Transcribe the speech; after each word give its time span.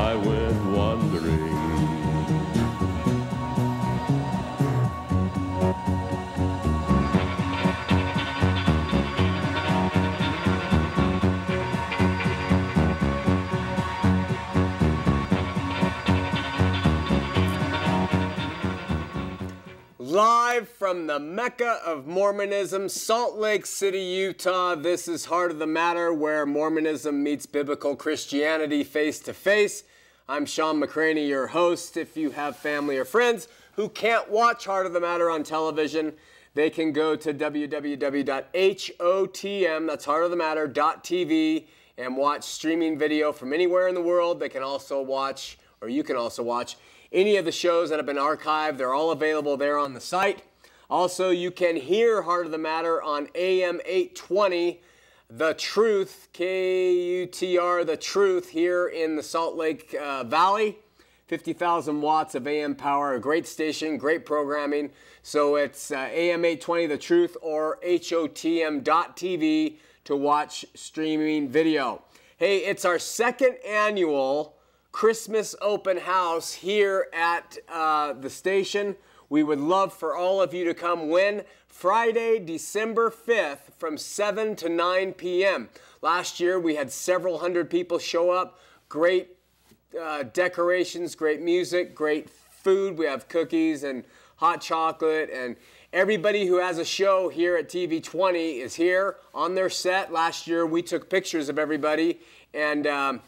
I 0.00 0.14
went 0.16 0.64
wandering. 0.64 1.60
Live 19.98 20.68
from 20.68 21.06
the 21.06 21.18
Mecca 21.20 21.78
of 21.84 22.06
Mormonism, 22.06 22.88
Salt 22.88 23.36
Lake 23.36 23.66
City, 23.66 24.00
Utah. 24.00 24.74
This 24.74 25.06
is 25.08 25.26
Heart 25.26 25.50
of 25.50 25.58
the 25.58 25.66
Matter, 25.66 26.12
where 26.12 26.46
Mormonism 26.46 27.22
meets 27.22 27.44
biblical 27.44 27.94
Christianity 27.94 28.82
face 28.82 29.20
to 29.20 29.34
face. 29.34 29.84
I'm 30.30 30.46
Shawn 30.46 30.80
McCraney, 30.80 31.26
your 31.26 31.48
host. 31.48 31.96
If 31.96 32.16
you 32.16 32.30
have 32.30 32.54
family 32.54 32.96
or 32.96 33.04
friends 33.04 33.48
who 33.72 33.88
can't 33.88 34.30
watch 34.30 34.64
Heart 34.64 34.86
of 34.86 34.92
the 34.92 35.00
Matter 35.00 35.28
on 35.28 35.42
television, 35.42 36.12
they 36.54 36.70
can 36.70 36.92
go 36.92 37.16
to 37.16 37.34
www.hotm, 37.34 38.46
that's 39.88 40.04
Heart 40.04 40.24
of 40.26 40.30
the 40.30 40.36
heartofthematter.tv, 40.36 41.66
and 41.98 42.16
watch 42.16 42.44
streaming 42.44 42.96
video 42.96 43.32
from 43.32 43.52
anywhere 43.52 43.88
in 43.88 43.94
the 43.96 44.00
world. 44.00 44.38
They 44.38 44.48
can 44.48 44.62
also 44.62 45.02
watch, 45.02 45.58
or 45.80 45.88
you 45.88 46.04
can 46.04 46.14
also 46.14 46.44
watch, 46.44 46.76
any 47.10 47.36
of 47.36 47.44
the 47.44 47.50
shows 47.50 47.90
that 47.90 47.96
have 47.96 48.06
been 48.06 48.16
archived. 48.16 48.78
They're 48.78 48.94
all 48.94 49.10
available 49.10 49.56
there 49.56 49.78
on 49.78 49.94
the 49.94 50.00
site. 50.00 50.44
Also, 50.88 51.30
you 51.30 51.50
can 51.50 51.74
hear 51.74 52.22
Heart 52.22 52.46
of 52.46 52.52
the 52.52 52.58
Matter 52.58 53.02
on 53.02 53.26
AM 53.34 53.80
820, 53.84 54.80
The 55.32 55.54
Truth, 55.54 56.26
K 56.32 56.92
U 57.20 57.26
T 57.26 57.56
R, 57.56 57.84
The 57.84 57.96
Truth, 57.96 58.48
here 58.48 58.88
in 58.88 59.14
the 59.14 59.22
Salt 59.22 59.56
Lake 59.56 59.94
uh, 59.94 60.24
Valley. 60.24 60.78
50,000 61.28 62.00
watts 62.00 62.34
of 62.34 62.48
AM 62.48 62.74
power, 62.74 63.14
a 63.14 63.20
great 63.20 63.46
station, 63.46 63.96
great 63.96 64.26
programming. 64.26 64.90
So 65.22 65.54
it's 65.54 65.92
uh, 65.92 66.08
AM 66.10 66.44
820 66.44 66.86
The 66.86 66.98
Truth 66.98 67.36
or 67.40 67.78
HOTM.TV 67.86 69.76
to 70.02 70.16
watch 70.16 70.66
streaming 70.74 71.48
video. 71.48 72.02
Hey, 72.36 72.58
it's 72.64 72.84
our 72.84 72.98
second 72.98 73.54
annual 73.64 74.56
Christmas 74.90 75.54
open 75.62 75.98
house 75.98 76.54
here 76.54 77.06
at 77.12 77.56
uh, 77.68 78.14
the 78.14 78.30
station. 78.30 78.96
We 79.30 79.44
would 79.44 79.60
love 79.60 79.94
for 79.94 80.16
all 80.16 80.42
of 80.42 80.52
you 80.52 80.64
to 80.64 80.74
come 80.74 81.08
when 81.08 81.44
Friday, 81.68 82.40
December 82.40 83.10
5th 83.10 83.72
from 83.78 83.96
7 83.96 84.56
to 84.56 84.68
9 84.68 85.12
p.m. 85.12 85.68
Last 86.02 86.40
year 86.40 86.58
we 86.58 86.74
had 86.74 86.90
several 86.90 87.38
hundred 87.38 87.70
people 87.70 88.00
show 88.00 88.32
up. 88.32 88.58
Great 88.88 89.36
uh, 89.98 90.24
decorations, 90.24 91.14
great 91.14 91.40
music, 91.40 91.94
great 91.94 92.28
food. 92.28 92.98
We 92.98 93.06
have 93.06 93.28
cookies 93.28 93.84
and 93.84 94.02
hot 94.34 94.60
chocolate, 94.60 95.30
and 95.32 95.54
everybody 95.92 96.46
who 96.46 96.58
has 96.58 96.78
a 96.78 96.84
show 96.84 97.28
here 97.28 97.56
at 97.56 97.68
TV20 97.68 98.58
is 98.58 98.74
here 98.74 99.16
on 99.32 99.54
their 99.54 99.70
set. 99.70 100.12
Last 100.12 100.48
year 100.48 100.66
we 100.66 100.82
took 100.82 101.08
pictures 101.08 101.48
of 101.48 101.56
everybody 101.56 102.18
and 102.52 102.84
um, 102.88 103.20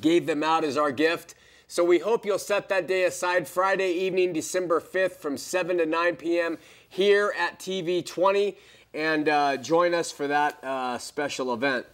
gave 0.00 0.26
them 0.26 0.44
out 0.44 0.62
as 0.62 0.76
our 0.76 0.92
gift. 0.92 1.34
So 1.66 1.82
we 1.82 1.98
hope 1.98 2.26
you'll 2.26 2.38
set 2.38 2.68
that 2.68 2.86
day 2.86 3.04
aside 3.04 3.48
Friday 3.48 3.90
evening, 3.90 4.34
December 4.34 4.80
5th 4.80 5.16
from 5.16 5.38
7 5.38 5.78
to 5.78 5.86
9 5.86 6.16
p.m. 6.16 6.58
here 6.88 7.32
at 7.38 7.58
TV20 7.58 8.56
and 8.92 9.28
uh, 9.28 9.56
join 9.56 9.94
us 9.94 10.12
for 10.12 10.26
that 10.26 10.62
uh, 10.62 10.98
special 10.98 11.54
event. 11.54 11.86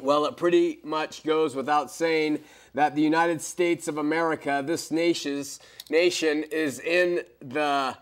Well, 0.00 0.24
it 0.26 0.36
pretty 0.36 0.78
much 0.84 1.24
goes 1.24 1.56
without 1.56 1.90
saying 1.90 2.40
that 2.74 2.94
the 2.94 3.02
United 3.02 3.42
States 3.42 3.88
of 3.88 3.98
America, 3.98 4.62
this 4.64 4.90
nation's, 4.92 5.58
nation, 5.90 6.44
is 6.44 6.78
in 6.78 7.22
the 7.40 7.96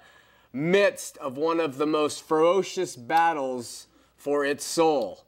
midst 0.52 1.16
of 1.16 1.38
one 1.38 1.60
of 1.60 1.78
the 1.78 1.86
most 1.86 2.22
ferocious 2.22 2.94
battles 2.94 3.86
for 4.16 4.44
its 4.44 4.64
soul. 4.64 5.24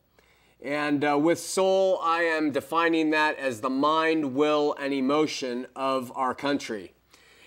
And 0.62 1.04
uh, 1.04 1.18
with 1.18 1.38
soul, 1.38 2.00
I 2.02 2.22
am 2.22 2.50
defining 2.50 3.10
that 3.10 3.38
as 3.38 3.60
the 3.60 3.70
mind, 3.70 4.34
will, 4.34 4.74
and 4.80 4.92
emotion 4.92 5.66
of 5.76 6.10
our 6.16 6.34
country. 6.34 6.94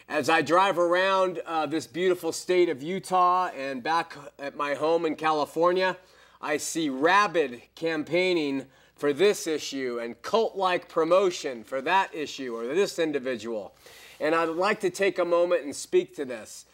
As 0.07 0.29
I 0.29 0.41
drive 0.41 0.77
around 0.77 1.41
uh, 1.45 1.65
this 1.65 1.87
beautiful 1.87 2.31
state 2.31 2.69
of 2.69 2.81
Utah 2.81 3.49
and 3.55 3.83
back 3.83 4.15
at 4.37 4.55
my 4.55 4.75
home 4.75 5.05
in 5.05 5.15
California, 5.15 5.97
I 6.41 6.57
see 6.57 6.89
rabid 6.89 7.61
campaigning 7.75 8.65
for 8.95 9.13
this 9.13 9.47
issue 9.47 9.99
and 10.01 10.21
cult 10.21 10.55
like 10.55 10.87
promotion 10.87 11.63
for 11.63 11.81
that 11.81 12.13
issue 12.13 12.55
or 12.55 12.67
this 12.73 12.99
individual. 12.99 13.73
And 14.19 14.35
I'd 14.35 14.49
like 14.49 14.79
to 14.81 14.89
take 14.89 15.17
a 15.19 15.25
moment 15.25 15.63
and 15.63 15.75
speak 15.75 16.15
to 16.15 16.25
this. 16.25 16.65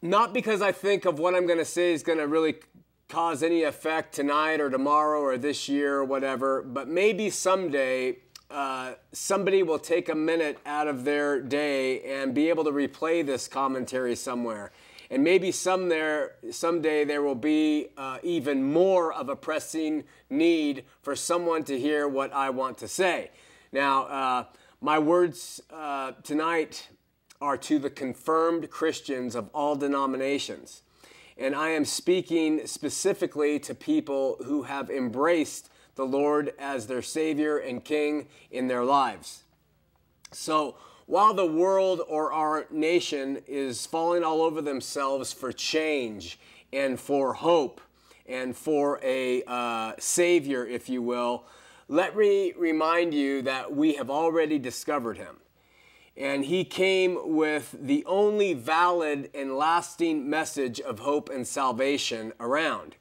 Not 0.00 0.32
because 0.32 0.62
I 0.62 0.72
think 0.72 1.04
of 1.04 1.18
what 1.18 1.34
I'm 1.34 1.46
going 1.46 1.58
to 1.58 1.64
say 1.64 1.92
is 1.92 2.02
going 2.02 2.18
to 2.18 2.26
really 2.26 2.56
cause 3.14 3.44
any 3.44 3.62
effect 3.62 4.12
tonight 4.12 4.60
or 4.60 4.68
tomorrow 4.68 5.20
or 5.20 5.38
this 5.38 5.68
year 5.68 5.98
or 5.98 6.04
whatever, 6.04 6.62
but 6.62 6.88
maybe 6.88 7.30
someday 7.30 8.16
uh, 8.50 8.94
somebody 9.12 9.62
will 9.62 9.78
take 9.78 10.08
a 10.08 10.14
minute 10.16 10.58
out 10.66 10.88
of 10.88 11.04
their 11.04 11.40
day 11.40 12.02
and 12.02 12.34
be 12.34 12.48
able 12.48 12.64
to 12.64 12.72
replay 12.72 13.24
this 13.24 13.46
commentary 13.46 14.16
somewhere. 14.16 14.72
And 15.12 15.22
maybe 15.22 15.52
some 15.52 15.88
there, 15.88 16.32
someday 16.50 17.04
there 17.04 17.22
will 17.22 17.36
be 17.36 17.86
uh, 17.96 18.18
even 18.24 18.72
more 18.72 19.12
of 19.12 19.28
a 19.28 19.36
pressing 19.36 20.02
need 20.28 20.84
for 21.00 21.14
someone 21.14 21.62
to 21.64 21.78
hear 21.78 22.08
what 22.08 22.32
I 22.32 22.50
want 22.50 22.78
to 22.78 22.88
say. 22.88 23.30
Now, 23.70 24.06
uh, 24.06 24.44
my 24.80 24.98
words 24.98 25.62
uh, 25.70 26.12
tonight 26.24 26.88
are 27.40 27.56
to 27.58 27.78
the 27.78 27.90
confirmed 27.90 28.70
Christians 28.70 29.36
of 29.36 29.50
all 29.54 29.76
denominations. 29.76 30.82
And 31.36 31.54
I 31.54 31.70
am 31.70 31.84
speaking 31.84 32.66
specifically 32.66 33.58
to 33.60 33.74
people 33.74 34.36
who 34.44 34.62
have 34.62 34.90
embraced 34.90 35.68
the 35.96 36.04
Lord 36.04 36.52
as 36.58 36.86
their 36.86 37.02
Savior 37.02 37.58
and 37.58 37.84
King 37.84 38.28
in 38.50 38.68
their 38.68 38.84
lives. 38.84 39.44
So, 40.32 40.76
while 41.06 41.34
the 41.34 41.46
world 41.46 42.00
or 42.08 42.32
our 42.32 42.66
nation 42.70 43.42
is 43.46 43.84
falling 43.84 44.24
all 44.24 44.40
over 44.40 44.62
themselves 44.62 45.32
for 45.32 45.52
change 45.52 46.38
and 46.72 46.98
for 46.98 47.34
hope 47.34 47.80
and 48.26 48.56
for 48.56 48.98
a 49.02 49.42
uh, 49.46 49.92
Savior, 49.98 50.66
if 50.66 50.88
you 50.88 51.02
will, 51.02 51.44
let 51.88 52.16
me 52.16 52.54
remind 52.56 53.12
you 53.12 53.42
that 53.42 53.74
we 53.74 53.94
have 53.94 54.08
already 54.08 54.58
discovered 54.58 55.18
Him 55.18 55.36
and 56.16 56.44
he 56.44 56.64
came 56.64 57.18
with 57.36 57.74
the 57.78 58.04
only 58.06 58.54
valid 58.54 59.30
and 59.34 59.56
lasting 59.56 60.28
message 60.28 60.80
of 60.80 61.00
hope 61.00 61.28
and 61.28 61.46
salvation 61.46 62.32
around. 62.38 62.94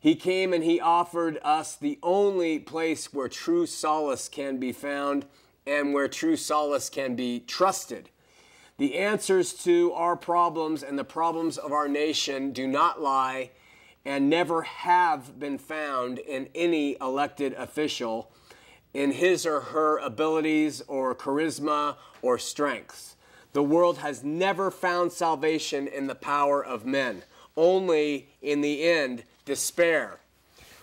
He 0.00 0.14
came 0.14 0.52
and 0.52 0.64
he 0.64 0.80
offered 0.80 1.38
us 1.42 1.76
the 1.76 1.98
only 2.02 2.58
place 2.58 3.12
where 3.12 3.28
true 3.28 3.66
solace 3.66 4.28
can 4.28 4.58
be 4.58 4.72
found 4.72 5.26
and 5.66 5.94
where 5.94 6.08
true 6.08 6.36
solace 6.36 6.90
can 6.90 7.16
be 7.16 7.40
trusted. 7.40 8.10
The 8.76 8.98
answers 8.98 9.54
to 9.64 9.92
our 9.92 10.16
problems 10.16 10.82
and 10.82 10.98
the 10.98 11.04
problems 11.04 11.58
of 11.58 11.72
our 11.72 11.88
nation 11.88 12.52
do 12.52 12.66
not 12.66 13.00
lie 13.00 13.50
and 14.04 14.28
never 14.28 14.62
have 14.62 15.38
been 15.38 15.58
found 15.58 16.18
in 16.18 16.48
any 16.54 16.96
elected 17.00 17.54
official 17.54 18.30
in 18.94 19.10
his 19.10 19.44
or 19.44 19.60
her 19.60 19.98
abilities 19.98 20.80
or 20.86 21.14
charisma 21.14 21.96
or 22.22 22.38
strength. 22.38 23.16
The 23.52 23.62
world 23.62 23.98
has 23.98 24.24
never 24.24 24.70
found 24.70 25.12
salvation 25.12 25.86
in 25.86 26.06
the 26.06 26.14
power 26.14 26.64
of 26.64 26.86
men, 26.86 27.22
only 27.56 28.28
in 28.40 28.62
the 28.62 28.82
end, 28.84 29.24
despair. 29.44 30.20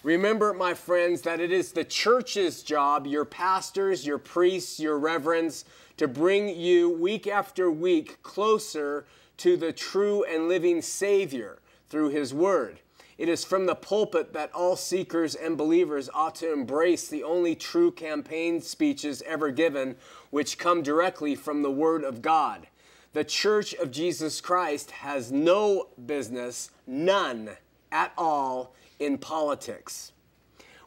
Remember, 0.04 0.54
my 0.54 0.74
friends, 0.74 1.22
that 1.22 1.40
it 1.40 1.52
is 1.52 1.72
the 1.72 1.84
church's 1.84 2.64
job, 2.64 3.06
your 3.06 3.26
pastors, 3.26 4.06
your 4.06 4.18
priests, 4.18 4.80
your 4.80 4.98
reverends, 4.98 5.64
to 5.98 6.08
bring 6.08 6.50
you 6.50 6.90
week 6.90 7.28
after 7.28 7.70
week 7.70 8.22
closer 8.24 9.06
to 9.38 9.56
the 9.56 9.72
true 9.72 10.24
and 10.24 10.48
living 10.48 10.82
Savior 10.82 11.60
through 11.88 12.10
His 12.10 12.34
Word. 12.34 12.80
It 13.22 13.30
is 13.30 13.46
from 13.46 13.68
the 13.68 13.76
pulpit 13.76 14.34
that 14.34 14.52
all 14.52 14.76
seekers 14.76 15.36
and 15.36 15.56
believers 15.56 16.10
ought 16.12 16.34
to 16.38 16.52
embrace 16.52 17.08
the 17.08 17.22
only 17.22 17.54
true 17.54 17.92
campaign 17.92 18.62
speeches 18.62 19.22
ever 19.28 19.52
given, 19.52 19.96
which 20.32 20.58
come 20.58 20.82
directly 20.82 21.36
from 21.36 21.62
the 21.62 21.70
Word 21.70 22.04
of 22.04 22.24
God. 22.24 22.66
The 23.14 23.24
Church 23.24 23.76
of 23.76 23.92
Jesus 23.92 24.42
Christ 24.42 24.90
has 24.90 25.32
no 25.32 25.90
business, 26.04 26.72
none 26.88 27.52
at 27.92 28.12
all, 28.18 28.74
in 28.98 29.20
politics. 29.20 30.14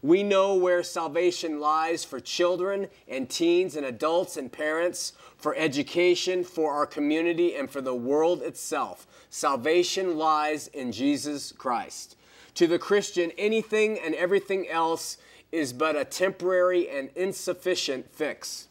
We 0.02 0.24
know 0.24 0.56
where 0.56 0.82
salvation 0.82 1.60
lies 1.60 2.04
for 2.04 2.18
children 2.18 2.88
and 3.06 3.30
teens 3.30 3.76
and 3.76 3.86
adults 3.86 4.36
and 4.36 4.50
parents, 4.50 5.12
for 5.36 5.54
education, 5.54 6.42
for 6.42 6.72
our 6.72 6.84
community, 6.84 7.54
and 7.54 7.70
for 7.70 7.80
the 7.80 7.94
world 7.94 8.42
itself. 8.42 9.06
Salvation 9.30 10.18
lies 10.18 10.66
in 10.66 10.90
Jesus 10.90 11.52
Christ. 11.52 12.16
To 12.54 12.66
the 12.66 12.78
Christian, 12.78 13.32
anything 13.36 13.98
and 13.98 14.14
everything 14.14 14.68
else 14.68 15.18
is 15.50 15.72
but 15.72 15.96
a 15.96 16.04
temporary 16.04 16.88
and 16.88 17.10
insufficient 17.14 18.12
fix. 18.14 18.68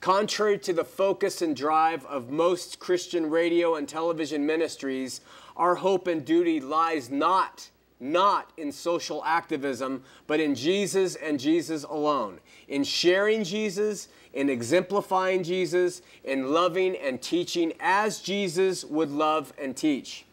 Contrary 0.00 0.58
to 0.58 0.72
the 0.72 0.84
focus 0.84 1.42
and 1.42 1.54
drive 1.54 2.04
of 2.06 2.30
most 2.30 2.78
Christian 2.78 3.30
radio 3.30 3.76
and 3.76 3.88
television 3.88 4.44
ministries, 4.44 5.20
our 5.56 5.76
hope 5.76 6.06
and 6.06 6.24
duty 6.24 6.60
lies 6.60 7.10
not 7.10 7.70
not 8.02 8.50
in 8.56 8.72
social 8.72 9.24
activism, 9.24 10.02
but 10.26 10.40
in 10.40 10.56
Jesus 10.56 11.14
and 11.14 11.38
Jesus 11.38 11.84
alone, 11.84 12.40
in 12.66 12.82
sharing 12.82 13.44
Jesus, 13.44 14.08
in 14.34 14.50
exemplifying 14.50 15.44
Jesus, 15.44 16.02
in 16.24 16.52
loving 16.52 16.96
and 16.96 17.22
teaching 17.22 17.72
as 17.78 18.20
Jesus 18.20 18.84
would 18.84 19.10
love 19.10 19.52
and 19.56 19.76
teach. 19.76 20.24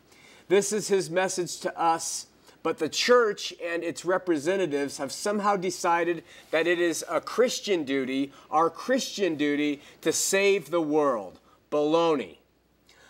This 0.48 0.74
is 0.74 0.88
his 0.88 1.12
message 1.12 1.60
to 1.60 1.80
us, 1.80 2.26
but 2.62 2.78
the 2.78 2.90
church 2.90 3.54
and 3.64 3.84
its 3.84 4.04
representatives 4.06 4.98
have 4.98 5.12
somehow 5.12 5.56
decided 5.56 6.24
that 6.52 6.68
it 6.68 6.80
is 6.80 7.06
a 7.10 7.22
Christian 7.22 7.84
duty, 7.84 8.32
our 8.52 8.70
Christian 8.70 9.36
duty, 9.36 9.82
to 10.02 10.12
save 10.12 10.70
the 10.70 10.82
world. 10.82 11.40
Baloney. 11.72 12.38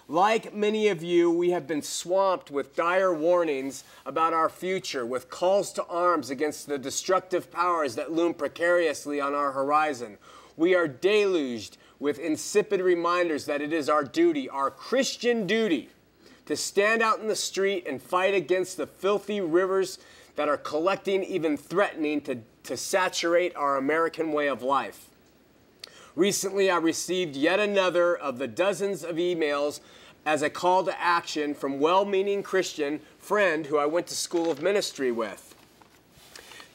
Like 0.08 0.56
many 0.56 0.88
of 0.88 1.04
you, 1.04 1.30
we 1.30 1.52
have 1.52 1.68
been 1.68 1.84
swamped 1.84 2.50
with 2.50 2.76
dire 2.76 3.14
warnings 3.14 3.84
about 4.08 4.34
our 4.34 4.50
future, 4.50 5.06
with 5.06 5.30
calls 5.30 5.72
to 5.74 5.86
arms 5.86 6.32
against 6.32 6.68
the 6.68 6.80
destructive 6.80 7.52
powers 7.52 7.94
that 7.96 8.12
loom 8.12 8.34
precariously 8.34 9.22
on 9.22 9.36
our 9.36 9.52
horizon. 9.52 10.18
We 10.58 10.74
are 10.74 10.88
deluged 10.88 11.78
with 12.00 12.18
insipid 12.18 12.82
reminders 12.82 13.46
that 13.46 13.62
it 13.62 13.72
is 13.72 13.88
our 13.88 14.04
duty, 14.04 14.50
our 14.50 14.72
Christian 14.72 15.46
duty, 15.46 15.90
to 16.50 16.58
stand 16.58 17.04
out 17.04 17.20
in 17.20 17.28
the 17.28 17.36
street 17.36 17.86
and 17.88 18.02
fight 18.02 18.34
against 18.34 18.76
the 18.76 18.88
filthy 18.88 19.40
rivers 19.40 20.00
that 20.36 20.50
are 20.50 20.58
collecting, 20.58 21.24
even 21.24 21.56
threatening 21.56 22.20
to, 22.22 22.40
to 22.64 22.76
saturate 22.76 23.56
our 23.56 23.78
American 23.78 24.32
way 24.32 24.48
of 24.48 24.64
life. 24.64 25.10
Recently, 26.16 26.72
I 26.72 26.78
received 26.78 27.36
yet 27.36 27.60
another 27.60 28.16
of 28.16 28.40
the 28.40 28.48
dozens 28.48 29.04
of 29.04 29.18
emails 29.18 29.80
as 30.26 30.42
a 30.42 30.50
call 30.50 30.84
to 30.86 31.00
action 31.00 31.54
from 31.54 31.80
well-meaning 31.80 32.42
Christian 32.42 33.00
friend 33.20 33.68
who 33.68 33.78
I 33.78 33.86
went 33.86 34.08
to 34.08 34.16
school 34.16 34.50
of 34.50 34.60
ministry 34.60 35.12
with. 35.12 35.54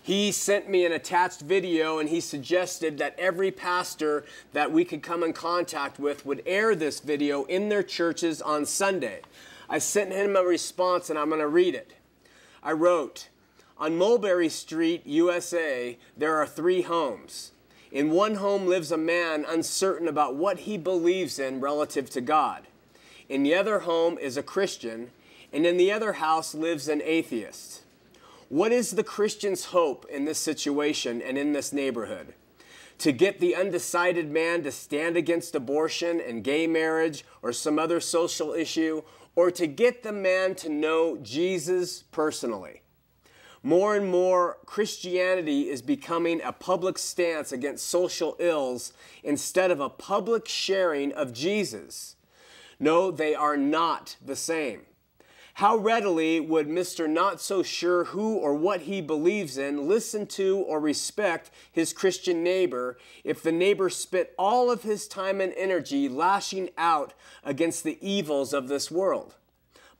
He 0.00 0.30
sent 0.30 0.68
me 0.68 0.86
an 0.86 0.92
attached 0.92 1.40
video 1.40 1.98
and 1.98 2.08
he 2.08 2.20
suggested 2.20 2.98
that 2.98 3.18
every 3.18 3.50
pastor 3.50 4.24
that 4.52 4.70
we 4.70 4.84
could 4.84 5.02
come 5.02 5.24
in 5.24 5.32
contact 5.32 5.98
with 5.98 6.24
would 6.24 6.44
air 6.46 6.76
this 6.76 7.00
video 7.00 7.42
in 7.46 7.70
their 7.70 7.82
churches 7.82 8.40
on 8.40 8.66
Sunday. 8.66 9.22
I 9.68 9.78
sent 9.78 10.12
him 10.12 10.36
a 10.36 10.42
response 10.42 11.10
and 11.10 11.18
I'm 11.18 11.28
going 11.28 11.40
to 11.40 11.48
read 11.48 11.74
it. 11.74 11.94
I 12.62 12.72
wrote, 12.72 13.28
On 13.78 13.96
Mulberry 13.96 14.48
Street, 14.48 15.06
USA, 15.06 15.98
there 16.16 16.36
are 16.36 16.46
three 16.46 16.82
homes. 16.82 17.52
In 17.92 18.10
one 18.10 18.36
home 18.36 18.66
lives 18.66 18.90
a 18.90 18.96
man 18.96 19.44
uncertain 19.46 20.08
about 20.08 20.34
what 20.34 20.60
he 20.60 20.76
believes 20.76 21.38
in 21.38 21.60
relative 21.60 22.10
to 22.10 22.20
God. 22.20 22.64
In 23.28 23.42
the 23.42 23.54
other 23.54 23.80
home 23.80 24.18
is 24.18 24.36
a 24.36 24.42
Christian, 24.42 25.10
and 25.52 25.64
in 25.64 25.76
the 25.76 25.92
other 25.92 26.14
house 26.14 26.54
lives 26.54 26.88
an 26.88 27.00
atheist. 27.02 27.82
What 28.48 28.72
is 28.72 28.92
the 28.92 29.04
Christian's 29.04 29.66
hope 29.66 30.06
in 30.10 30.24
this 30.24 30.38
situation 30.38 31.22
and 31.22 31.38
in 31.38 31.52
this 31.52 31.72
neighborhood? 31.72 32.34
To 32.98 33.12
get 33.12 33.40
the 33.40 33.56
undecided 33.56 34.30
man 34.30 34.62
to 34.64 34.72
stand 34.72 35.16
against 35.16 35.54
abortion 35.54 36.20
and 36.20 36.44
gay 36.44 36.66
marriage 36.66 37.24
or 37.42 37.52
some 37.52 37.78
other 37.78 38.00
social 38.00 38.52
issue, 38.52 39.02
or 39.36 39.50
to 39.50 39.66
get 39.66 40.02
the 40.02 40.12
man 40.12 40.54
to 40.56 40.68
know 40.68 41.16
Jesus 41.16 42.02
personally? 42.02 42.82
More 43.62 43.96
and 43.96 44.10
more, 44.10 44.58
Christianity 44.66 45.70
is 45.70 45.80
becoming 45.80 46.42
a 46.42 46.52
public 46.52 46.98
stance 46.98 47.50
against 47.50 47.88
social 47.88 48.36
ills 48.38 48.92
instead 49.22 49.70
of 49.70 49.80
a 49.80 49.88
public 49.88 50.46
sharing 50.46 51.12
of 51.12 51.32
Jesus. 51.32 52.16
No, 52.78 53.10
they 53.10 53.34
are 53.34 53.56
not 53.56 54.16
the 54.22 54.36
same. 54.36 54.82
How 55.58 55.76
readily 55.76 56.40
would 56.40 56.68
Mr. 56.68 57.08
Not 57.08 57.40
So 57.40 57.62
Sure 57.62 58.06
who 58.06 58.34
or 58.38 58.54
what 58.54 58.82
he 58.82 59.00
believes 59.00 59.56
in 59.56 59.86
listen 59.86 60.26
to 60.28 60.58
or 60.58 60.80
respect 60.80 61.48
his 61.70 61.92
Christian 61.92 62.42
neighbor 62.42 62.98
if 63.22 63.40
the 63.40 63.52
neighbor 63.52 63.88
spent 63.88 64.30
all 64.36 64.68
of 64.68 64.82
his 64.82 65.06
time 65.06 65.40
and 65.40 65.52
energy 65.56 66.08
lashing 66.08 66.70
out 66.76 67.14
against 67.44 67.84
the 67.84 67.98
evils 68.04 68.52
of 68.52 68.66
this 68.66 68.90
world? 68.90 69.36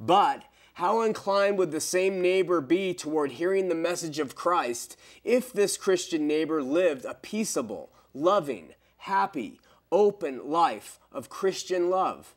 But 0.00 0.42
how 0.74 1.02
inclined 1.02 1.56
would 1.58 1.70
the 1.70 1.80
same 1.80 2.20
neighbor 2.20 2.60
be 2.60 2.92
toward 2.92 3.32
hearing 3.32 3.68
the 3.68 3.76
message 3.76 4.18
of 4.18 4.34
Christ 4.34 4.96
if 5.22 5.52
this 5.52 5.76
Christian 5.76 6.26
neighbor 6.26 6.64
lived 6.64 7.04
a 7.04 7.14
peaceable, 7.14 7.92
loving, 8.12 8.74
happy, 8.96 9.60
open 9.92 10.50
life 10.50 10.98
of 11.12 11.28
Christian 11.28 11.90
love? 11.90 12.34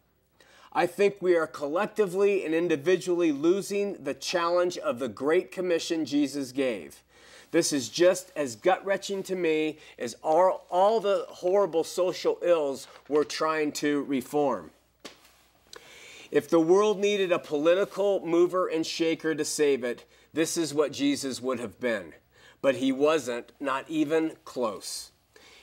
I 0.77 0.85
think 0.85 1.15
we 1.21 1.35
are 1.35 1.47
collectively 1.47 2.45
and 2.45 2.53
individually 2.53 3.31
losing 3.31 3.93
the 4.03 4.13
challenge 4.13 4.77
of 4.77 4.99
the 4.99 5.07
Great 5.09 5.51
Commission 5.51 6.05
Jesus 6.05 6.51
gave. 6.51 7.01
This 7.49 7.73
is 7.73 7.89
just 7.89 8.31
as 8.35 8.55
gut 8.55 8.85
wrenching 8.85 9.23
to 9.23 9.35
me 9.35 9.79
as 9.97 10.15
all, 10.21 10.67
all 10.69 10.99
the 10.99 11.25
horrible 11.29 11.83
social 11.83 12.37
ills 12.43 12.87
we're 13.09 13.23
trying 13.23 13.71
to 13.71 14.03
reform. 14.03 14.69
If 16.29 16.47
the 16.47 16.59
world 16.59 16.99
needed 16.99 17.31
a 17.31 17.39
political 17.39 18.23
mover 18.23 18.67
and 18.67 18.85
shaker 18.85 19.33
to 19.33 19.45
save 19.45 19.83
it, 19.83 20.05
this 20.31 20.57
is 20.57 20.75
what 20.75 20.91
Jesus 20.91 21.41
would 21.41 21.59
have 21.59 21.79
been. 21.79 22.13
But 22.61 22.75
he 22.75 22.91
wasn't, 22.91 23.51
not 23.59 23.85
even 23.89 24.33
close. 24.45 25.09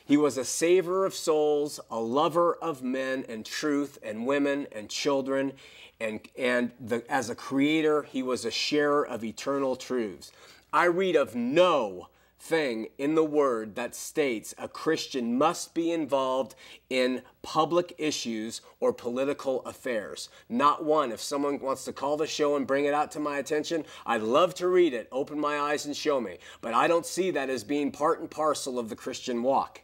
He 0.07 0.19
was 0.19 0.37
a 0.37 0.45
saver 0.45 1.07
of 1.07 1.15
souls, 1.15 1.81
a 1.91 1.99
lover 1.99 2.55
of 2.55 2.83
men 2.83 3.25
and 3.27 3.45
truth 3.45 3.99
and 4.03 4.27
women 4.27 4.67
and 4.71 4.91
children, 4.91 5.55
and, 5.99 6.21
and 6.37 6.73
the, 6.79 7.11
as 7.11 7.31
a 7.31 7.35
creator, 7.35 8.03
he 8.03 8.23
was 8.23 8.45
a 8.45 8.51
sharer 8.51 9.07
of 9.07 9.25
eternal 9.25 9.77
truths. 9.77 10.31
I 10.75 10.85
read 10.85 11.17
of 11.17 11.35
no 11.35 12.09
thing 12.39 12.89
in 12.99 13.15
the 13.15 13.25
Word 13.25 13.75
that 13.77 13.95
states 13.95 14.55
a 14.59 14.69
Christian 14.69 15.39
must 15.39 15.73
be 15.73 15.91
involved 15.91 16.55
in 16.91 17.23
public 17.41 17.95
issues 17.97 18.61
or 18.81 18.93
political 18.93 19.63
affairs. 19.65 20.29
Not 20.51 20.85
one. 20.85 21.13
If 21.13 21.23
someone 21.23 21.59
wants 21.61 21.87
to 21.87 21.95
call 21.95 22.19
the 22.19 22.27
show 22.27 22.57
and 22.57 22.67
bring 22.67 22.85
it 22.85 22.93
out 22.93 23.11
to 23.13 23.21
my 23.21 23.39
attention, 23.39 23.87
I'd 24.05 24.21
love 24.21 24.55
to 24.57 24.69
read 24.69 24.93
it, 24.93 25.09
open 25.11 25.41
my 25.41 25.59
eyes 25.59 25.87
and 25.87 25.97
show 25.97 26.21
me. 26.21 26.37
But 26.61 26.75
I 26.75 26.87
don't 26.87 27.07
see 27.07 27.31
that 27.31 27.49
as 27.49 27.65
being 27.65 27.91
part 27.91 28.21
and 28.21 28.31
parcel 28.31 28.79
of 28.79 28.91
the 28.91 28.97
Christian 28.97 29.43
walk. 29.43 29.81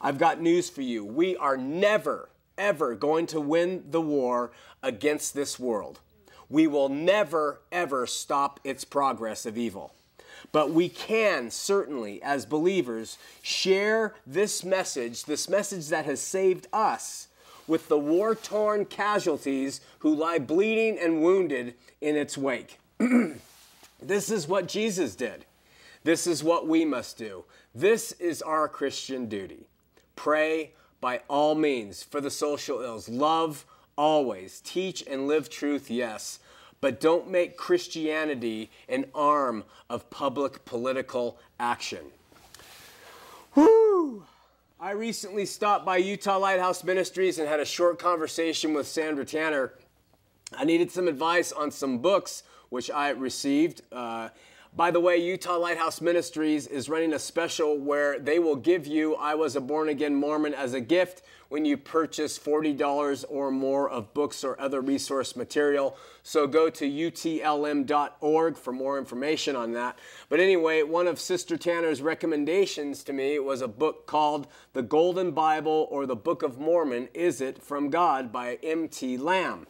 I've 0.00 0.18
got 0.18 0.40
news 0.40 0.68
for 0.68 0.82
you. 0.82 1.04
We 1.04 1.36
are 1.36 1.56
never, 1.56 2.28
ever 2.58 2.94
going 2.94 3.26
to 3.28 3.40
win 3.40 3.84
the 3.90 4.00
war 4.00 4.52
against 4.82 5.34
this 5.34 5.58
world. 5.58 6.00
We 6.48 6.66
will 6.66 6.88
never, 6.88 7.60
ever 7.72 8.06
stop 8.06 8.60
its 8.62 8.84
progress 8.84 9.46
of 9.46 9.58
evil. 9.58 9.92
But 10.52 10.70
we 10.70 10.88
can 10.88 11.50
certainly, 11.50 12.22
as 12.22 12.46
believers, 12.46 13.18
share 13.42 14.14
this 14.26 14.64
message, 14.64 15.24
this 15.24 15.48
message 15.48 15.88
that 15.88 16.04
has 16.04 16.20
saved 16.20 16.68
us, 16.72 17.28
with 17.66 17.88
the 17.88 17.98
war 17.98 18.34
torn 18.34 18.84
casualties 18.84 19.80
who 20.00 20.14
lie 20.14 20.38
bleeding 20.38 20.98
and 20.98 21.22
wounded 21.22 21.74
in 22.00 22.16
its 22.16 22.38
wake. 22.38 22.78
this 24.00 24.30
is 24.30 24.46
what 24.46 24.68
Jesus 24.68 25.16
did. 25.16 25.44
This 26.04 26.28
is 26.28 26.44
what 26.44 26.68
we 26.68 26.84
must 26.84 27.18
do. 27.18 27.44
This 27.74 28.12
is 28.12 28.40
our 28.40 28.68
Christian 28.68 29.26
duty. 29.26 29.66
Pray 30.16 30.72
by 31.00 31.20
all 31.28 31.54
means 31.54 32.02
for 32.02 32.20
the 32.20 32.30
social 32.30 32.80
ills. 32.80 33.08
Love 33.08 33.64
always. 33.96 34.60
Teach 34.60 35.04
and 35.06 35.28
live 35.28 35.48
truth, 35.48 35.90
yes. 35.90 36.40
But 36.80 37.00
don't 37.00 37.30
make 37.30 37.56
Christianity 37.56 38.70
an 38.88 39.06
arm 39.14 39.64
of 39.88 40.10
public 40.10 40.64
political 40.64 41.38
action. 41.58 42.06
Whew! 43.54 44.24
I 44.78 44.90
recently 44.90 45.46
stopped 45.46 45.86
by 45.86 45.96
Utah 45.96 46.38
Lighthouse 46.38 46.84
Ministries 46.84 47.38
and 47.38 47.48
had 47.48 47.60
a 47.60 47.64
short 47.64 47.98
conversation 47.98 48.74
with 48.74 48.86
Sandra 48.86 49.24
Tanner. 49.24 49.72
I 50.56 50.64
needed 50.64 50.90
some 50.90 51.08
advice 51.08 51.50
on 51.50 51.70
some 51.70 51.98
books 51.98 52.42
which 52.68 52.90
I 52.90 53.10
received. 53.10 53.82
Uh, 53.90 54.28
by 54.76 54.90
the 54.90 55.00
way, 55.00 55.16
Utah 55.16 55.56
Lighthouse 55.56 56.02
Ministries 56.02 56.66
is 56.66 56.90
running 56.90 57.14
a 57.14 57.18
special 57.18 57.78
where 57.78 58.18
they 58.18 58.38
will 58.38 58.56
give 58.56 58.86
you 58.86 59.14
I 59.14 59.34
Was 59.34 59.56
a 59.56 59.60
Born 59.62 59.88
Again 59.88 60.14
Mormon 60.14 60.52
as 60.52 60.74
a 60.74 60.82
gift 60.82 61.22
when 61.48 61.64
you 61.64 61.78
purchase 61.78 62.38
$40 62.38 63.24
or 63.30 63.50
more 63.50 63.88
of 63.88 64.12
books 64.12 64.44
or 64.44 64.60
other 64.60 64.82
resource 64.82 65.34
material. 65.34 65.96
So 66.22 66.46
go 66.46 66.68
to 66.68 66.84
utlm.org 66.84 68.56
for 68.58 68.72
more 68.72 68.98
information 68.98 69.56
on 69.56 69.72
that. 69.72 69.98
But 70.28 70.40
anyway, 70.40 70.82
one 70.82 71.06
of 71.06 71.18
Sister 71.18 71.56
Tanner's 71.56 72.02
recommendations 72.02 73.02
to 73.04 73.14
me 73.14 73.38
was 73.38 73.62
a 73.62 73.68
book 73.68 74.06
called 74.06 74.46
The 74.74 74.82
Golden 74.82 75.30
Bible 75.30 75.88
or 75.90 76.04
the 76.04 76.16
Book 76.16 76.42
of 76.42 76.58
Mormon 76.58 77.08
Is 77.14 77.40
It 77.40 77.62
From 77.62 77.88
God 77.88 78.30
by 78.30 78.58
M.T. 78.62 79.16
Lamb. 79.16 79.66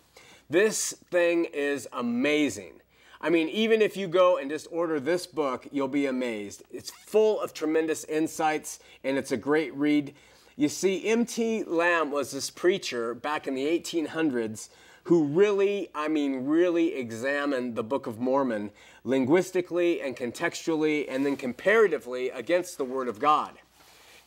This 0.50 0.92
thing 1.10 1.44
is 1.44 1.86
amazing. 1.92 2.80
I 3.20 3.30
mean, 3.30 3.48
even 3.48 3.80
if 3.80 3.96
you 3.96 4.08
go 4.08 4.36
and 4.36 4.50
just 4.50 4.68
order 4.70 5.00
this 5.00 5.26
book, 5.26 5.66
you'll 5.72 5.88
be 5.88 6.06
amazed. 6.06 6.62
It's 6.70 6.90
full 6.90 7.40
of 7.40 7.54
tremendous 7.54 8.04
insights 8.04 8.78
and 9.04 9.16
it's 9.16 9.32
a 9.32 9.36
great 9.36 9.74
read. 9.74 10.14
You 10.56 10.68
see, 10.68 11.06
M.T. 11.06 11.64
Lamb 11.64 12.10
was 12.10 12.32
this 12.32 12.50
preacher 12.50 13.14
back 13.14 13.46
in 13.46 13.54
the 13.54 13.66
1800s 13.66 14.68
who 15.04 15.24
really, 15.24 15.88
I 15.94 16.08
mean, 16.08 16.46
really 16.46 16.94
examined 16.94 17.76
the 17.76 17.84
Book 17.84 18.06
of 18.06 18.18
Mormon 18.18 18.72
linguistically 19.04 20.00
and 20.00 20.16
contextually 20.16 21.06
and 21.08 21.24
then 21.24 21.36
comparatively 21.36 22.30
against 22.30 22.76
the 22.76 22.84
Word 22.84 23.06
of 23.06 23.20
God. 23.20 23.52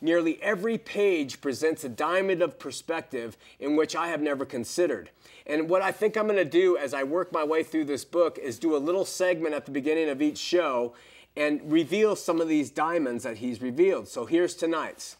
Nearly 0.00 0.40
every 0.42 0.78
page 0.78 1.40
presents 1.40 1.84
a 1.84 1.88
diamond 1.88 2.40
of 2.40 2.58
perspective 2.58 3.36
in 3.58 3.76
which 3.76 3.94
I 3.94 4.08
have 4.08 4.22
never 4.22 4.46
considered. 4.46 5.10
And 5.46 5.68
what 5.68 5.82
I 5.82 5.92
think 5.92 6.16
I'm 6.16 6.26
going 6.26 6.36
to 6.36 6.44
do 6.44 6.76
as 6.76 6.94
I 6.94 7.02
work 7.02 7.32
my 7.32 7.44
way 7.44 7.62
through 7.62 7.84
this 7.84 8.04
book 8.04 8.38
is 8.38 8.58
do 8.58 8.74
a 8.74 8.78
little 8.78 9.04
segment 9.04 9.54
at 9.54 9.66
the 9.66 9.72
beginning 9.72 10.08
of 10.08 10.22
each 10.22 10.38
show 10.38 10.94
and 11.36 11.60
reveal 11.70 12.16
some 12.16 12.40
of 12.40 12.48
these 12.48 12.70
diamonds 12.70 13.24
that 13.24 13.38
he's 13.38 13.60
revealed. 13.60 14.08
So 14.08 14.24
here's 14.24 14.54
tonight's. 14.54 15.16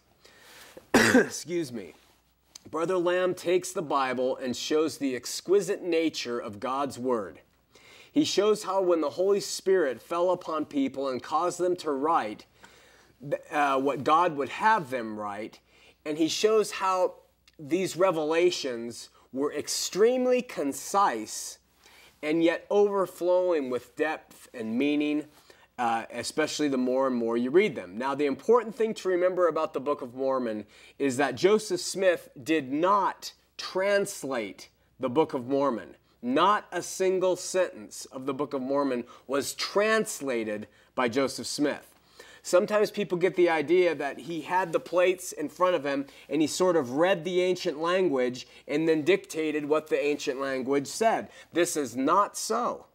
Excuse 0.94 1.72
me. 1.72 1.94
Brother 2.70 2.96
Lamb 2.96 3.34
takes 3.34 3.72
the 3.72 3.82
Bible 3.82 4.36
and 4.36 4.56
shows 4.56 4.98
the 4.98 5.16
exquisite 5.16 5.82
nature 5.82 6.38
of 6.38 6.60
God's 6.60 6.98
Word. 6.98 7.40
He 8.12 8.24
shows 8.24 8.64
how 8.64 8.82
when 8.82 9.00
the 9.00 9.10
Holy 9.10 9.40
Spirit 9.40 10.02
fell 10.02 10.30
upon 10.30 10.64
people 10.64 11.08
and 11.08 11.22
caused 11.22 11.58
them 11.58 11.76
to 11.76 11.90
write 11.90 12.44
uh, 13.50 13.80
what 13.80 14.04
God 14.04 14.36
would 14.36 14.48
have 14.48 14.90
them 14.90 15.18
write, 15.18 15.60
and 16.04 16.18
he 16.18 16.28
shows 16.28 16.70
how 16.72 17.14
these 17.58 17.96
revelations 17.96 19.10
were 19.32 19.52
extremely 19.52 20.42
concise 20.42 21.58
and 22.22 22.42
yet 22.42 22.66
overflowing 22.70 23.70
with 23.70 23.96
depth 23.96 24.48
and 24.52 24.76
meaning, 24.76 25.24
uh, 25.78 26.04
especially 26.12 26.68
the 26.68 26.76
more 26.78 27.06
and 27.06 27.16
more 27.16 27.36
you 27.36 27.50
read 27.50 27.74
them. 27.74 27.96
Now, 27.96 28.14
the 28.14 28.26
important 28.26 28.74
thing 28.74 28.92
to 28.94 29.08
remember 29.08 29.48
about 29.48 29.72
the 29.72 29.80
Book 29.80 30.02
of 30.02 30.14
Mormon 30.14 30.66
is 30.98 31.16
that 31.16 31.34
Joseph 31.34 31.80
Smith 31.80 32.28
did 32.42 32.72
not 32.72 33.32
translate 33.56 34.68
the 34.98 35.08
Book 35.08 35.32
of 35.32 35.46
Mormon. 35.46 35.96
Not 36.22 36.66
a 36.70 36.82
single 36.82 37.36
sentence 37.36 38.04
of 38.06 38.26
the 38.26 38.34
Book 38.34 38.52
of 38.52 38.60
Mormon 38.60 39.04
was 39.26 39.54
translated 39.54 40.66
by 40.94 41.08
Joseph 41.08 41.46
Smith. 41.46 41.89
Sometimes 42.42 42.90
people 42.90 43.18
get 43.18 43.34
the 43.34 43.50
idea 43.50 43.94
that 43.94 44.18
he 44.20 44.42
had 44.42 44.72
the 44.72 44.80
plates 44.80 45.32
in 45.32 45.48
front 45.48 45.74
of 45.74 45.84
him 45.84 46.06
and 46.28 46.40
he 46.40 46.46
sort 46.46 46.76
of 46.76 46.92
read 46.92 47.24
the 47.24 47.40
ancient 47.42 47.78
language 47.78 48.46
and 48.66 48.88
then 48.88 49.02
dictated 49.02 49.66
what 49.66 49.88
the 49.88 50.02
ancient 50.02 50.40
language 50.40 50.86
said. 50.86 51.28
This 51.52 51.76
is 51.76 51.96
not 51.96 52.36
so. 52.36 52.86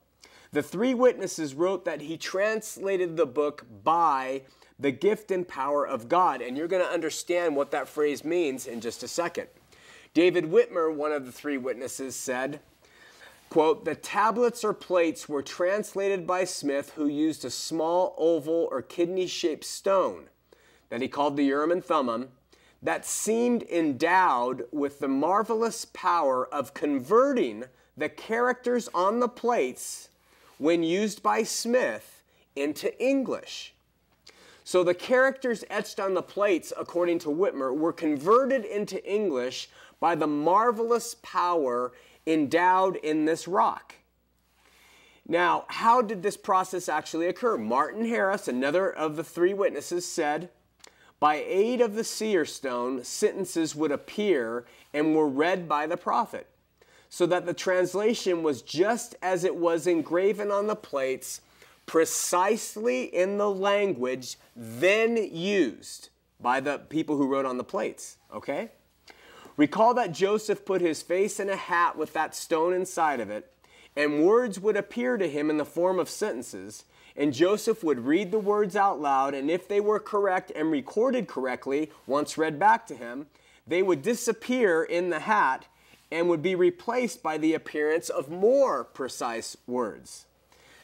The 0.52 0.64
three 0.64 0.94
witnesses 0.94 1.54
wrote 1.54 1.86
that 1.86 2.02
he 2.02 2.18
translated 2.18 3.18
the 3.18 3.26
book 3.26 3.66
by 3.84 4.44
the 4.80 4.92
gift 4.92 5.32
and 5.32 5.48
power 5.48 5.86
of 5.86 6.10
God, 6.10 6.42
and 6.42 6.58
you're 6.58 6.68
going 6.68 6.84
to 6.84 6.90
understand 6.90 7.56
what 7.56 7.72
that 7.72 7.88
phrase 7.88 8.24
means 8.24 8.66
in 8.66 8.82
just 8.82 9.04
a 9.04 9.08
second. 9.08 9.48
David 10.14 10.46
Whitmer, 10.46 10.94
one 10.94 11.12
of 11.12 11.26
the 11.26 11.32
three 11.32 11.58
witnesses, 11.58 12.16
said, 12.16 12.62
Quote, 13.50 13.86
the 13.86 13.96
tablets 13.96 14.64
or 14.64 14.74
plates 14.74 15.30
were 15.30 15.42
translated 15.42 16.28
by 16.28 16.44
Smith, 16.44 16.92
who 16.96 17.08
used 17.08 17.46
a 17.46 17.50
small 17.50 18.14
oval 18.18 18.68
or 18.72 18.82
kidney 18.82 19.28
shaped 19.28 19.64
stone 19.64 20.30
that 20.90 21.02
he 21.02 21.08
called 21.08 21.38
the 21.38 21.46
Urim 21.46 21.72
and 21.72 21.84
Thummim 21.84 22.30
that 22.82 23.06
seemed 23.06 23.64
endowed 23.64 24.66
with 24.72 25.00
the 25.00 25.08
marvelous 25.08 25.86
power 25.86 26.46
of 26.54 26.74
converting 26.74 27.64
the 27.98 28.10
characters 28.10 28.90
on 28.94 29.20
the 29.20 29.28
plates 29.28 30.10
when 30.58 30.84
used 30.84 31.24
by 31.24 31.42
Smith 31.44 32.22
into 32.56 32.98
English. 33.04 33.74
So 34.64 34.84
the 34.84 34.94
characters 34.94 35.64
etched 35.70 36.00
on 36.00 36.14
the 36.14 36.22
plates, 36.22 36.74
according 36.78 37.20
to 37.20 37.30
Whitmer, 37.30 37.76
were 37.76 37.94
converted 37.94 38.66
into 38.66 39.04
English 39.10 39.70
by 40.00 40.16
the 40.16 40.28
marvelous 40.28 41.16
power 41.22 41.92
endowed 42.26 42.96
in 42.98 43.26
this 43.26 43.48
rock. 43.48 43.96
Now, 45.28 45.66
how 45.68 46.02
did 46.02 46.22
this 46.22 46.38
process 46.38 46.88
actually 46.88 47.28
occur? 47.28 47.58
Martin 47.58 48.06
Harris, 48.06 48.48
another 48.48 48.90
of 48.90 49.16
the 49.16 49.24
three 49.24 49.54
witnesses, 49.54 50.08
said, 50.08 50.50
By 51.20 51.36
aid 51.36 51.82
of 51.82 51.96
the 51.96 52.04
seer 52.04 52.46
stone, 52.46 53.04
sentences 53.04 53.76
would 53.76 53.92
appear 53.92 54.66
and 54.94 55.16
were 55.16 55.28
read 55.28 55.68
by 55.68 55.88
the 55.88 55.98
prophet, 55.98 56.48
so 57.10 57.26
that 57.26 57.48
the 57.48 57.56
translation 57.56 58.44
was 58.44 58.62
just 58.62 59.16
as 59.22 59.44
it 59.44 59.56
was 59.56 59.88
engraven 59.88 60.52
on 60.52 60.68
the 60.68 60.76
plates, 60.76 61.42
precisely 61.88 63.04
in 63.04 63.38
the 63.38 63.50
language 63.50 64.38
then 64.56 65.18
used 65.18 66.10
by 66.40 66.60
the 66.60 66.78
people 66.78 67.18
who 67.18 67.28
wrote 67.28 67.46
on 67.46 67.58
the 67.58 67.64
plates. 67.64 68.18
Okay? 68.32 68.70
Recall 69.58 69.94
that 69.94 70.12
Joseph 70.12 70.66
put 70.66 70.82
his 70.82 71.02
face 71.02 71.40
in 71.40 71.50
a 71.50 71.56
hat 71.56 71.98
with 71.98 72.14
that 72.14 72.36
stone 72.36 72.74
inside 72.74 73.20
of 73.20 73.30
it, 73.30 73.52
and 73.96 74.26
words 74.26 74.60
would 74.60 74.76
appear 74.76 75.16
to 75.18 75.30
him 75.30 75.50
in 75.50 75.58
the 75.58 75.66
form 75.66 75.98
of 75.98 76.10
sentences, 76.10 76.84
and 77.16 77.34
Joseph 77.34 77.82
would 77.82 78.06
read 78.06 78.32
the 78.32 78.40
words 78.40 78.76
out 78.76 79.00
loud, 79.00 79.34
and 79.34 79.50
if 79.50 79.68
they 79.68 79.80
were 79.80 80.00
correct 80.00 80.52
and 80.54 80.72
recorded 80.72 81.28
correctly, 81.28 81.90
once 82.06 82.38
read 82.38 82.60
back 82.60 82.86
to 82.88 82.96
him, 82.96 83.28
they 83.66 83.82
would 83.82 84.02
disappear 84.02 84.84
in 84.84 85.10
the 85.10 85.20
hat 85.20 85.66
and 86.12 86.28
would 86.30 86.42
be 86.42 86.56
replaced 86.56 87.24
by 87.24 87.38
the 87.38 87.54
appearance 87.54 88.10
of 88.10 88.30
more 88.30 88.84
precise 88.84 89.56
words. 89.66 90.26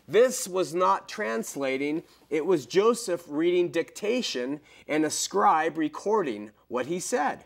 This 0.07 0.47
was 0.47 0.73
not 0.73 1.07
translating, 1.07 2.03
it 2.29 2.45
was 2.45 2.65
Joseph 2.65 3.23
reading 3.27 3.69
dictation 3.69 4.61
and 4.87 5.05
a 5.05 5.09
scribe 5.09 5.77
recording 5.77 6.51
what 6.69 6.87
he 6.87 6.99
said. 6.99 7.43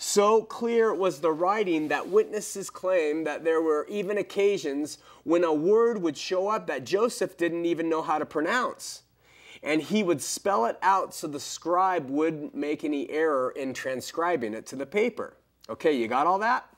So 0.00 0.42
clear 0.42 0.94
was 0.94 1.20
the 1.20 1.32
writing 1.32 1.88
that 1.88 2.08
witnesses 2.08 2.70
claim 2.70 3.24
that 3.24 3.42
there 3.42 3.60
were 3.60 3.84
even 3.90 4.16
occasions 4.16 4.98
when 5.24 5.42
a 5.42 5.52
word 5.52 6.00
would 6.00 6.16
show 6.16 6.48
up 6.48 6.68
that 6.68 6.84
Joseph 6.84 7.36
didn't 7.36 7.66
even 7.66 7.88
know 7.88 8.02
how 8.02 8.18
to 8.18 8.24
pronounce. 8.24 9.02
And 9.60 9.82
he 9.82 10.04
would 10.04 10.22
spell 10.22 10.66
it 10.66 10.78
out 10.82 11.14
so 11.14 11.26
the 11.26 11.40
scribe 11.40 12.08
wouldn't 12.08 12.54
make 12.54 12.84
any 12.84 13.10
error 13.10 13.50
in 13.50 13.74
transcribing 13.74 14.54
it 14.54 14.66
to 14.66 14.76
the 14.76 14.86
paper. 14.86 15.34
Okay, 15.68 15.96
you 15.96 16.06
got 16.06 16.28
all 16.28 16.38
that? 16.38 16.68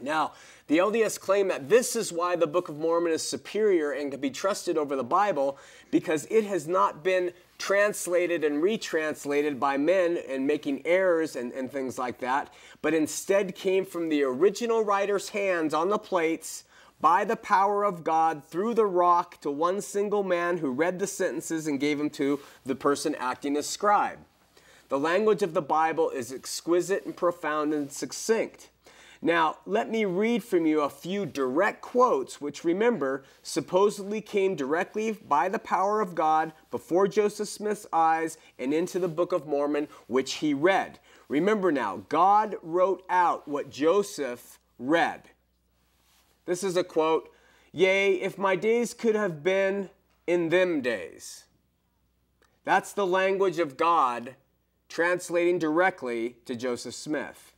Now, 0.00 0.32
the 0.66 0.78
LDS 0.78 1.20
claim 1.20 1.48
that 1.48 1.68
this 1.68 1.94
is 1.94 2.10
why 2.10 2.36
the 2.36 2.46
Book 2.46 2.70
of 2.70 2.78
Mormon 2.78 3.12
is 3.12 3.22
superior 3.22 3.92
and 3.92 4.10
can 4.10 4.18
be 4.18 4.30
trusted 4.30 4.78
over 4.78 4.96
the 4.96 5.04
Bible 5.04 5.58
because 5.90 6.26
it 6.30 6.44
has 6.44 6.66
not 6.66 7.04
been 7.04 7.32
translated 7.60 8.42
and 8.42 8.62
retranslated 8.62 9.60
by 9.60 9.76
men 9.76 10.18
and 10.28 10.46
making 10.46 10.84
errors 10.86 11.36
and, 11.36 11.52
and 11.52 11.70
things 11.70 11.98
like 11.98 12.18
that, 12.18 12.52
but 12.80 12.94
instead 12.94 13.54
came 13.54 13.84
from 13.84 14.08
the 14.08 14.22
original 14.22 14.82
writer's 14.82 15.28
hands 15.28 15.74
on 15.74 15.90
the 15.90 15.98
plates 15.98 16.64
by 17.02 17.24
the 17.24 17.36
power 17.36 17.84
of 17.84 18.02
God 18.02 18.42
through 18.42 18.74
the 18.74 18.86
rock 18.86 19.40
to 19.42 19.50
one 19.50 19.82
single 19.82 20.22
man 20.22 20.58
who 20.58 20.70
read 20.70 20.98
the 20.98 21.06
sentences 21.06 21.66
and 21.66 21.78
gave 21.78 21.98
them 21.98 22.10
to 22.10 22.40
the 22.64 22.74
person 22.74 23.14
acting 23.16 23.56
as 23.56 23.66
scribe. 23.66 24.18
The 24.88 24.98
language 24.98 25.42
of 25.42 25.54
the 25.54 25.62
Bible 25.62 26.10
is 26.10 26.32
exquisite 26.32 27.04
and 27.04 27.16
profound 27.16 27.72
and 27.74 27.92
succinct. 27.92 28.69
Now, 29.22 29.58
let 29.66 29.90
me 29.90 30.06
read 30.06 30.42
from 30.42 30.64
you 30.64 30.80
a 30.80 30.88
few 30.88 31.26
direct 31.26 31.82
quotes, 31.82 32.40
which 32.40 32.64
remember, 32.64 33.22
supposedly 33.42 34.22
came 34.22 34.54
directly 34.54 35.12
by 35.12 35.50
the 35.50 35.58
power 35.58 36.00
of 36.00 36.14
God 36.14 36.54
before 36.70 37.06
Joseph 37.06 37.48
Smith's 37.48 37.86
eyes 37.92 38.38
and 38.58 38.72
into 38.72 38.98
the 38.98 39.08
Book 39.08 39.32
of 39.32 39.46
Mormon, 39.46 39.88
which 40.06 40.34
he 40.34 40.54
read. 40.54 41.00
Remember 41.28 41.70
now, 41.70 42.04
God 42.08 42.56
wrote 42.62 43.04
out 43.10 43.46
what 43.46 43.70
Joseph 43.70 44.58
read. 44.78 45.28
This 46.46 46.64
is 46.64 46.76
a 46.76 46.84
quote 46.84 47.30
Yea, 47.72 48.14
if 48.14 48.38
my 48.38 48.56
days 48.56 48.94
could 48.94 49.14
have 49.14 49.44
been 49.44 49.90
in 50.26 50.48
them 50.48 50.80
days. 50.80 51.44
That's 52.64 52.92
the 52.92 53.06
language 53.06 53.58
of 53.58 53.76
God 53.76 54.34
translating 54.88 55.58
directly 55.58 56.36
to 56.46 56.56
Joseph 56.56 56.94
Smith 56.94 57.49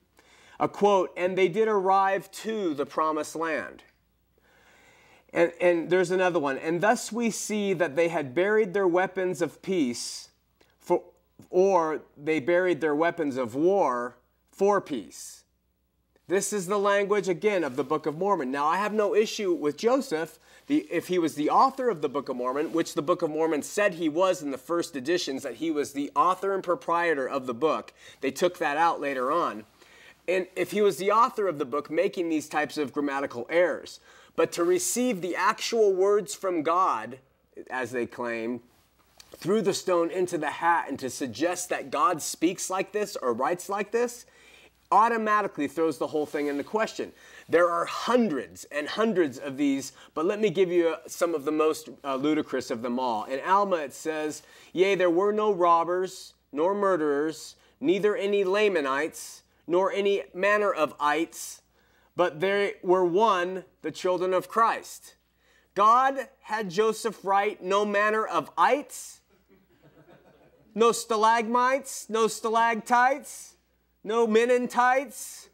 a 0.62 0.69
quote, 0.69 1.12
and 1.16 1.37
they 1.37 1.49
did 1.49 1.66
arrive 1.66 2.31
to 2.31 2.73
the 2.73 2.87
promised 2.87 3.35
land. 3.35 3.83
And, 5.33 5.52
and 5.61 5.90
there's 5.90 6.12
another 6.12 6.38
one. 6.38 6.57
And 6.57 6.81
thus 6.81 7.11
we 7.11 7.31
see 7.31 7.73
that 7.73 7.97
they 7.97 8.09
had 8.09 8.33
buried 8.33 8.73
their 8.73 8.87
weapons 8.87 9.42
of 9.42 9.61
peace, 9.61 10.28
for, 10.78 11.02
or 11.50 12.02
they 12.16 12.38
buried 12.38 12.81
their 12.81 12.95
weapons 12.95 13.37
of 13.37 13.57
war 13.57 14.14
for 14.52 14.81
peace. 14.81 15.42
This 16.28 16.52
is 16.52 16.69
the 16.69 16.78
language, 16.78 17.28
again, 17.28 17.64
of 17.64 17.75
the 17.75 17.83
Book 17.83 18.07
of 18.07 18.16
Mormon. 18.16 18.52
Now, 18.52 18.66
I 18.66 18.76
have 18.76 18.92
no 18.92 19.16
issue 19.16 19.52
with 19.52 19.76
Joseph 19.76 20.38
the, 20.69 20.87
if 20.92 21.09
he 21.09 21.19
was 21.19 21.35
the 21.35 21.50
author 21.50 21.90
of 21.90 22.02
the 22.02 22.09
Book 22.09 22.28
of 22.28 22.37
Mormon, 22.37 22.73
which 22.73 22.95
the 22.95 23.02
Book 23.02 23.23
of 23.23 23.31
Mormon 23.31 23.62
said 23.62 23.95
he 23.95 24.09
was 24.09 24.42
in 24.42 24.52
the 24.52 24.59
first 24.59 24.95
editions, 24.95 25.42
that 25.42 25.57
he 25.57 25.73
was 25.73 25.92
the 25.92 26.12
author 26.14 26.54
and 26.54 26.62
proprietor 26.62 27.28
of 27.28 27.47
the 27.47 27.54
book. 27.54 27.92
They 28.21 28.31
took 28.31 28.59
that 28.59 28.76
out 28.76 29.00
later 29.00 29.33
on. 29.33 29.64
And 30.29 30.47
if 30.55 30.71
he 30.71 30.83
was 30.83 30.99
the 30.99 31.11
author 31.11 31.49
of 31.49 31.59
the 31.59 31.64
book, 31.64 31.91
making 31.91 32.29
these 32.29 32.49
types 32.49 32.79
of 32.79 32.93
grammatical 32.93 33.47
errors. 33.50 34.00
But 34.37 34.52
to 34.52 34.64
receive 34.64 35.21
the 35.21 35.37
actual 35.37 35.93
words 35.93 36.35
from 36.35 36.62
God, 36.62 37.19
as 37.71 37.91
they 37.91 38.07
claim, 38.07 38.61
through 39.37 39.62
the 39.62 39.75
stone 39.75 40.11
into 40.11 40.38
the 40.38 40.50
hat 40.50 40.87
and 40.88 40.99
to 40.99 41.11
suggest 41.11 41.69
that 41.71 41.91
God 41.91 42.23
speaks 42.23 42.71
like 42.71 42.93
this 42.93 43.17
or 43.17 43.33
writes 43.33 43.69
like 43.69 43.91
this 43.91 44.26
automatically 44.93 45.67
throws 45.67 45.99
the 45.99 46.07
whole 46.07 46.26
thing 46.26 46.47
into 46.47 46.62
question. 46.62 47.12
There 47.49 47.69
are 47.71 47.87
hundreds 47.87 48.64
and 48.64 48.87
hundreds 48.87 49.38
of 49.38 49.57
these, 49.57 49.93
but 50.14 50.26
let 50.26 50.38
me 50.38 50.50
give 50.50 50.71
you 50.71 50.97
some 51.07 51.35
of 51.35 51.45
the 51.45 51.50
most 51.50 51.88
uh, 52.05 52.17
ludicrous 52.17 52.71
of 52.71 52.83
them 52.83 53.00
all. 53.00 53.25
In 53.25 53.41
Alma, 53.41 53.76
it 53.76 53.95
says, 53.95 54.43
Yea, 54.73 54.95
there 54.95 55.11
were 55.11 55.33
no 55.33 55.50
robbers, 55.50 56.35
nor 56.52 56.75
murderers, 56.75 57.57
neither 57.81 58.14
any 58.14 58.45
Lamanites, 58.45 59.41
nor 59.73 59.91
any 59.91 60.23
manner 60.35 60.71
of 60.71 60.95
ites, 61.00 61.62
but 62.14 62.41
they 62.41 62.75
were 62.83 63.07
one, 63.07 63.64
the 63.81 63.91
children 63.91 64.35
of 64.35 64.47
Christ. 64.47 65.14
God 65.75 66.29
had 66.43 66.69
Joseph 66.69 67.25
write 67.25 67.62
no 67.64 67.87
manner 67.87 68.26
of 68.26 68.50
ites, 68.59 69.23
no 70.75 70.93
stalagmites, 70.93 72.11
no 72.11 72.29
stalactites, 72.29 73.55
no 74.05 74.26
Mennonites, 74.26 75.49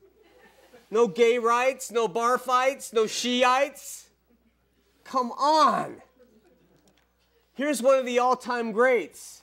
no 0.91 1.07
gay 1.07 1.39
rights, 1.39 1.93
no 1.93 2.09
bar 2.09 2.39
fights, 2.39 2.93
no 2.93 3.07
Shiites. 3.07 4.09
Come 5.05 5.31
on. 5.31 6.03
Here's 7.55 7.81
one 7.81 8.01
of 8.01 8.05
the 8.05 8.19
all 8.19 8.35
time 8.35 8.73
greats. 8.73 9.43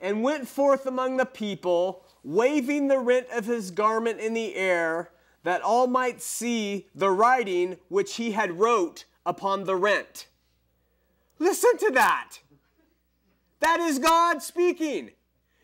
And 0.00 0.22
went 0.22 0.48
forth 0.48 0.86
among 0.86 1.18
the 1.18 1.26
people, 1.26 2.04
waving 2.22 2.88
the 2.88 2.98
rent 2.98 3.26
of 3.32 3.46
his 3.46 3.70
garment 3.70 4.20
in 4.20 4.34
the 4.34 4.54
air, 4.54 5.10
that 5.44 5.62
all 5.62 5.86
might 5.86 6.20
see 6.20 6.86
the 6.94 7.10
writing 7.10 7.76
which 7.88 8.16
he 8.16 8.32
had 8.32 8.58
wrote 8.58 9.04
upon 9.24 9.64
the 9.64 9.76
rent. 9.76 10.26
Listen 11.38 11.76
to 11.78 11.90
that. 11.92 12.38
That 13.60 13.80
is 13.80 13.98
God 13.98 14.42
speaking. 14.42 15.10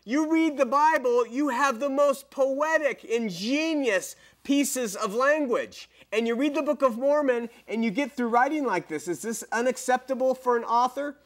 You 0.03 0.31
read 0.31 0.57
the 0.57 0.65
Bible, 0.65 1.25
you 1.25 1.49
have 1.49 1.79
the 1.79 1.89
most 1.89 2.29
poetic, 2.29 3.03
ingenious 3.03 4.15
pieces 4.43 4.95
of 4.95 5.15
language. 5.15 5.89
And 6.11 6.27
you 6.27 6.35
read 6.35 6.53
the 6.53 6.61
Book 6.61 6.83
of 6.83 6.97
Mormon 6.97 7.49
and 7.67 7.83
you 7.83 7.89
get 7.89 8.11
through 8.11 8.27
writing 8.27 8.65
like 8.65 8.87
this. 8.87 9.07
Is 9.07 9.23
this 9.23 9.43
unacceptable 9.51 10.35
for 10.35 10.57
an 10.57 10.63
author? 10.63 11.17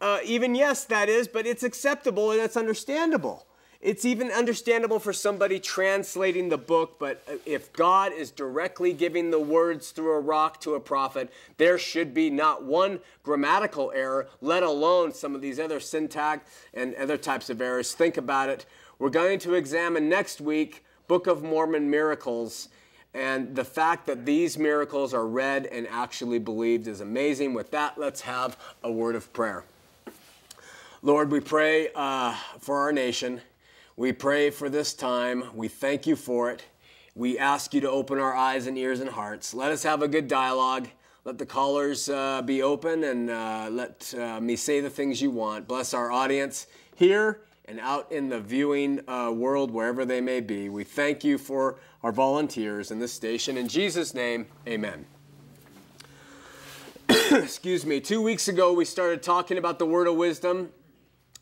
Uh, 0.00 0.18
even 0.24 0.54
yes, 0.54 0.84
that 0.84 1.08
is, 1.08 1.26
but 1.26 1.46
it's 1.46 1.62
acceptable 1.62 2.30
and 2.30 2.40
it's 2.40 2.56
understandable. 2.56 3.46
It's 3.82 4.04
even 4.04 4.30
understandable 4.30 5.00
for 5.00 5.12
somebody 5.12 5.58
translating 5.58 6.48
the 6.48 6.56
book, 6.56 7.00
but 7.00 7.20
if 7.44 7.72
God 7.72 8.12
is 8.12 8.30
directly 8.30 8.92
giving 8.92 9.32
the 9.32 9.40
words 9.40 9.90
through 9.90 10.12
a 10.12 10.20
rock 10.20 10.60
to 10.60 10.76
a 10.76 10.80
prophet, 10.80 11.32
there 11.56 11.78
should 11.78 12.14
be 12.14 12.30
not 12.30 12.62
one 12.62 13.00
grammatical 13.24 13.90
error, 13.92 14.28
let 14.40 14.62
alone 14.62 15.12
some 15.12 15.34
of 15.34 15.40
these 15.40 15.58
other 15.58 15.80
syntax 15.80 16.48
and 16.72 16.94
other 16.94 17.16
types 17.16 17.50
of 17.50 17.60
errors. 17.60 17.92
Think 17.92 18.16
about 18.16 18.48
it. 18.48 18.66
We're 19.00 19.10
going 19.10 19.40
to 19.40 19.54
examine 19.54 20.08
next 20.08 20.40
week 20.40 20.84
Book 21.08 21.26
of 21.26 21.42
Mormon 21.42 21.90
miracles. 21.90 22.68
And 23.14 23.56
the 23.56 23.64
fact 23.64 24.06
that 24.06 24.24
these 24.24 24.56
miracles 24.56 25.12
are 25.12 25.26
read 25.26 25.66
and 25.66 25.88
actually 25.88 26.38
believed 26.38 26.86
is 26.86 27.00
amazing. 27.00 27.52
With 27.52 27.72
that, 27.72 27.98
let's 27.98 28.20
have 28.20 28.56
a 28.84 28.92
word 28.92 29.16
of 29.16 29.32
prayer. 29.32 29.64
Lord, 31.02 31.32
we 31.32 31.40
pray 31.40 31.88
uh, 31.96 32.36
for 32.60 32.78
our 32.78 32.92
nation. 32.92 33.40
We 33.96 34.12
pray 34.12 34.48
for 34.48 34.70
this 34.70 34.94
time. 34.94 35.54
We 35.54 35.68
thank 35.68 36.06
you 36.06 36.16
for 36.16 36.50
it. 36.50 36.64
We 37.14 37.38
ask 37.38 37.74
you 37.74 37.80
to 37.82 37.90
open 37.90 38.18
our 38.18 38.34
eyes 38.34 38.66
and 38.66 38.78
ears 38.78 39.00
and 39.00 39.10
hearts. 39.10 39.52
Let 39.52 39.70
us 39.70 39.82
have 39.82 40.00
a 40.00 40.08
good 40.08 40.28
dialogue. 40.28 40.88
Let 41.26 41.36
the 41.36 41.44
callers 41.44 42.08
uh, 42.08 42.40
be 42.40 42.62
open 42.62 43.04
and 43.04 43.28
uh, 43.28 43.68
let 43.70 44.14
uh, 44.18 44.40
me 44.40 44.56
say 44.56 44.80
the 44.80 44.88
things 44.88 45.20
you 45.20 45.30
want. 45.30 45.68
Bless 45.68 45.92
our 45.92 46.10
audience 46.10 46.68
here 46.94 47.42
and 47.66 47.78
out 47.80 48.10
in 48.10 48.30
the 48.30 48.40
viewing 48.40 49.06
uh, 49.06 49.30
world, 49.30 49.70
wherever 49.70 50.06
they 50.06 50.22
may 50.22 50.40
be. 50.40 50.70
We 50.70 50.84
thank 50.84 51.22
you 51.22 51.36
for 51.36 51.78
our 52.02 52.12
volunteers 52.12 52.90
in 52.90 52.98
this 52.98 53.12
station. 53.12 53.58
In 53.58 53.68
Jesus' 53.68 54.14
name, 54.14 54.46
amen. 54.66 55.04
Excuse 57.08 57.84
me. 57.84 58.00
Two 58.00 58.22
weeks 58.22 58.48
ago, 58.48 58.72
we 58.72 58.86
started 58.86 59.22
talking 59.22 59.58
about 59.58 59.78
the 59.78 59.86
word 59.86 60.08
of 60.08 60.16
wisdom 60.16 60.70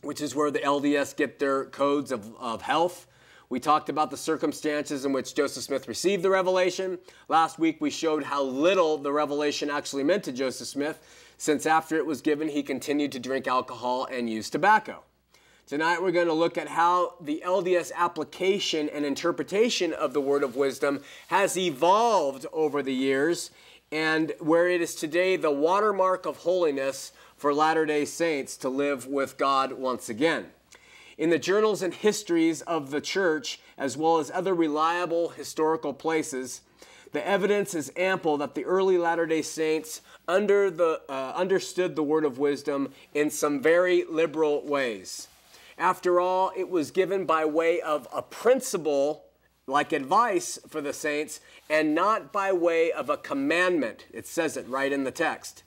which 0.03 0.21
is 0.21 0.35
where 0.35 0.51
the 0.51 0.61
LDS 0.61 1.17
get 1.17 1.39
their 1.39 1.65
codes 1.67 2.13
of, 2.13 2.35
of 2.39 2.63
health. 2.63 3.07
We 3.49 3.59
talked 3.59 3.89
about 3.89 4.11
the 4.11 4.17
circumstances 4.17 5.05
in 5.05 5.13
which 5.13 5.35
Joseph 5.35 5.65
Smith 5.65 5.89
received 5.89 6.23
the 6.23 6.31
revelation. 6.31 6.99
Last 7.29 7.59
week 7.59 7.81
we 7.81 7.91
showed 7.91 8.23
how 8.23 8.43
little 8.43 8.97
the 8.97 9.13
revelation 9.13 9.71
actually 9.71 10.05
meant 10.05 10.25
to 10.25 10.33
Joseph 10.33 10.69
Smith, 10.69 11.03
since 11.37 11.67
after 11.67 11.97
it 11.97 12.07
was 12.07 12.21
given, 12.21 12.49
he 12.49 12.63
continued 12.63 13.13
to 13.13 13.19
drink 13.19 13.49
alcohol 13.49 14.05
and 14.05 14.29
use 14.29 14.51
tobacco. 14.51 15.03
Tonight 15.67 16.03
we're 16.03 16.11
going 16.11 16.27
to 16.27 16.33
look 16.33 16.59
at 16.59 16.69
how 16.69 17.15
the 17.21 17.43
LDS 17.47 17.93
application 17.95 18.89
and 18.89 19.05
interpretation 19.05 19.93
of 19.93 20.13
the 20.13 20.21
word 20.21 20.43
of 20.43 20.55
wisdom 20.55 21.03
has 21.29 21.57
evolved 21.57 22.45
over 22.53 22.83
the 22.83 22.93
years 22.93 23.51
and 23.93 24.33
where 24.39 24.69
it 24.69 24.81
is 24.81 24.95
today 24.95 25.37
the 25.37 25.51
watermark 25.51 26.27
of 26.27 26.39
holiness 26.39 27.13
for 27.41 27.55
Latter 27.55 27.87
day 27.87 28.05
Saints 28.05 28.55
to 28.59 28.69
live 28.69 29.07
with 29.07 29.39
God 29.39 29.73
once 29.73 30.11
again. 30.11 30.49
In 31.17 31.31
the 31.31 31.39
journals 31.39 31.81
and 31.81 31.95
histories 31.95 32.61
of 32.61 32.91
the 32.91 33.01
church, 33.01 33.61
as 33.79 33.97
well 33.97 34.19
as 34.19 34.31
other 34.31 34.53
reliable 34.53 35.31
historical 35.31 35.95
places, 35.95 36.61
the 37.13 37.27
evidence 37.27 37.73
is 37.73 37.91
ample 37.97 38.37
that 38.37 38.55
the 38.55 38.67
early 38.67 38.99
Latter 38.99 39.25
day 39.25 39.41
Saints 39.41 40.03
under 40.29 40.71
the, 40.71 41.01
uh, 41.09 41.33
understood 41.35 41.97
the 41.97 42.03
word 42.03 42.27
of 42.27 42.39
wisdom 42.39 42.93
in 43.15 43.31
some 43.31 43.63
very 43.63 44.05
liberal 44.05 44.63
ways. 44.67 45.27
After 45.79 46.21
all, 46.21 46.53
it 46.55 46.69
was 46.69 46.91
given 46.91 47.25
by 47.25 47.47
way 47.47 47.81
of 47.81 48.07
a 48.15 48.21
principle 48.21 49.25
like 49.67 49.95
advice 49.95 50.59
for 50.69 50.83
the 50.83 50.93
saints 50.93 51.41
and 51.71 51.95
not 51.95 52.35
by 52.35 52.53
way 52.53 52.93
of 52.93 53.09
a 53.09 53.17
commandment. 53.17 54.05
It 54.13 54.27
says 54.27 54.59
it 54.59 54.69
right 54.69 54.93
in 54.93 55.05
the 55.05 55.11
text. 55.11 55.63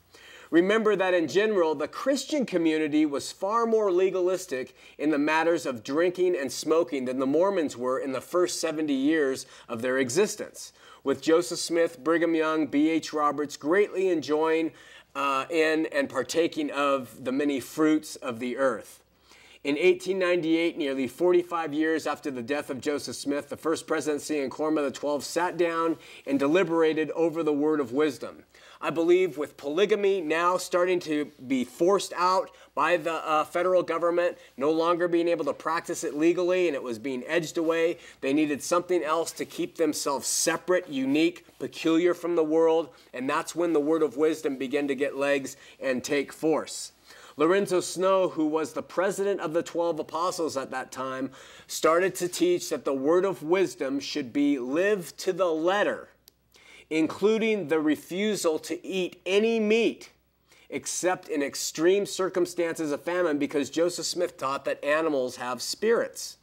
Remember 0.53 0.95
that 0.95 1.15
in 1.15 1.27
general, 1.27 1.73
the 1.73 1.87
Christian 1.87 2.45
community 2.45 3.07
was 3.07 3.31
far 3.31 3.65
more 3.65 3.91
legalistic 3.91 4.75
in 4.99 5.09
the 5.09 5.17
matters 5.17 5.65
of 5.65 5.83
drinking 5.83 6.35
and 6.35 6.51
smoking 6.51 7.05
than 7.05 7.17
the 7.17 7.25
Mormons 7.25 7.75
were 7.75 7.97
in 7.97 8.11
the 8.11 8.21
first 8.21 8.61
70 8.61 8.93
years 8.93 9.47
of 9.67 9.81
their 9.81 9.97
existence. 9.97 10.71
With 11.03 11.23
Joseph 11.23 11.57
Smith, 11.57 12.03
Brigham 12.03 12.35
Young, 12.35 12.67
B.H. 12.67 13.13
Roberts 13.13 13.57
greatly 13.57 14.09
enjoying 14.09 14.73
uh, 15.15 15.45
in 15.49 15.87
and 15.87 16.07
partaking 16.07 16.69
of 16.69 17.25
the 17.25 17.31
many 17.31 17.59
fruits 17.59 18.15
of 18.17 18.37
the 18.37 18.57
earth. 18.57 19.01
In 19.63 19.73
1898, 19.73 20.77
nearly 20.77 21.07
45 21.07 21.73
years 21.73 22.05
after 22.05 22.29
the 22.29 22.43
death 22.43 22.69
of 22.69 22.79
Joseph 22.79 23.15
Smith, 23.15 23.49
the 23.49 23.57
first 23.57 23.87
presidency 23.87 24.39
and 24.41 24.51
Quorum 24.51 24.77
of 24.77 24.83
the 24.83 24.91
Twelve 24.91 25.23
sat 25.23 25.57
down 25.57 25.97
and 26.27 26.37
deliberated 26.37 27.09
over 27.11 27.41
the 27.41 27.53
word 27.53 27.79
of 27.79 27.91
wisdom. 27.91 28.43
I 28.83 28.89
believe 28.89 29.37
with 29.37 29.55
polygamy 29.55 30.19
now 30.19 30.57
starting 30.57 30.99
to 31.01 31.31
be 31.47 31.63
forced 31.63 32.11
out 32.17 32.51
by 32.75 32.97
the 32.97 33.13
uh, 33.13 33.45
federal 33.45 33.81
government, 33.81 34.37
no 34.57 34.71
longer 34.71 35.07
being 35.07 35.29
able 35.29 35.45
to 35.45 35.53
practice 35.53 36.03
it 36.03 36.17
legally, 36.17 36.67
and 36.67 36.75
it 36.75 36.83
was 36.83 36.99
being 36.99 37.23
edged 37.25 37.57
away, 37.57 37.97
they 38.19 38.33
needed 38.33 38.61
something 38.61 39.01
else 39.01 39.31
to 39.31 39.45
keep 39.45 39.77
themselves 39.77 40.27
separate, 40.27 40.89
unique, 40.89 41.45
peculiar 41.59 42.13
from 42.13 42.35
the 42.35 42.43
world, 42.43 42.89
and 43.13 43.29
that's 43.29 43.55
when 43.55 43.71
the 43.71 43.79
word 43.79 44.03
of 44.03 44.17
wisdom 44.17 44.57
began 44.57 44.89
to 44.89 44.95
get 44.95 45.15
legs 45.15 45.55
and 45.79 46.03
take 46.03 46.33
force. 46.33 46.91
Lorenzo 47.37 47.79
Snow, 47.79 48.27
who 48.27 48.47
was 48.47 48.73
the 48.73 48.83
president 48.83 49.39
of 49.39 49.53
the 49.53 49.63
12 49.63 49.99
apostles 49.99 50.57
at 50.57 50.71
that 50.71 50.91
time, 50.91 51.31
started 51.67 52.15
to 52.15 52.27
teach 52.27 52.69
that 52.69 52.83
the 52.83 52.93
word 52.93 53.23
of 53.23 53.43
wisdom 53.43 54.01
should 54.01 54.33
be 54.33 54.59
lived 54.59 55.17
to 55.19 55.31
the 55.31 55.47
letter 55.47 56.09
including 56.89 57.67
the 57.67 57.79
refusal 57.79 58.59
to 58.59 58.85
eat 58.85 59.21
any 59.25 59.59
meat 59.59 60.11
except 60.69 61.29
in 61.29 61.43
extreme 61.43 62.05
circumstances 62.05 62.91
of 62.91 63.03
famine, 63.03 63.37
because 63.37 63.69
Joseph 63.69 64.07
Smith 64.07 64.37
taught 64.37 64.65
that 64.65 64.83
animals 64.83 65.35
have 65.35 65.61
spirits. 65.61 66.37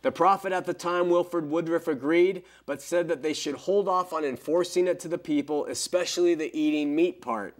The 0.00 0.10
prophet 0.10 0.52
at 0.52 0.64
the 0.64 0.74
time, 0.74 1.10
Wilford 1.10 1.48
Woodruff, 1.50 1.86
agreed, 1.86 2.44
but 2.64 2.80
said 2.80 3.08
that 3.08 3.22
they 3.22 3.34
should 3.34 3.54
hold 3.54 3.88
off 3.88 4.12
on 4.12 4.24
enforcing 4.24 4.88
it 4.88 4.98
to 5.00 5.08
the 5.08 5.18
people, 5.18 5.66
especially 5.66 6.34
the 6.34 6.56
eating 6.58 6.96
meat 6.96 7.20
part. 7.20 7.54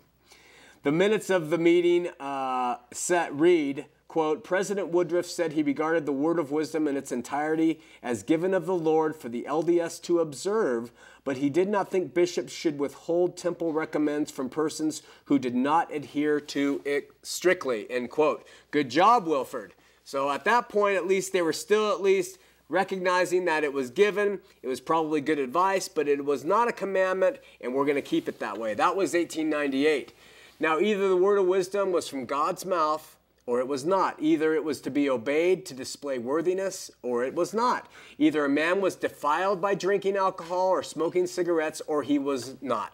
The 0.82 0.92
minutes 0.92 1.30
of 1.30 1.50
the 1.50 1.58
meeting 1.58 2.08
uh, 2.18 2.78
set 2.92 3.32
read, 3.32 3.84
quote, 4.12 4.44
President 4.44 4.88
Woodruff 4.88 5.24
said 5.24 5.54
he 5.54 5.62
regarded 5.62 6.04
the 6.04 6.12
word 6.12 6.38
of 6.38 6.50
wisdom 6.50 6.86
in 6.86 6.98
its 6.98 7.12
entirety 7.12 7.80
as 8.02 8.22
given 8.22 8.52
of 8.52 8.66
the 8.66 8.74
Lord 8.74 9.16
for 9.16 9.30
the 9.30 9.46
LDS 9.48 10.02
to 10.02 10.18
observe, 10.18 10.92
but 11.24 11.38
he 11.38 11.48
did 11.48 11.66
not 11.66 11.90
think 11.90 12.12
bishops 12.12 12.52
should 12.52 12.78
withhold 12.78 13.38
temple 13.38 13.72
recommends 13.72 14.30
from 14.30 14.50
persons 14.50 15.00
who 15.24 15.38
did 15.38 15.54
not 15.54 15.90
adhere 15.90 16.40
to 16.40 16.82
it 16.84 17.10
strictly, 17.22 17.90
end 17.90 18.10
quote. 18.10 18.46
Good 18.70 18.90
job, 18.90 19.26
Wilford. 19.26 19.72
So 20.04 20.30
at 20.30 20.44
that 20.44 20.68
point, 20.68 20.98
at 20.98 21.06
least, 21.06 21.32
they 21.32 21.40
were 21.40 21.54
still 21.54 21.90
at 21.90 22.02
least 22.02 22.36
recognizing 22.68 23.46
that 23.46 23.64
it 23.64 23.72
was 23.72 23.88
given. 23.88 24.40
It 24.62 24.68
was 24.68 24.82
probably 24.82 25.22
good 25.22 25.38
advice, 25.38 25.88
but 25.88 26.06
it 26.06 26.22
was 26.22 26.44
not 26.44 26.68
a 26.68 26.72
commandment, 26.72 27.38
and 27.62 27.74
we're 27.74 27.86
going 27.86 27.94
to 27.94 28.02
keep 28.02 28.28
it 28.28 28.40
that 28.40 28.58
way. 28.58 28.74
That 28.74 28.94
was 28.94 29.14
1898. 29.14 30.12
Now, 30.60 30.80
either 30.80 31.08
the 31.08 31.16
word 31.16 31.38
of 31.38 31.46
wisdom 31.46 31.92
was 31.92 32.08
from 32.08 32.26
God's 32.26 32.66
mouth 32.66 33.16
or 33.46 33.60
it 33.60 33.68
was 33.68 33.84
not. 33.84 34.16
Either 34.20 34.54
it 34.54 34.64
was 34.64 34.80
to 34.80 34.90
be 34.90 35.10
obeyed 35.10 35.66
to 35.66 35.74
display 35.74 36.18
worthiness 36.18 36.90
or 37.02 37.24
it 37.24 37.34
was 37.34 37.52
not. 37.52 37.88
Either 38.18 38.44
a 38.44 38.48
man 38.48 38.80
was 38.80 38.94
defiled 38.94 39.60
by 39.60 39.74
drinking 39.74 40.16
alcohol 40.16 40.68
or 40.68 40.82
smoking 40.82 41.26
cigarettes 41.26 41.82
or 41.86 42.02
he 42.02 42.18
was 42.18 42.56
not. 42.62 42.92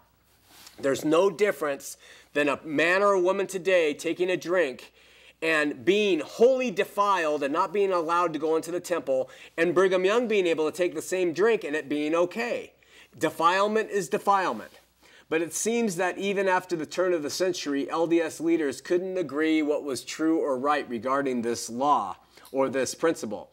There's 0.81 1.05
no 1.05 1.29
difference 1.29 1.97
than 2.33 2.49
a 2.49 2.61
man 2.65 3.03
or 3.03 3.13
a 3.13 3.21
woman 3.21 3.47
today 3.47 3.95
taking 3.95 4.31
a 4.31 4.37
drink 4.37 4.93
and 5.41 5.85
being 5.85 6.21
wholly 6.21 6.71
defiled 6.71 7.43
and 7.43 7.53
not 7.53 7.73
being 7.73 7.93
allowed 7.93 8.33
to 8.33 8.39
go 8.39 8.57
into 8.57 8.73
the 8.73 8.81
temple, 8.81 9.31
and 9.57 9.75
Brigham 9.75 10.05
Young 10.05 10.27
being 10.27 10.47
able 10.47 10.69
to 10.69 10.77
take 10.77 10.95
the 10.95 11.03
same 11.03 11.33
drink 11.33 11.63
and 11.63 11.77
it 11.77 11.89
being 11.89 12.15
okay. 12.15 12.73
Defilement 13.17 13.91
is 13.91 14.09
defilement. 14.09 14.73
But 15.29 15.43
it 15.43 15.53
seems 15.55 15.97
that 15.97 16.19
even 16.19 16.49
after 16.49 16.75
the 16.75 16.87
turn 16.87 17.13
of 17.13 17.23
the 17.23 17.31
century, 17.31 17.87
LDS 17.87 18.41
leaders 18.41 18.81
couldn't 18.81 19.19
agree 19.19 19.61
what 19.61 19.85
was 19.85 20.03
true 20.03 20.39
or 20.39 20.59
right 20.59 20.89
regarding 20.89 21.43
this 21.43 21.69
law 21.69 22.17
or 22.51 22.69
this 22.69 22.95
principle. 22.95 23.51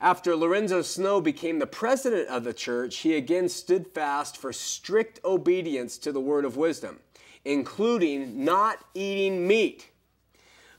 After 0.00 0.36
Lorenzo 0.36 0.80
Snow 0.80 1.20
became 1.20 1.58
the 1.58 1.66
president 1.66 2.28
of 2.28 2.44
the 2.44 2.54
church, 2.54 2.98
he 2.98 3.16
again 3.16 3.48
stood 3.48 3.88
fast 3.88 4.36
for 4.36 4.52
strict 4.52 5.20
obedience 5.24 5.98
to 5.98 6.12
the 6.12 6.20
word 6.20 6.44
of 6.44 6.56
wisdom, 6.56 7.00
including 7.44 8.44
not 8.44 8.84
eating 8.94 9.46
meat. 9.46 9.90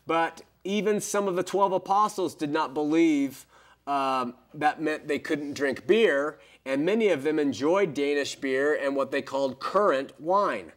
But 0.08 0.42
even 0.64 1.02
some 1.02 1.28
of 1.28 1.36
the 1.36 1.44
12 1.44 1.74
apostles 1.74 2.34
did 2.34 2.50
not 2.50 2.74
believe 2.74 3.46
um, 3.86 4.36
that 4.54 4.82
meant 4.82 5.08
they 5.08 5.20
couldn't 5.20 5.54
drink 5.54 5.86
beer, 5.86 6.40
and 6.66 6.86
many 6.86 7.10
of 7.10 7.24
them 7.24 7.40
enjoyed 7.40 7.94
Danish 7.94 8.36
beer 8.36 8.76
and 8.76 8.96
what 8.96 9.12
they 9.12 9.22
called 9.22 9.60
currant 9.60 10.20
wine. 10.20 10.72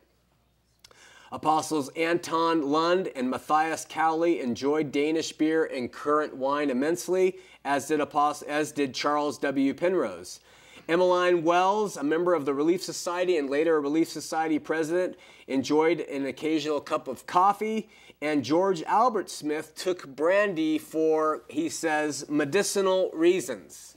Apostles 1.32 1.90
Anthon 1.96 2.62
Lund 2.64 3.08
and 3.16 3.30
Matthias 3.30 3.86
Cowley 3.88 4.40
enjoyed 4.40 4.92
Danish 4.92 5.32
beer 5.32 5.64
and 5.64 5.90
currant 5.90 6.36
wine 6.36 6.68
immensely, 6.68 7.38
as 7.64 7.86
did, 7.88 8.02
as 8.46 8.72
did 8.72 8.94
Charles 8.94 9.38
W. 9.38 9.72
Penrose. 9.72 10.40
Emmeline 10.88 11.42
Wells, 11.42 11.96
a 11.96 12.02
member 12.02 12.34
of 12.34 12.44
the 12.44 12.52
Relief 12.52 12.82
Society 12.82 13.38
and 13.38 13.48
later 13.48 13.76
a 13.76 13.80
Relief 13.80 14.08
Society 14.08 14.58
president, 14.58 15.16
enjoyed 15.46 16.00
an 16.00 16.26
occasional 16.26 16.80
cup 16.80 17.08
of 17.08 17.24
coffee. 17.26 17.88
And 18.20 18.44
George 18.44 18.82
Albert 18.82 19.30
Smith 19.30 19.74
took 19.74 20.06
brandy 20.06 20.78
for, 20.78 21.44
he 21.48 21.68
says, 21.68 22.28
medicinal 22.28 23.10
reasons. 23.14 23.91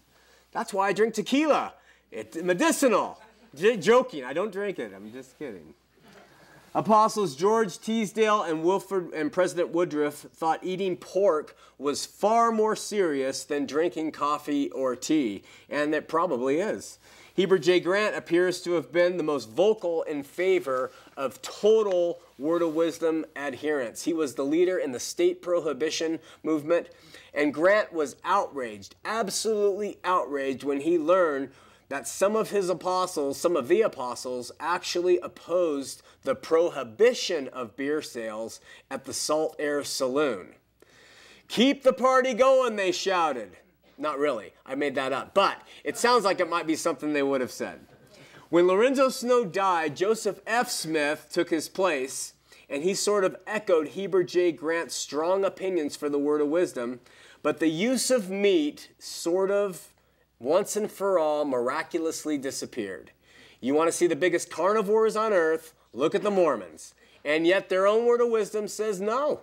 That's 0.56 0.74
why 0.74 0.88
I 0.88 0.94
drink 0.94 1.14
tequila. 1.14 1.74
It's 2.14 2.38
medicinal. 2.38 3.22
J- 3.56 3.76
joking, 3.76 4.24
I 4.24 4.32
don't 4.32 4.54
drink 4.54 4.80
it. 4.80 4.94
I'm 4.96 5.12
just 5.12 5.38
kidding. 5.38 5.74
Apostles 6.74 7.36
George 7.36 7.78
Teasdale 7.78 8.44
and 8.44 8.64
Wilford 8.64 9.14
and 9.14 9.34
President 9.34 9.72
Woodruff 9.72 10.16
thought 10.16 10.62
eating 10.64 10.96
pork 10.96 11.58
was 11.78 12.06
far 12.06 12.54
more 12.54 12.74
serious 12.74 13.44
than 13.44 13.66
drinking 13.66 14.14
coffee 14.14 14.72
or 14.72 14.96
tea, 14.96 15.44
and 15.70 15.94
it 15.94 16.08
probably 16.08 16.60
is. 16.60 17.00
Heber 17.36 17.60
J. 17.60 17.82
Grant 17.82 18.16
appears 18.16 18.62
to 18.62 18.74
have 18.74 18.94
been 18.94 19.18
the 19.18 19.24
most 19.24 19.50
vocal 19.50 20.04
in 20.04 20.24
favor 20.24 20.90
of 21.18 21.42
total 21.42 22.22
word 22.38 22.62
of 22.62 22.74
wisdom 22.74 23.26
adherence. 23.36 24.04
He 24.04 24.14
was 24.14 24.36
the 24.36 24.46
leader 24.46 24.78
in 24.78 24.94
the 24.94 25.02
state 25.02 25.42
prohibition 25.42 26.20
movement, 26.44 26.88
and 27.34 27.54
Grant 27.54 27.92
was 27.92 28.16
outraged, 28.24 28.96
absolutely 29.04 29.98
outraged, 30.06 30.64
when 30.64 30.80
he 30.80 30.98
learned 30.98 31.50
that 31.90 32.08
some 32.08 32.38
of 32.38 32.52
his 32.52 32.70
apostles, 32.70 33.38
some 33.38 33.58
of 33.58 33.68
the 33.68 33.82
apostles, 33.82 34.54
actually 34.58 35.20
opposed 35.20 36.02
the 36.24 36.36
prohibition 36.36 37.50
of 37.50 37.76
beer 37.76 38.02
sales 38.02 38.62
at 38.90 39.04
the 39.04 39.12
Saltair 39.12 39.86
Saloon. 39.86 40.56
Keep 41.50 41.84
the 41.84 41.94
party 41.94 42.34
going, 42.34 42.78
they 42.78 42.94
shouted. 42.94 43.58
Not 43.98 44.20
really, 44.20 44.54
I 44.66 44.76
made 44.76 44.96
that 44.96 45.14
up, 45.14 45.34
but 45.34 45.62
it 45.84 45.98
sounds 45.98 46.26
like 46.26 46.40
it 46.40 46.50
might 46.50 46.68
be 46.68 46.76
something 46.76 47.14
they 47.14 47.24
would 47.24 47.42
have 47.42 47.52
said. 47.52 47.80
When 48.50 48.68
Lorenzo 48.68 49.10
Snow 49.10 49.46
died, 49.46 49.96
Joseph 49.96 50.40
F. 50.46 50.70
Smith 50.70 51.28
took 51.32 51.50
his 51.50 51.70
place, 51.70 52.34
and 52.70 52.84
he 52.84 52.94
sort 52.94 53.24
of 53.24 53.38
echoed 53.48 53.90
Heber 53.90 54.24
J. 54.24 54.52
Grant's 54.52 54.96
strong 54.96 55.46
opinions 55.46 55.96
for 55.96 56.10
the 56.10 56.20
word 56.20 56.42
of 56.42 56.48
wisdom, 56.48 57.00
but 57.42 57.60
the 57.60 57.70
use 57.70 58.12
of 58.12 58.30
meat 58.30 58.90
sort 59.00 59.52
of 59.52 59.94
once 60.40 60.76
and 60.76 60.92
for 60.92 61.18
all 61.18 61.46
miraculously 61.46 62.38
disappeared. 62.38 63.12
You 63.62 63.74
want 63.74 63.88
to 63.88 63.98
see 63.98 64.08
the 64.08 64.16
biggest 64.16 64.52
carnivores 64.52 65.16
on 65.16 65.34
earth? 65.34 65.74
Look 65.94 66.14
at 66.14 66.24
the 66.24 66.32
Mormons. 66.32 66.94
And 67.24 67.48
yet 67.48 67.70
their 67.70 67.88
own 67.88 68.06
word 68.06 68.22
of 68.22 68.30
wisdom 68.30 68.68
says 68.68 69.02
no. 69.02 69.42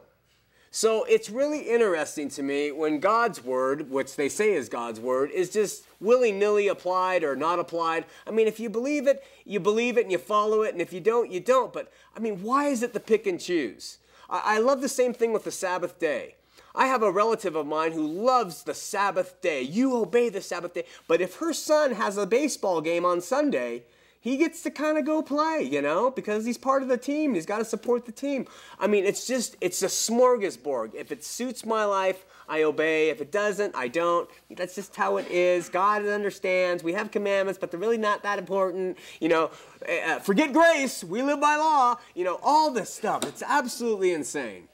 So 0.75 1.05
it's 1.05 1.29
really 1.29 1.69
interesting 1.69 2.31
to 2.31 2.43
me 2.43 2.73
when 2.73 2.99
God's 2.99 3.45
word, 3.45 3.91
which 3.91 4.17
they 4.17 4.31
say 4.31 4.55
is 4.55 4.71
God's 4.71 4.99
word, 4.99 5.31
is 5.31 5.51
just 5.51 5.85
willy 6.01 6.33
nilly 6.33 6.67
applied 6.67 7.25
or 7.25 7.37
not 7.37 7.59
applied. 7.59 8.07
I 8.27 8.31
mean, 8.31 8.47
if 8.47 8.59
you 8.59 8.71
believe 8.71 9.07
it, 9.07 9.23
you 9.45 9.61
believe 9.61 9.99
it 9.99 10.05
and 10.05 10.11
you 10.11 10.17
follow 10.17 10.63
it, 10.63 10.73
and 10.73 10.81
if 10.81 10.91
you 10.91 11.01
don't, 11.01 11.31
you 11.31 11.41
don't. 11.41 11.75
But 11.75 11.93
I 12.17 12.21
mean, 12.21 12.43
why 12.43 12.69
is 12.69 12.83
it 12.83 12.95
the 12.95 13.01
pick 13.01 13.27
and 13.27 13.39
choose? 13.39 13.99
I, 14.31 14.57
I 14.57 14.59
love 14.61 14.81
the 14.81 14.89
same 14.89 15.13
thing 15.13 15.35
with 15.35 15.45
the 15.45 15.51
Sabbath 15.51 15.99
day. 15.99 16.37
I 16.75 16.87
have 16.87 17.03
a 17.03 17.13
relative 17.13 17.55
of 17.55 17.67
mine 17.67 17.93
who 17.93 18.07
loves 18.07 18.63
the 18.63 18.73
Sabbath 18.73 19.43
day. 19.43 19.61
You 19.61 19.95
obey 19.95 20.31
the 20.31 20.41
Sabbath 20.41 20.73
day. 20.73 20.87
But 21.07 21.21
if 21.21 21.37
her 21.37 21.53
son 21.53 21.93
has 21.97 22.17
a 22.17 22.27
baseball 22.27 22.81
game 22.81 23.05
on 23.05 23.21
Sunday, 23.21 23.83
he 24.23 24.37
gets 24.37 24.63
to 24.63 24.71
kind 24.71 24.97
of 24.99 25.05
go 25.05 25.21
play, 25.21 25.69
you 25.69 25.83
know, 25.83 26.09
because 26.09 26.45
he's 26.45 26.57
part 26.57 26.81
of 26.83 26.89
the 26.89 26.97
team. 26.97 27.35
He's 27.35 27.45
got 27.45 27.59
to 27.59 27.65
support 27.65 28.07
the 28.07 28.13
team. 28.13 28.47
I 28.79 28.87
mean, 28.87 29.05
it's 29.05 29.27
just, 29.27 29.57
it's 29.61 29.83
a 29.83 29.87
smorgasbord. 29.87 30.95
If 30.95 31.11
it 31.11 31.25
suits 31.25 31.67
my 31.67 31.85
life, 31.85 32.25
I 32.49 32.63
obey. 32.63 33.11
If 33.11 33.21
it 33.21 33.33
doesn't, 33.33 33.75
I 33.75 33.89
don't. 33.89 34.31
That's 34.49 34.77
just 34.77 34.95
how 34.95 35.17
it 35.17 35.29
is. 35.29 35.69
God 35.69 36.07
understands. 36.07 36.85
We 36.85 36.93
have 36.93 37.11
commandments, 37.11 37.59
but 37.59 37.73
they're 37.73 37.81
really 37.81 37.99
not 37.99 38.23
that 38.23 38.39
important. 38.39 38.97
You 39.21 39.29
know, 39.29 39.51
uh, 39.89 40.21
forget 40.21 40.53
grace. 40.53 41.03
We 41.03 41.21
live 41.23 41.41
by 41.41 41.57
law. 41.57 41.97
You 42.15 42.23
know, 42.23 42.39
all 42.45 42.71
this 42.71 42.95
stuff. 42.95 43.25
It's 43.25 43.43
absolutely 43.43 44.13
insane. 44.13 44.69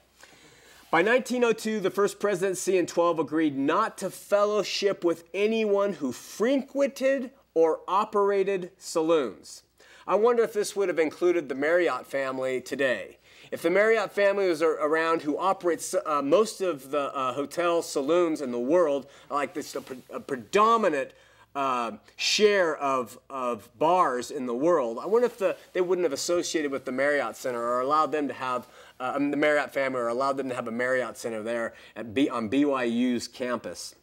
By 0.91 1.03
1902, 1.03 1.81
the 1.81 1.91
First 1.91 2.21
Presidency 2.21 2.77
and 2.77 2.87
12 2.87 3.19
agreed 3.19 3.57
not 3.57 3.97
to 3.99 4.11
fellowship 4.11 5.05
with 5.05 5.25
anyone 5.33 5.95
who 5.95 6.13
frequented 6.13 7.31
or 7.59 7.81
operated 7.89 8.71
saloons. 8.79 9.65
I 10.07 10.15
wonder 10.15 10.45
if 10.45 10.53
this 10.53 10.77
would 10.77 10.89
have 10.89 11.01
included 11.01 11.49
the 11.49 11.57
Marriott 11.57 12.07
family 12.07 12.61
today. 12.61 13.19
If 13.51 13.63
the 13.63 13.71
Marriott 13.71 14.13
family 14.13 14.47
was 14.47 14.63
around 14.63 15.23
who 15.23 15.37
operates 15.37 15.93
uh, 16.07 16.23
most 16.23 16.61
of 16.61 16.93
the 16.93 17.13
uh, 17.13 17.33
hotel 17.33 17.83
saloons 17.83 18.43
in 18.43 18.53
the 18.53 18.61
world, 18.61 19.09
like 19.29 19.55
this, 19.55 19.75
a, 19.75 19.81
pre- 19.81 19.99
a 20.09 20.21
predominant 20.21 21.11
uh, 21.57 21.93
share 22.15 22.77
of, 22.77 23.19
of 23.29 23.69
bars 23.77 24.31
in 24.31 24.47
the 24.47 24.55
world, 24.55 25.01
I 25.03 25.07
wonder 25.07 25.27
if 25.27 25.39
the, 25.39 25.57
they 25.73 25.81
wouldn't 25.81 26.05
have 26.05 26.13
associated 26.13 26.71
with 26.71 26.85
the 26.85 26.93
Marriott 26.93 27.35
Center 27.35 27.61
or 27.61 27.81
allowed 27.81 28.13
them 28.13 28.29
to 28.29 28.35
have 28.35 28.69
uh, 29.01 29.19
the 29.19 29.37
Marriott 29.37 29.75
family 29.75 29.99
or 29.99 30.07
allowed 30.07 30.37
them 30.37 30.49
to 30.49 30.55
have 30.55 30.69
a 30.69 30.73
Marriott 30.73 31.19
Center 31.19 31.43
there 31.43 31.75
at 31.97 32.15
B, 32.15 32.29
on 32.29 32.49
BYU's 32.49 33.27
campus. 33.27 33.97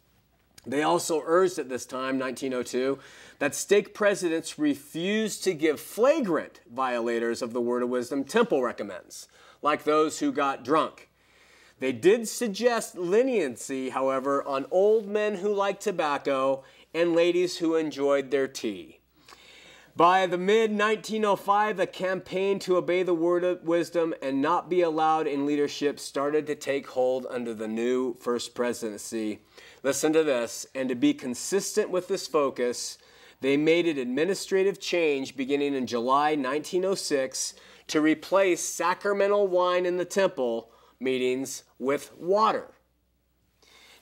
They 0.66 0.82
also 0.82 1.22
urged 1.24 1.58
at 1.58 1.68
this 1.68 1.86
time, 1.86 2.18
1902, 2.18 2.98
that 3.38 3.54
stake 3.54 3.94
presidents 3.94 4.58
refused 4.58 5.44
to 5.44 5.54
give 5.54 5.78
flagrant 5.78 6.60
violators 6.72 7.40
of 7.40 7.52
the 7.52 7.60
word 7.60 7.82
of 7.82 7.88
wisdom 7.88 8.24
temple 8.24 8.62
recommends, 8.62 9.28
like 9.62 9.84
those 9.84 10.18
who 10.18 10.32
got 10.32 10.64
drunk. 10.64 11.08
They 11.78 11.92
did 11.92 12.26
suggest 12.26 12.96
leniency, 12.96 13.90
however, 13.90 14.42
on 14.42 14.66
old 14.70 15.06
men 15.06 15.36
who 15.36 15.52
liked 15.52 15.82
tobacco 15.82 16.64
and 16.94 17.14
ladies 17.14 17.58
who 17.58 17.76
enjoyed 17.76 18.30
their 18.30 18.48
tea. 18.48 19.00
By 19.96 20.26
the 20.26 20.36
mid 20.36 20.72
1905, 20.72 21.78
the 21.78 21.86
campaign 21.86 22.58
to 22.60 22.76
obey 22.76 23.02
the 23.02 23.14
word 23.14 23.44
of 23.44 23.62
wisdom 23.62 24.12
and 24.20 24.42
not 24.42 24.68
be 24.68 24.82
allowed 24.82 25.26
in 25.26 25.46
leadership 25.46 25.98
started 25.98 26.46
to 26.48 26.54
take 26.54 26.88
hold 26.88 27.26
under 27.30 27.54
the 27.54 27.66
new 27.66 28.14
first 28.14 28.54
presidency. 28.54 29.40
Listen 29.86 30.12
to 30.14 30.24
this, 30.24 30.66
and 30.74 30.88
to 30.88 30.96
be 30.96 31.14
consistent 31.14 31.90
with 31.90 32.08
this 32.08 32.26
focus, 32.26 32.98
they 33.40 33.56
made 33.56 33.86
an 33.86 33.98
administrative 33.98 34.80
change 34.80 35.36
beginning 35.36 35.76
in 35.76 35.86
July 35.86 36.30
1906 36.30 37.54
to 37.86 38.00
replace 38.00 38.60
sacramental 38.60 39.46
wine 39.46 39.86
in 39.86 39.96
the 39.96 40.04
temple 40.04 40.70
meetings 40.98 41.62
with 41.78 42.10
water. 42.18 42.72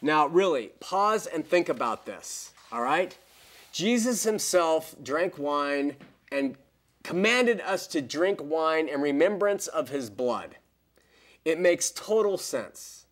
Now, 0.00 0.26
really, 0.26 0.68
pause 0.80 1.26
and 1.26 1.46
think 1.46 1.68
about 1.68 2.06
this, 2.06 2.54
all 2.72 2.80
right? 2.80 3.18
Jesus 3.70 4.24
himself 4.24 4.94
drank 5.02 5.36
wine 5.36 5.96
and 6.32 6.56
commanded 7.02 7.60
us 7.60 7.86
to 7.88 8.00
drink 8.00 8.40
wine 8.42 8.88
in 8.88 9.02
remembrance 9.02 9.66
of 9.66 9.90
his 9.90 10.08
blood. 10.08 10.56
It 11.44 11.60
makes 11.60 11.90
total 11.90 12.38
sense. 12.38 13.04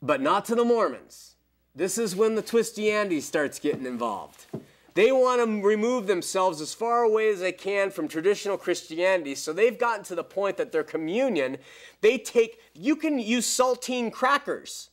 But 0.00 0.22
not 0.22 0.46
to 0.46 0.54
the 0.54 0.64
Mormons. 0.64 1.34
This 1.78 1.96
is 1.96 2.16
when 2.16 2.34
the 2.34 2.42
Twistianity 2.42 3.20
starts 3.20 3.60
getting 3.60 3.86
involved. 3.86 4.46
They 4.94 5.12
want 5.12 5.40
to 5.40 5.64
remove 5.64 6.08
themselves 6.08 6.60
as 6.60 6.74
far 6.74 7.04
away 7.04 7.28
as 7.28 7.38
they 7.38 7.52
can 7.52 7.92
from 7.92 8.08
traditional 8.08 8.58
Christianity. 8.58 9.36
So 9.36 9.52
they've 9.52 9.78
gotten 9.78 10.04
to 10.06 10.16
the 10.16 10.24
point 10.24 10.56
that 10.56 10.72
their 10.72 10.82
communion, 10.82 11.58
they 12.00 12.18
take, 12.18 12.58
you 12.74 12.96
can 12.96 13.20
use 13.20 13.46
saltine 13.46 14.12
crackers 14.12 14.90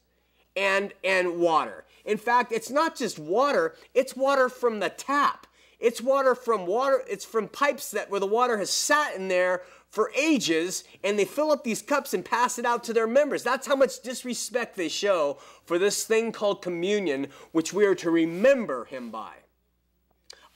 and, 0.55 0.93
and 1.03 1.39
water. 1.39 1.85
In 2.05 2.17
fact, 2.17 2.51
it's 2.51 2.69
not 2.69 2.95
just 2.95 3.17
water, 3.17 3.73
it's 3.95 4.15
water 4.15 4.47
from 4.47 4.79
the 4.79 4.89
tap. 4.89 5.47
It's 5.79 6.01
water 6.01 6.35
from 6.35 6.67
water, 6.67 7.01
it's 7.09 7.25
from 7.25 7.47
pipes 7.47 7.89
that 7.91 8.11
where 8.11 8.19
the 8.19 8.27
water 8.27 8.59
has 8.59 8.69
sat 8.69 9.15
in 9.15 9.27
there 9.27 9.63
for 9.95 10.11
ages 10.13 10.83
and 11.05 11.17
they 11.17 11.23
fill 11.23 11.51
up 11.51 11.63
these 11.63 11.81
cups 11.81 12.13
and 12.13 12.25
pass 12.25 12.59
it 12.59 12.65
out 12.65 12.83
to 12.83 12.91
their 12.91 13.07
members. 13.07 13.43
That's 13.43 13.65
how 13.65 13.77
much 13.77 14.01
disrespect 14.01 14.75
they 14.75 14.89
show 14.89 15.37
for 15.63 15.79
this 15.79 16.03
thing 16.03 16.33
called 16.33 16.61
communion, 16.61 17.27
which 17.53 17.71
we 17.71 17.85
are 17.85 17.95
to 17.95 18.11
remember 18.11 18.83
him 18.83 19.09
by. 19.09 19.31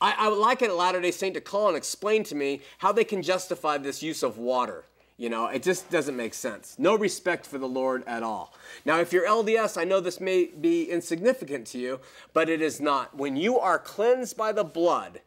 I, 0.02 0.14
I 0.18 0.28
would 0.28 0.40
like 0.40 0.62
a 0.62 0.68
Latter 0.68 1.00
day 1.00 1.12
Saint 1.12 1.36
to 1.36 1.42
call 1.42 1.70
and 1.70 1.78
explain 1.78 2.26
to 2.26 2.36
me 2.36 2.60
how 2.80 2.92
they 2.92 3.06
can 3.06 3.24
justify 3.24 3.78
this 3.78 4.04
use 4.04 4.24
of 4.24 4.38
water. 4.38 4.84
You 5.16 5.30
know, 5.30 5.48
it 5.48 5.64
just 5.64 5.90
doesn't 5.90 6.18
make 6.18 6.34
sense. 6.34 6.76
No 6.78 6.98
respect 6.98 7.46
for 7.46 7.58
the 7.58 7.68
Lord 7.68 8.04
at 8.08 8.24
all. 8.24 8.54
Now, 8.84 9.00
if 9.00 9.14
you're 9.14 9.28
LDS, 9.28 9.80
I 9.80 9.86
know 9.86 10.02
this 10.02 10.20
may 10.20 10.46
be 10.48 10.84
insignificant 10.84 11.66
to 11.68 11.78
you, 11.78 12.02
but 12.34 12.50
it 12.50 12.62
is 12.62 12.82
not. 12.82 13.16
When 13.16 13.38
you 13.38 13.58
are 13.58 13.80
cleansed 13.80 14.36
by 14.36 14.52
the 14.52 14.66
blood 14.66 15.22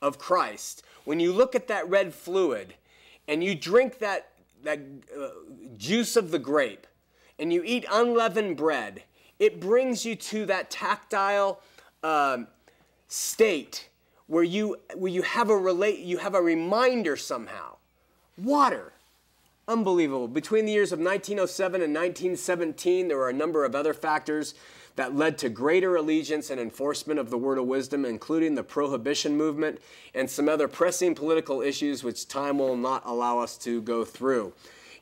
of 0.00 0.18
Christ, 0.18 0.82
when 1.04 1.20
you 1.20 1.34
look 1.34 1.54
at 1.54 1.68
that 1.68 1.88
red 1.88 2.14
fluid 2.14 2.74
and 3.28 3.42
you 3.42 3.54
drink 3.54 3.98
that, 3.98 4.30
that 4.64 4.80
uh, 5.16 5.28
juice 5.76 6.16
of 6.16 6.30
the 6.30 6.38
grape 6.38 6.86
and 7.38 7.52
you 7.52 7.62
eat 7.64 7.84
unleavened 7.90 8.56
bread, 8.56 9.02
it 9.38 9.60
brings 9.60 10.04
you 10.04 10.14
to 10.14 10.46
that 10.46 10.70
tactile 10.70 11.60
um, 12.02 12.46
state 13.08 13.88
where 14.26 14.44
you 14.44 14.76
where 14.94 15.12
you 15.12 15.22
have 15.22 15.50
a 15.50 15.56
relate 15.56 15.98
you 15.98 16.18
have 16.18 16.34
a 16.34 16.40
reminder 16.40 17.16
somehow. 17.16 17.76
Water. 18.38 18.92
Unbelievable. 19.68 20.26
Between 20.26 20.64
the 20.64 20.72
years 20.72 20.90
of 20.92 20.98
1907 20.98 21.82
and 21.82 21.94
1917, 21.94 23.08
there 23.08 23.16
were 23.16 23.28
a 23.28 23.32
number 23.32 23.64
of 23.64 23.74
other 23.74 23.94
factors 23.94 24.54
that 24.96 25.16
led 25.16 25.38
to 25.38 25.48
greater 25.48 25.96
allegiance 25.96 26.50
and 26.50 26.60
enforcement 26.60 27.18
of 27.18 27.30
the 27.30 27.38
word 27.38 27.58
of 27.58 27.66
wisdom, 27.66 28.04
including 28.04 28.54
the 28.54 28.62
prohibition 28.62 29.36
movement 29.36 29.80
and 30.14 30.28
some 30.28 30.48
other 30.48 30.68
pressing 30.68 31.14
political 31.14 31.62
issues 31.62 32.04
which 32.04 32.28
time 32.28 32.58
will 32.58 32.76
not 32.76 33.02
allow 33.06 33.38
us 33.38 33.56
to 33.58 33.80
go 33.82 34.04
through. 34.04 34.52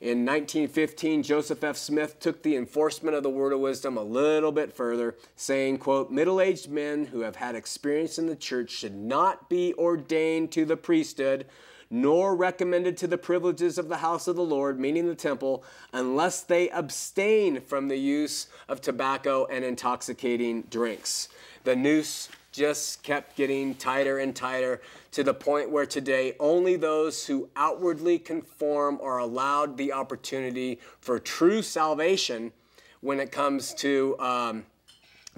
In 0.00 0.24
1915, 0.24 1.22
Joseph 1.22 1.62
F. 1.62 1.76
Smith 1.76 2.18
took 2.20 2.42
the 2.42 2.56
enforcement 2.56 3.14
of 3.14 3.22
the 3.22 3.28
word 3.28 3.52
of 3.52 3.60
wisdom 3.60 3.98
a 3.98 4.02
little 4.02 4.50
bit 4.50 4.72
further, 4.72 5.14
saying, 5.36 5.76
quote, 5.76 6.10
middle-aged 6.10 6.70
men 6.70 7.04
who 7.06 7.20
have 7.20 7.36
had 7.36 7.54
experience 7.54 8.18
in 8.18 8.26
the 8.26 8.34
church 8.34 8.70
should 8.70 8.94
not 8.94 9.50
be 9.50 9.74
ordained 9.74 10.52
to 10.52 10.64
the 10.64 10.78
priesthood, 10.78 11.44
nor 11.90 12.36
recommended 12.36 12.96
to 12.96 13.08
the 13.08 13.18
privileges 13.18 13.76
of 13.76 13.88
the 13.88 13.96
house 13.96 14.28
of 14.28 14.36
the 14.36 14.42
Lord, 14.42 14.78
meaning 14.78 15.06
the 15.06 15.14
temple, 15.14 15.64
unless 15.92 16.42
they 16.42 16.70
abstain 16.70 17.60
from 17.60 17.88
the 17.88 17.98
use 17.98 18.46
of 18.68 18.80
tobacco 18.80 19.46
and 19.46 19.64
intoxicating 19.64 20.62
drinks. 20.70 21.28
The 21.64 21.74
noose 21.74 22.28
just 22.52 23.02
kept 23.02 23.36
getting 23.36 23.74
tighter 23.74 24.18
and 24.18 24.34
tighter 24.34 24.80
to 25.12 25.22
the 25.22 25.34
point 25.34 25.70
where 25.70 25.86
today 25.86 26.34
only 26.40 26.76
those 26.76 27.26
who 27.26 27.48
outwardly 27.56 28.18
conform 28.18 28.98
are 29.02 29.18
allowed 29.18 29.76
the 29.76 29.92
opportunity 29.92 30.80
for 31.00 31.18
true 31.18 31.62
salvation 31.62 32.52
when 33.00 33.18
it 33.20 33.32
comes 33.32 33.74
to 33.74 34.18
um, 34.20 34.64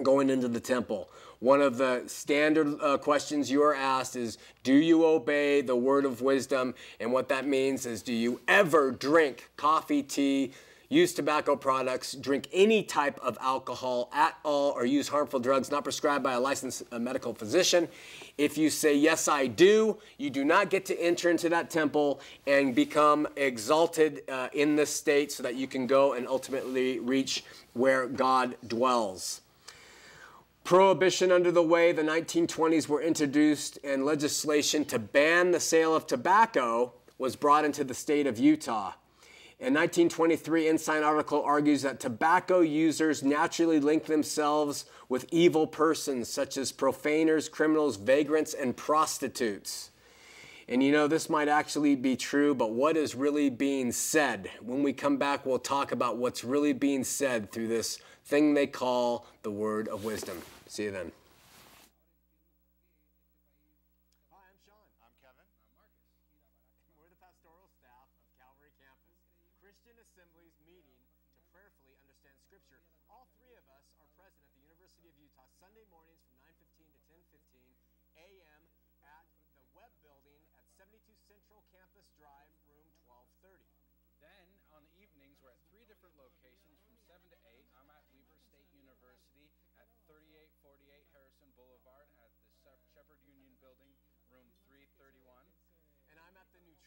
going 0.01 0.29
into 0.29 0.47
the 0.47 0.59
temple. 0.59 1.09
One 1.43 1.61
of 1.61 1.77
the 1.77 2.03
standard 2.07 2.77
uh, 2.81 2.97
questions 2.97 3.51
you 3.51 3.61
are 3.63 3.75
asked 3.75 4.15
is 4.15 4.37
Do 4.63 4.73
you 4.73 5.05
obey 5.05 5.59
the 5.59 5.75
word 5.75 6.05
of 6.05 6.21
wisdom? 6.21 6.73
And 7.01 7.11
what 7.11 7.27
that 7.27 7.45
means 7.45 7.85
is 7.85 8.01
Do 8.01 8.13
you 8.13 8.39
ever 8.47 8.91
drink 8.91 9.49
coffee, 9.57 10.03
tea, 10.03 10.53
use 10.87 11.13
tobacco 11.13 11.57
products, 11.57 12.13
drink 12.13 12.47
any 12.53 12.81
type 12.81 13.19
of 13.21 13.37
alcohol 13.41 14.09
at 14.13 14.37
all, 14.45 14.71
or 14.71 14.85
use 14.85 15.09
harmful 15.09 15.41
drugs 15.41 15.69
not 15.69 15.83
prescribed 15.83 16.23
by 16.23 16.31
a 16.31 16.39
licensed 16.39 16.83
uh, 16.93 16.97
medical 16.97 17.33
physician. 17.33 17.89
If 18.37 18.57
you 18.57 18.69
say, 18.69 18.95
Yes, 18.95 19.27
I 19.27 19.47
do, 19.47 19.97
you 20.17 20.29
do 20.29 20.45
not 20.45 20.69
get 20.69 20.85
to 20.85 20.97
enter 20.97 21.29
into 21.29 21.49
that 21.49 21.69
temple 21.69 22.21
and 22.47 22.73
become 22.73 23.27
exalted 23.35 24.21
uh, 24.29 24.47
in 24.53 24.77
this 24.77 24.95
state 24.95 25.29
so 25.29 25.43
that 25.43 25.55
you 25.55 25.67
can 25.67 25.87
go 25.87 26.13
and 26.13 26.25
ultimately 26.25 26.99
reach 26.99 27.43
where 27.73 28.07
God 28.07 28.55
dwells. 28.65 29.41
Prohibition 30.63 31.29
under 31.29 31.51
the 31.51 31.61
way, 31.61 31.91
the 31.91 32.03
1920s 32.03 32.87
were 32.87 33.01
introduced, 33.01 33.77
and 33.83 34.05
legislation 34.05 34.85
to 34.85 34.97
ban 34.97 35.51
the 35.51 35.59
sale 35.59 35.93
of 35.93 36.07
tobacco 36.07 36.93
was 37.17 37.35
brought 37.35 37.65
into 37.65 37.83
the 37.83 37.93
state 37.93 38.25
of 38.25 38.39
Utah. 38.39 38.93
A 39.59 39.67
1923 39.67 40.69
Ensign 40.69 41.03
article 41.03 41.43
argues 41.43 41.81
that 41.81 41.99
tobacco 41.99 42.61
users 42.61 43.23
naturally 43.23 43.81
link 43.81 44.05
themselves 44.05 44.85
with 45.09 45.25
evil 45.31 45.67
persons 45.67 46.29
such 46.29 46.55
as 46.55 46.71
profaners, 46.71 47.49
criminals, 47.49 47.97
vagrants, 47.97 48.53
and 48.53 48.77
prostitutes. 48.77 49.91
And 50.69 50.81
you 50.81 50.93
know, 50.93 51.07
this 51.07 51.29
might 51.29 51.49
actually 51.49 51.95
be 51.95 52.15
true, 52.15 52.55
but 52.55 52.71
what 52.71 52.95
is 52.95 53.15
really 53.15 53.49
being 53.49 53.91
said? 53.91 54.49
When 54.61 54.81
we 54.81 54.93
come 54.93 55.17
back, 55.17 55.45
we'll 55.45 55.59
talk 55.59 55.91
about 55.91 56.15
what's 56.15 56.45
really 56.45 56.71
being 56.71 57.03
said 57.03 57.51
through 57.51 57.67
this 57.67 57.99
thing 58.25 58.53
they 58.53 58.67
call 58.67 59.27
the 59.41 59.51
word 59.51 59.89
of 59.89 60.05
wisdom. 60.05 60.41
See 60.73 60.85
you 60.85 60.91
then. 60.91 61.11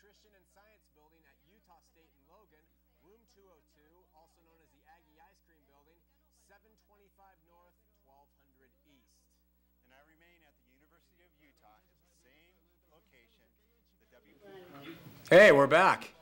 Nutrition 0.07 0.38
and 0.38 0.47
Science 0.55 0.87
Building 0.95 1.19
at 1.27 1.35
Utah 1.51 1.83
State 1.90 2.07
in 2.14 2.23
Logan, 2.31 2.62
room 3.03 3.19
202, 3.35 3.83
also 4.14 4.38
known 4.47 4.55
as 4.62 4.71
the 4.71 4.79
Aggie 4.87 5.19
Ice 5.19 5.35
Cream 5.51 5.59
Building, 5.66 5.99
725 6.47 7.11
North, 7.51 7.75
1200 8.07 8.71
East. 8.87 9.11
And 9.83 9.90
I 9.90 9.99
remain 10.07 10.38
at 10.47 10.55
the 10.62 10.71
University 10.71 11.27
of 11.27 11.35
Utah 11.42 11.83
same 12.23 12.55
location, 12.95 13.51
the 13.99 14.07
W. 14.14 14.38
Hey, 15.27 15.51
we're 15.51 15.66
back. 15.66 16.14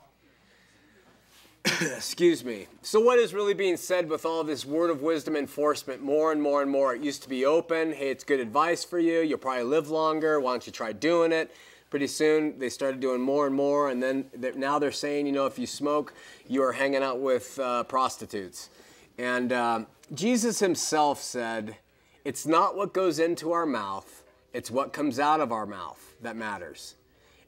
Excuse 1.85 2.41
me. 2.41 2.73
So, 2.81 3.05
what 3.05 3.21
is 3.21 3.37
really 3.37 3.53
being 3.53 3.77
said 3.77 4.09
with 4.09 4.25
all 4.25 4.49
this 4.49 4.65
word 4.65 4.89
of 4.89 5.05
wisdom 5.05 5.37
enforcement 5.37 6.01
more 6.01 6.33
and 6.33 6.41
more 6.41 6.65
and 6.65 6.73
more? 6.73 6.97
It 6.97 7.05
used 7.05 7.21
to 7.25 7.29
be 7.29 7.45
open. 7.45 7.93
Hey, 7.93 8.09
it's 8.09 8.25
good 8.25 8.41
advice 8.41 8.81
for 8.81 8.99
you. 8.99 9.21
You'll 9.21 9.45
probably 9.45 9.69
live 9.69 9.93
longer. 9.93 10.41
Why 10.41 10.57
don't 10.57 10.65
you 10.65 10.73
try 10.73 10.97
doing 10.97 11.33
it? 11.33 11.53
Pretty 11.95 12.09
soon. 12.09 12.59
They 12.59 12.71
started 12.71 12.99
doing 12.99 13.21
more 13.21 13.47
and 13.47 13.55
more 13.55 13.91
and 13.91 14.03
then 14.03 14.25
they're, 14.35 14.55
now 14.55 14.81
they're 14.81 14.91
saying 14.91 15.29
you 15.29 15.33
know 15.33 15.47
if 15.47 15.61
you 15.61 15.67
smoke 15.69 16.13
you 16.49 16.61
are 16.65 16.73
hanging 16.73 17.05
out 17.05 17.21
with 17.21 17.57
uh, 17.61 17.85
prostitutes. 17.85 18.69
And 19.17 19.53
uh, 19.53 19.85
jesus 20.13 20.59
himself 20.59 21.23
said 21.23 21.77
it's 22.25 22.47
not 22.47 22.77
what 22.77 22.93
goes 22.93 23.21
into 23.21 23.53
our 23.53 23.65
mouth 23.65 24.25
it's 24.53 24.73
what 24.73 24.93
comes 24.93 25.21
out 25.21 25.39
of 25.39 25.53
our 25.53 25.67
mouth 25.67 26.17
that 26.21 26.35
matters. 26.35 26.97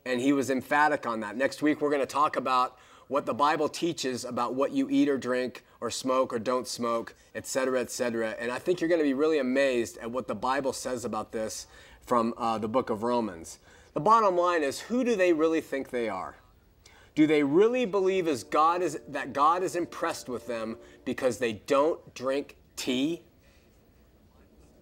And 0.04 0.20
he 0.20 0.32
was 0.32 0.48
emphatic 0.48 1.08
on 1.08 1.18
that. 1.20 1.36
Next 1.36 1.60
week 1.60 1.80
we're 1.80 1.90
going 1.90 1.98
to 1.98 2.06
talk 2.06 2.36
about 2.36 2.78
what 3.08 3.26
the 3.26 3.34
bible 3.34 3.68
teaches 3.68 4.24
about 4.24 4.54
what 4.54 4.70
you 4.70 4.88
eat 4.88 5.08
or 5.08 5.18
drink 5.18 5.64
or 5.80 5.90
smoke 5.90 6.32
or 6.32 6.38
don't 6.38 6.68
smoke 6.68 7.14
etc 7.36 7.80
etc 7.80 8.34
and 8.40 8.50
i 8.50 8.58
think 8.58 8.80
you're 8.80 8.88
going 8.88 9.00
to 9.00 9.04
be 9.04 9.14
really 9.14 9.38
amazed 9.38 9.96
at 9.98 10.10
what 10.10 10.26
the 10.26 10.34
bible 10.34 10.72
says 10.72 11.04
about 11.04 11.30
this 11.30 11.68
from 12.06 12.32
uh, 12.38 12.56
the 12.56 12.68
book 12.68 12.88
of 12.88 13.02
Romans. 13.02 13.58
The 13.96 14.00
bottom 14.00 14.36
line 14.36 14.62
is 14.62 14.78
who 14.78 15.04
do 15.04 15.16
they 15.16 15.32
really 15.32 15.62
think 15.62 15.88
they 15.88 16.10
are? 16.10 16.36
Do 17.14 17.26
they 17.26 17.42
really 17.42 17.86
believe 17.86 18.28
as 18.28 18.44
God 18.44 18.82
is, 18.82 19.00
that 19.08 19.32
God 19.32 19.62
is 19.62 19.74
impressed 19.74 20.28
with 20.28 20.46
them 20.46 20.76
because 21.06 21.38
they 21.38 21.54
don't 21.54 22.12
drink 22.12 22.58
tea? 22.76 23.22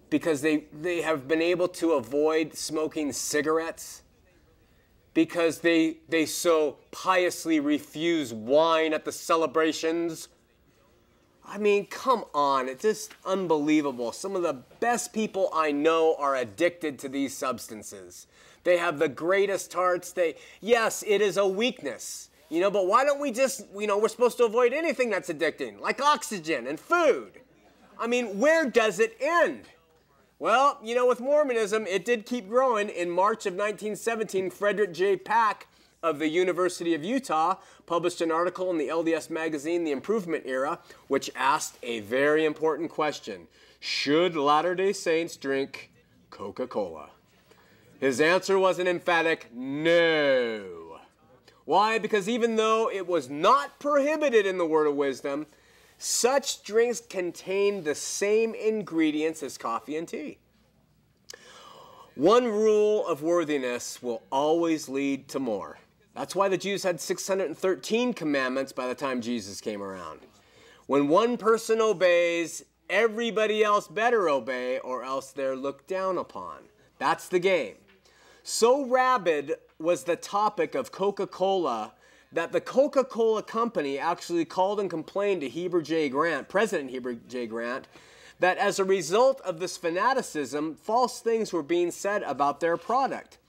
Because 0.09 0.41
they, 0.41 0.65
they 0.73 1.01
have 1.01 1.29
been 1.29 1.41
able 1.41 1.69
to 1.69 1.93
avoid 1.93 2.57
smoking 2.57 3.13
cigarettes? 3.13 4.01
Because 5.13 5.59
they, 5.59 5.99
they 6.09 6.25
so 6.25 6.79
piously 6.91 7.61
refuse 7.61 8.33
wine 8.33 8.93
at 8.93 9.05
the 9.05 9.13
celebrations? 9.13 10.27
I 11.45 11.57
mean, 11.57 11.85
come 11.85 12.25
on, 12.33 12.67
it's 12.67 12.81
just 12.81 13.13
unbelievable. 13.23 14.11
Some 14.11 14.35
of 14.35 14.41
the 14.41 14.63
best 14.81 15.13
people 15.13 15.49
I 15.53 15.71
know 15.71 16.17
are 16.19 16.35
addicted 16.35 16.99
to 16.99 17.07
these 17.07 17.33
substances. 17.33 18.27
They 18.65 18.77
have 18.77 18.99
the 18.99 19.07
greatest 19.07 19.71
hearts. 19.71 20.11
They 20.11 20.35
yes, 20.59 21.03
it 21.07 21.21
is 21.21 21.37
a 21.37 21.47
weakness. 21.47 22.29
You 22.49 22.59
know, 22.59 22.69
but 22.69 22.87
why 22.87 23.05
don't 23.05 23.21
we 23.21 23.31
just, 23.31 23.65
you 23.77 23.87
know, 23.87 23.97
we're 23.97 24.09
supposed 24.09 24.37
to 24.37 24.45
avoid 24.45 24.73
anything 24.73 25.09
that's 25.09 25.29
addicting, 25.29 25.79
like 25.79 26.01
oxygen 26.01 26.67
and 26.67 26.79
food. 26.79 27.39
I 27.97 28.07
mean, 28.07 28.39
where 28.39 28.69
does 28.69 28.99
it 28.99 29.17
end? 29.19 29.63
Well, 30.37 30.79
you 30.83 30.95
know, 30.95 31.07
with 31.07 31.21
Mormonism, 31.21 31.87
it 31.87 32.05
did 32.05 32.25
keep 32.25 32.49
growing. 32.49 32.89
In 32.89 33.09
March 33.09 33.45
of 33.45 33.53
1917, 33.53 34.49
Frederick 34.49 34.93
J. 34.93 35.15
Pack 35.15 35.67
of 36.03 36.19
the 36.19 36.27
University 36.27 36.93
of 36.93 37.03
Utah 37.03 37.55
published 37.85 38.21
an 38.21 38.31
article 38.31 38.69
in 38.69 38.77
the 38.77 38.89
LDS 38.89 39.29
magazine, 39.29 39.83
The 39.83 39.91
Improvement 39.91 40.43
Era, 40.45 40.79
which 41.07 41.31
asked 41.35 41.79
a 41.81 42.01
very 42.01 42.45
important 42.45 42.91
question 42.91 43.47
Should 43.79 44.35
Latter 44.35 44.75
day 44.75 44.93
Saints 44.93 45.37
drink 45.37 45.91
Coca 46.29 46.67
Cola? 46.67 47.09
His 47.99 48.19
answer 48.19 48.59
was 48.59 48.79
an 48.79 48.87
emphatic 48.87 49.49
no. 49.53 50.99
Why? 51.65 51.97
Because 51.97 52.29
even 52.29 52.55
though 52.55 52.89
it 52.91 53.07
was 53.07 53.29
not 53.29 53.79
prohibited 53.79 54.45
in 54.45 54.57
the 54.57 54.65
Word 54.65 54.87
of 54.87 54.95
Wisdom, 54.95 55.47
such 55.97 56.63
drinks 56.63 56.99
contain 56.99 57.83
the 57.83 57.95
same 57.95 58.53
ingredients 58.53 59.41
as 59.41 59.57
coffee 59.57 59.95
and 59.95 60.07
tea. 60.07 60.37
One 62.15 62.45
rule 62.45 63.05
of 63.07 63.23
worthiness 63.23 64.01
will 64.01 64.21
always 64.31 64.87
lead 64.87 65.27
to 65.29 65.39
more. 65.39 65.79
That's 66.13 66.35
why 66.35 66.47
the 66.47 66.57
Jews 66.57 66.83
had 66.83 67.01
613 67.01 68.13
commandments 68.13 68.71
by 68.71 68.87
the 68.87 68.95
time 68.95 69.19
Jesus 69.19 69.59
came 69.59 69.81
around. 69.81 70.21
When 70.87 71.07
one 71.07 71.35
person 71.35 71.81
obeys, 71.81 72.63
everybody 72.89 73.63
else 73.63 73.87
better 73.87 74.29
obey, 74.29 74.79
or 74.79 75.03
else 75.03 75.31
they're 75.31 75.57
looked 75.57 75.87
down 75.87 76.17
upon. 76.17 76.59
That's 76.99 77.27
the 77.27 77.39
game. 77.39 77.75
So 78.47 78.85
rabid 78.85 79.55
was 79.79 80.03
the 80.03 80.15
topic 80.15 80.75
of 80.75 80.91
Coca 80.91 81.25
Cola 81.25 81.93
that 82.31 82.51
the 82.51 82.61
Coca 82.61 83.03
Cola 83.03 83.41
Company 83.41 83.97
actually 83.97 84.45
called 84.45 84.79
and 84.79 84.87
complained 84.87 85.41
to 85.41 85.49
Heber 85.49 85.81
J. 85.81 86.09
Grant, 86.09 86.47
President 86.47 86.91
Heber 86.91 87.15
J. 87.15 87.47
Grant, 87.47 87.87
that 88.39 88.59
as 88.59 88.77
a 88.77 88.83
result 88.83 89.41
of 89.41 89.59
this 89.59 89.77
fanaticism, 89.77 90.75
false 90.75 91.21
things 91.21 91.51
were 91.51 91.63
being 91.63 91.89
said 91.89 92.21
about 92.21 92.59
their 92.59 92.77
product. 92.77 93.39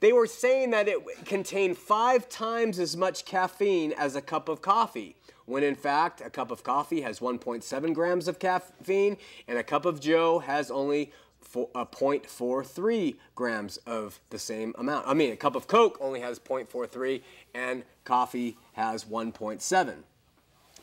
They 0.00 0.12
were 0.12 0.26
saying 0.26 0.72
that 0.72 0.88
it 0.88 0.98
contained 1.24 1.78
five 1.78 2.28
times 2.28 2.78
as 2.78 2.98
much 2.98 3.24
caffeine 3.24 3.92
as 3.92 4.14
a 4.14 4.20
cup 4.20 4.50
of 4.50 4.60
coffee, 4.60 5.16
when 5.46 5.62
in 5.62 5.74
fact, 5.74 6.20
a 6.20 6.28
cup 6.28 6.50
of 6.50 6.62
coffee 6.62 7.00
has 7.00 7.18
1.7 7.18 7.94
grams 7.94 8.28
of 8.28 8.38
caffeine, 8.38 9.16
and 9.48 9.56
a 9.56 9.64
cup 9.64 9.86
of 9.86 10.00
Joe 10.00 10.40
has 10.40 10.70
only 10.70 11.12
a 11.56 11.78
uh, 11.78 11.84
0.43 11.84 13.16
grams 13.34 13.76
of 13.78 14.20
the 14.30 14.38
same 14.38 14.74
amount. 14.78 15.06
I 15.06 15.14
mean, 15.14 15.32
a 15.32 15.36
cup 15.36 15.56
of 15.56 15.66
Coke 15.66 15.98
only 16.00 16.20
has 16.20 16.38
0.43, 16.38 17.22
and 17.54 17.84
coffee 18.04 18.56
has 18.72 19.04
1.7. 19.04 19.94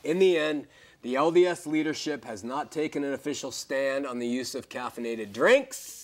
In 0.04 0.20
the 0.20 0.38
end, 0.38 0.68
the 1.02 1.16
LDS 1.16 1.66
leadership 1.66 2.26
has 2.26 2.44
not 2.44 2.72
taken 2.72 3.04
an 3.04 3.14
official 3.14 3.52
stand 3.52 4.06
on 4.06 4.20
the 4.20 4.28
use 4.28 4.56
of 4.56 4.70
caffeinated 4.70 5.34
drinks 5.34 6.02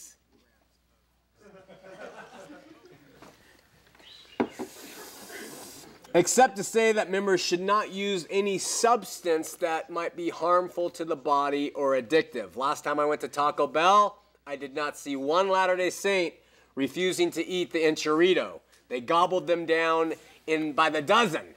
except 6.17 6.57
to 6.57 6.63
say 6.63 6.91
that 6.91 7.11
members 7.11 7.39
should 7.39 7.61
not 7.61 7.91
use 7.91 8.25
any 8.29 8.57
substance 8.57 9.53
that 9.53 9.89
might 9.89 10.15
be 10.15 10.29
harmful 10.29 10.89
to 10.89 11.05
the 11.05 11.15
body 11.15 11.71
or 11.71 11.91
addictive. 11.91 12.55
Last 12.55 12.83
time 12.83 12.99
I 12.99 13.05
went 13.05 13.21
to 13.21 13.27
Taco 13.27 13.67
Bell, 13.67 14.16
I 14.47 14.55
did 14.55 14.73
not 14.73 14.97
see 14.97 15.17
one 15.17 15.49
Latter 15.49 15.75
day 15.75 15.89
Saint 15.89 16.33
refusing 16.73 17.31
to 17.31 17.45
eat 17.45 17.73
the 17.73 17.79
enchilada. 17.79 18.61
They 18.87 19.01
gobbled 19.01 19.45
them 19.45 19.65
down 19.65 20.13
in 20.47 20.71
by 20.71 20.89
the 20.89 21.01
dozen. 21.01 21.55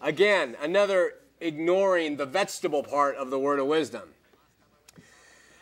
Again, 0.00 0.56
another 0.60 1.12
ignoring 1.40 2.16
the 2.16 2.26
vegetable 2.26 2.82
part 2.82 3.14
of 3.14 3.30
the 3.30 3.38
word 3.38 3.60
of 3.60 3.68
wisdom. 3.68 4.14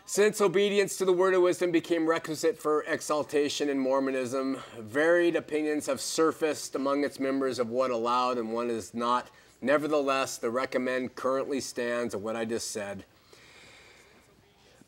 Since 0.07 0.41
obedience 0.41 0.97
to 0.97 1.05
the 1.05 1.13
word 1.13 1.35
of 1.35 1.43
wisdom 1.43 1.73
became 1.73 2.09
requisite 2.09 2.59
for 2.59 2.85
exaltation 2.85 3.69
in 3.69 3.79
Mormonism, 3.79 4.59
varied 4.79 5.37
opinions 5.37 5.87
have 5.87 6.01
surfaced 6.01 6.75
among 6.75 7.05
its 7.05 7.21
members 7.21 7.59
of 7.59 7.69
what 7.69 7.91
allowed 7.91 8.39
and 8.39 8.51
what 8.51 8.69
is 8.69 8.95
not. 8.95 9.29
Nevertheless, 9.61 10.39
the 10.39 10.51
recommend 10.51 11.17
currently 11.17 11.61
stands 11.61 12.15
of 12.15 12.23
what 12.23 12.35
I 12.35 12.47
just 12.47 12.71
said. 12.71 13.05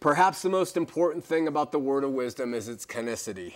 Perhaps 0.04 0.42
the 0.42 0.50
most 0.50 0.76
important 0.76 1.24
thing 1.24 1.48
about 1.48 1.72
the 1.72 1.78
word 1.78 2.04
of 2.04 2.10
wisdom 2.10 2.52
is 2.52 2.68
its 2.68 2.84
canonicity. 2.84 3.54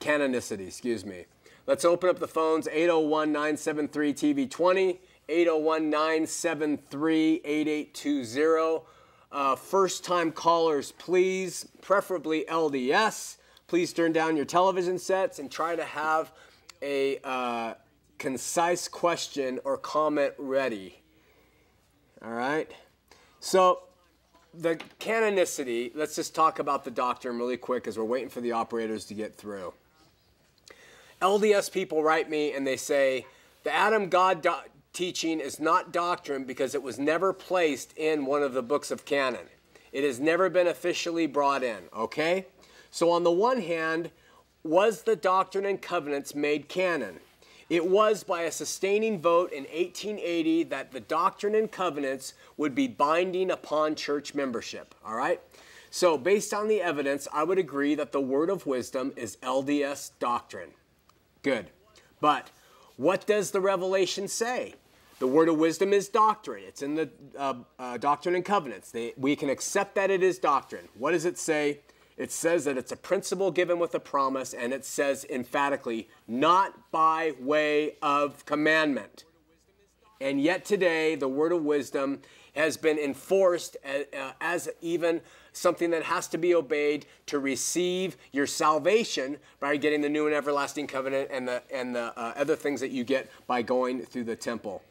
Canonicity, 0.00 0.66
excuse 0.66 1.02
me. 1.02 1.24
Let's 1.66 1.86
open 1.86 2.10
up 2.10 2.18
the 2.18 2.28
phones 2.28 2.68
801 2.68 3.32
973 3.32 4.12
TV20, 4.12 4.98
801 5.30 5.88
973 5.88 7.40
8820. 7.42 8.84
Uh, 9.32 9.56
first 9.56 10.04
time 10.04 10.30
callers, 10.30 10.92
please, 10.92 11.66
preferably 11.80 12.44
LDS, 12.50 13.38
please 13.66 13.94
turn 13.94 14.12
down 14.12 14.36
your 14.36 14.44
television 14.44 14.98
sets 14.98 15.38
and 15.38 15.50
try 15.50 15.74
to 15.74 15.84
have 15.84 16.32
a 16.82 17.16
uh, 17.24 17.72
concise 18.18 18.88
question 18.88 19.58
or 19.64 19.78
comment 19.78 20.34
ready. 20.36 21.00
All 22.22 22.32
right? 22.32 22.70
So, 23.40 23.84
the 24.54 24.76
canonicity, 25.00 25.92
let's 25.94 26.14
just 26.14 26.34
talk 26.34 26.58
about 26.58 26.84
the 26.84 26.90
doctrine 26.90 27.38
really 27.38 27.56
quick 27.56 27.86
as 27.86 27.98
we're 27.98 28.04
waiting 28.04 28.28
for 28.28 28.40
the 28.40 28.52
operators 28.52 29.04
to 29.06 29.14
get 29.14 29.34
through. 29.34 29.72
LDS 31.20 31.70
people 31.70 32.02
write 32.02 32.28
me 32.28 32.52
and 32.52 32.66
they 32.66 32.76
say, 32.76 33.26
the 33.64 33.72
Adam 33.72 34.08
God 34.08 34.42
do- 34.42 34.54
teaching 34.92 35.40
is 35.40 35.60
not 35.60 35.92
doctrine 35.92 36.44
because 36.44 36.74
it 36.74 36.82
was 36.82 36.98
never 36.98 37.32
placed 37.32 37.96
in 37.96 38.26
one 38.26 38.42
of 38.42 38.52
the 38.52 38.62
books 38.62 38.90
of 38.90 39.04
canon. 39.04 39.46
It 39.92 40.04
has 40.04 40.18
never 40.18 40.50
been 40.50 40.66
officially 40.66 41.26
brought 41.26 41.62
in, 41.62 41.84
okay? 41.94 42.46
So, 42.90 43.10
on 43.10 43.24
the 43.24 43.30
one 43.30 43.60
hand, 43.60 44.10
was 44.64 45.02
the 45.02 45.16
Doctrine 45.16 45.66
and 45.66 45.80
Covenants 45.80 46.34
made 46.34 46.68
canon? 46.68 47.20
It 47.72 47.86
was 47.86 48.22
by 48.22 48.42
a 48.42 48.52
sustaining 48.52 49.18
vote 49.22 49.50
in 49.50 49.62
1880 49.62 50.64
that 50.64 50.92
the 50.92 51.00
Doctrine 51.00 51.54
and 51.54 51.72
Covenants 51.72 52.34
would 52.58 52.74
be 52.74 52.86
binding 52.86 53.50
upon 53.50 53.94
church 53.94 54.34
membership, 54.34 54.94
all 55.02 55.14
right? 55.14 55.40
So, 55.88 56.18
based 56.18 56.52
on 56.52 56.68
the 56.68 56.82
evidence, 56.82 57.26
I 57.32 57.44
would 57.44 57.56
agree 57.56 57.94
that 57.94 58.12
the 58.12 58.20
word 58.20 58.50
of 58.50 58.66
wisdom 58.66 59.14
is 59.16 59.38
LDS 59.42 60.10
doctrine. 60.18 60.72
Good. 61.42 61.70
But 62.20 62.50
what 62.98 63.26
does 63.26 63.52
the 63.52 63.60
revelation 63.62 64.28
say? 64.28 64.74
The 65.18 65.26
word 65.26 65.48
of 65.48 65.56
wisdom 65.56 65.94
is 65.94 66.10
doctrine. 66.10 66.64
It's 66.68 66.82
in 66.82 66.94
the 66.94 67.08
uh, 67.38 67.54
uh, 67.78 67.96
Doctrine 67.96 68.34
and 68.34 68.44
Covenants. 68.44 68.90
They, 68.90 69.14
we 69.16 69.34
can 69.34 69.48
accept 69.48 69.94
that 69.94 70.10
it 70.10 70.22
is 70.22 70.38
doctrine. 70.38 70.88
What 70.98 71.12
does 71.12 71.24
it 71.24 71.38
say? 71.38 71.80
It 72.16 72.30
says 72.30 72.64
that 72.64 72.76
it's 72.76 72.92
a 72.92 72.96
principle 72.96 73.50
given 73.50 73.78
with 73.78 73.94
a 73.94 74.00
promise, 74.00 74.52
and 74.52 74.72
it 74.72 74.84
says 74.84 75.24
emphatically, 75.30 76.08
not 76.28 76.90
by 76.90 77.32
way 77.40 77.96
of 78.02 78.44
commandment. 78.44 79.24
And 80.20 80.40
yet 80.40 80.64
today, 80.64 81.14
the 81.16 81.28
word 81.28 81.52
of 81.52 81.64
wisdom 81.64 82.20
has 82.54 82.76
been 82.76 82.98
enforced 82.98 83.76
as, 84.40 84.68
even 84.80 85.20
something 85.52 85.90
that 85.90 86.02
has 86.04 86.28
to 86.28 86.38
be 86.38 86.54
obeyed 86.54 87.06
to 87.26 87.38
receive 87.38 88.16
your 88.30 88.46
salvation 88.46 89.38
by 89.58 89.76
getting 89.76 90.00
the 90.00 90.08
new 90.08 90.26
and 90.26 90.34
everlasting 90.34 90.86
covenant 90.86 91.28
and 91.32 91.48
the, 91.48 91.62
and 91.72 91.94
the 91.94 92.18
uh, 92.18 92.34
other 92.36 92.56
things 92.56 92.80
that 92.80 92.90
you 92.90 93.04
get 93.04 93.30
by 93.46 93.62
going 93.62 94.02
through 94.02 94.24
the 94.24 94.36
temple. 94.36 94.82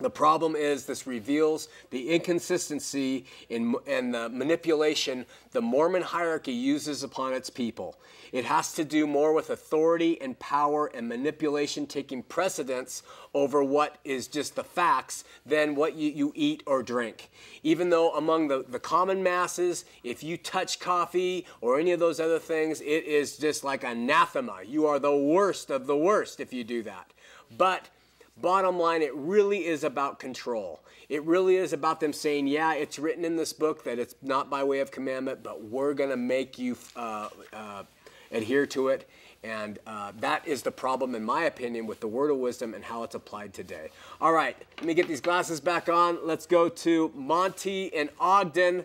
The 0.00 0.10
problem 0.10 0.56
is 0.56 0.86
this 0.86 1.06
reveals 1.06 1.68
the 1.90 2.10
inconsistency 2.10 3.26
in, 3.48 3.76
and 3.86 4.12
the 4.12 4.28
manipulation 4.28 5.24
the 5.52 5.62
Mormon 5.62 6.02
hierarchy 6.02 6.52
uses 6.52 7.04
upon 7.04 7.32
its 7.32 7.48
people. 7.48 7.96
It 8.32 8.44
has 8.44 8.72
to 8.72 8.84
do 8.84 9.06
more 9.06 9.32
with 9.32 9.50
authority 9.50 10.20
and 10.20 10.36
power 10.40 10.90
and 10.92 11.08
manipulation 11.08 11.86
taking 11.86 12.24
precedence 12.24 13.04
over 13.32 13.62
what 13.62 13.98
is 14.04 14.26
just 14.26 14.56
the 14.56 14.64
facts 14.64 15.22
than 15.46 15.76
what 15.76 15.94
you, 15.94 16.10
you 16.10 16.32
eat 16.34 16.64
or 16.66 16.82
drink. 16.82 17.30
Even 17.62 17.90
though 17.90 18.12
among 18.14 18.48
the, 18.48 18.64
the 18.68 18.80
common 18.80 19.22
masses, 19.22 19.84
if 20.02 20.24
you 20.24 20.36
touch 20.36 20.80
coffee 20.80 21.46
or 21.60 21.78
any 21.78 21.92
of 21.92 22.00
those 22.00 22.18
other 22.18 22.40
things, 22.40 22.80
it 22.80 23.04
is 23.04 23.36
just 23.36 23.62
like 23.62 23.84
anathema. 23.84 24.58
You 24.66 24.86
are 24.86 24.98
the 24.98 25.16
worst 25.16 25.70
of 25.70 25.86
the 25.86 25.96
worst 25.96 26.40
if 26.40 26.52
you 26.52 26.64
do 26.64 26.82
that. 26.82 27.12
But 27.56 27.88
Bottom 28.36 28.78
line, 28.78 29.00
it 29.02 29.14
really 29.14 29.66
is 29.66 29.84
about 29.84 30.18
control. 30.18 30.80
It 31.08 31.22
really 31.24 31.56
is 31.56 31.72
about 31.72 32.00
them 32.00 32.12
saying, 32.12 32.48
yeah, 32.48 32.74
it's 32.74 32.98
written 32.98 33.24
in 33.24 33.36
this 33.36 33.52
book 33.52 33.84
that 33.84 33.98
it's 33.98 34.16
not 34.22 34.50
by 34.50 34.64
way 34.64 34.80
of 34.80 34.90
commandment, 34.90 35.42
but 35.42 35.62
we're 35.64 35.94
going 35.94 36.10
to 36.10 36.16
make 36.16 36.58
you 36.58 36.76
uh, 36.96 37.28
uh, 37.52 37.84
adhere 38.32 38.66
to 38.66 38.88
it. 38.88 39.08
And 39.44 39.78
uh, 39.86 40.12
that 40.20 40.48
is 40.48 40.62
the 40.62 40.72
problem, 40.72 41.14
in 41.14 41.22
my 41.22 41.44
opinion, 41.44 41.86
with 41.86 42.00
the 42.00 42.08
word 42.08 42.30
of 42.30 42.38
wisdom 42.38 42.74
and 42.74 42.82
how 42.82 43.02
it's 43.02 43.14
applied 43.14 43.52
today. 43.52 43.90
All 44.20 44.32
right, 44.32 44.56
let 44.78 44.86
me 44.86 44.94
get 44.94 45.06
these 45.06 45.20
glasses 45.20 45.60
back 45.60 45.88
on. 45.88 46.18
Let's 46.26 46.46
go 46.46 46.68
to 46.70 47.12
Monty 47.14 47.84
in 47.86 48.08
Ogden. 48.18 48.84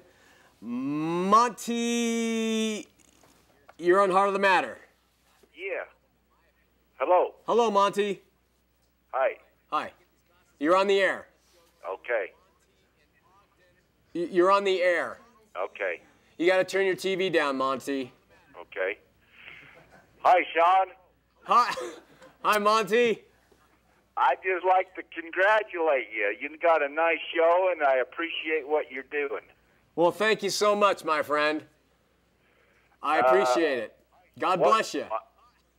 Monty, 0.62 1.78
you're 3.78 4.02
on 4.02 4.12
Heart 4.12 4.28
of 4.28 4.34
the 4.34 4.40
Matter. 4.40 4.78
Yeah. 5.56 5.86
Hello. 6.98 7.36
Hello, 7.48 7.72
Monty. 7.72 8.22
Hi. 9.14 9.39
Hi. 9.72 9.92
You're 10.60 10.76
on 10.76 10.88
the 10.88 11.00
air. 11.00 11.28
Okay. 11.88 12.32
You're 14.14 14.52
on 14.52 14.64
the 14.64 14.82
air. 14.82 15.20
Okay. 15.58 16.02
You 16.38 16.48
got 16.48 16.58
to 16.58 16.64
turn 16.64 16.86
your 16.86 16.96
TV 16.96 17.32
down, 17.32 17.58
Monty. 17.58 18.12
Okay. 18.60 18.98
Hi, 20.22 20.42
Shawn. 20.56 20.88
Hi. 21.44 21.74
Hi, 22.44 22.58
Monty. 22.58 23.24
I 24.18 24.36
just 24.36 24.66
like 24.66 24.94
to 24.96 25.04
congratulate 25.22 26.08
you. 26.14 26.36
You 26.42 26.58
got 26.58 26.82
a 26.84 26.90
nice 26.90 27.20
show, 27.36 27.70
and 27.72 27.84
I 27.84 27.98
appreciate 27.98 28.68
what 28.68 28.92
you're 28.92 29.04
doing. 29.04 29.44
Well, 29.96 30.12
thank 30.12 30.44
you 30.44 30.50
so 30.50 30.76
much, 30.76 31.04
my 31.06 31.22
friend. 31.22 31.64
I 33.04 33.20
uh, 33.20 33.28
appreciate 33.28 33.80
it. 33.80 33.98
God 34.40 34.60
What- 34.60 34.70
bless 34.74 34.94
you. 34.94 35.06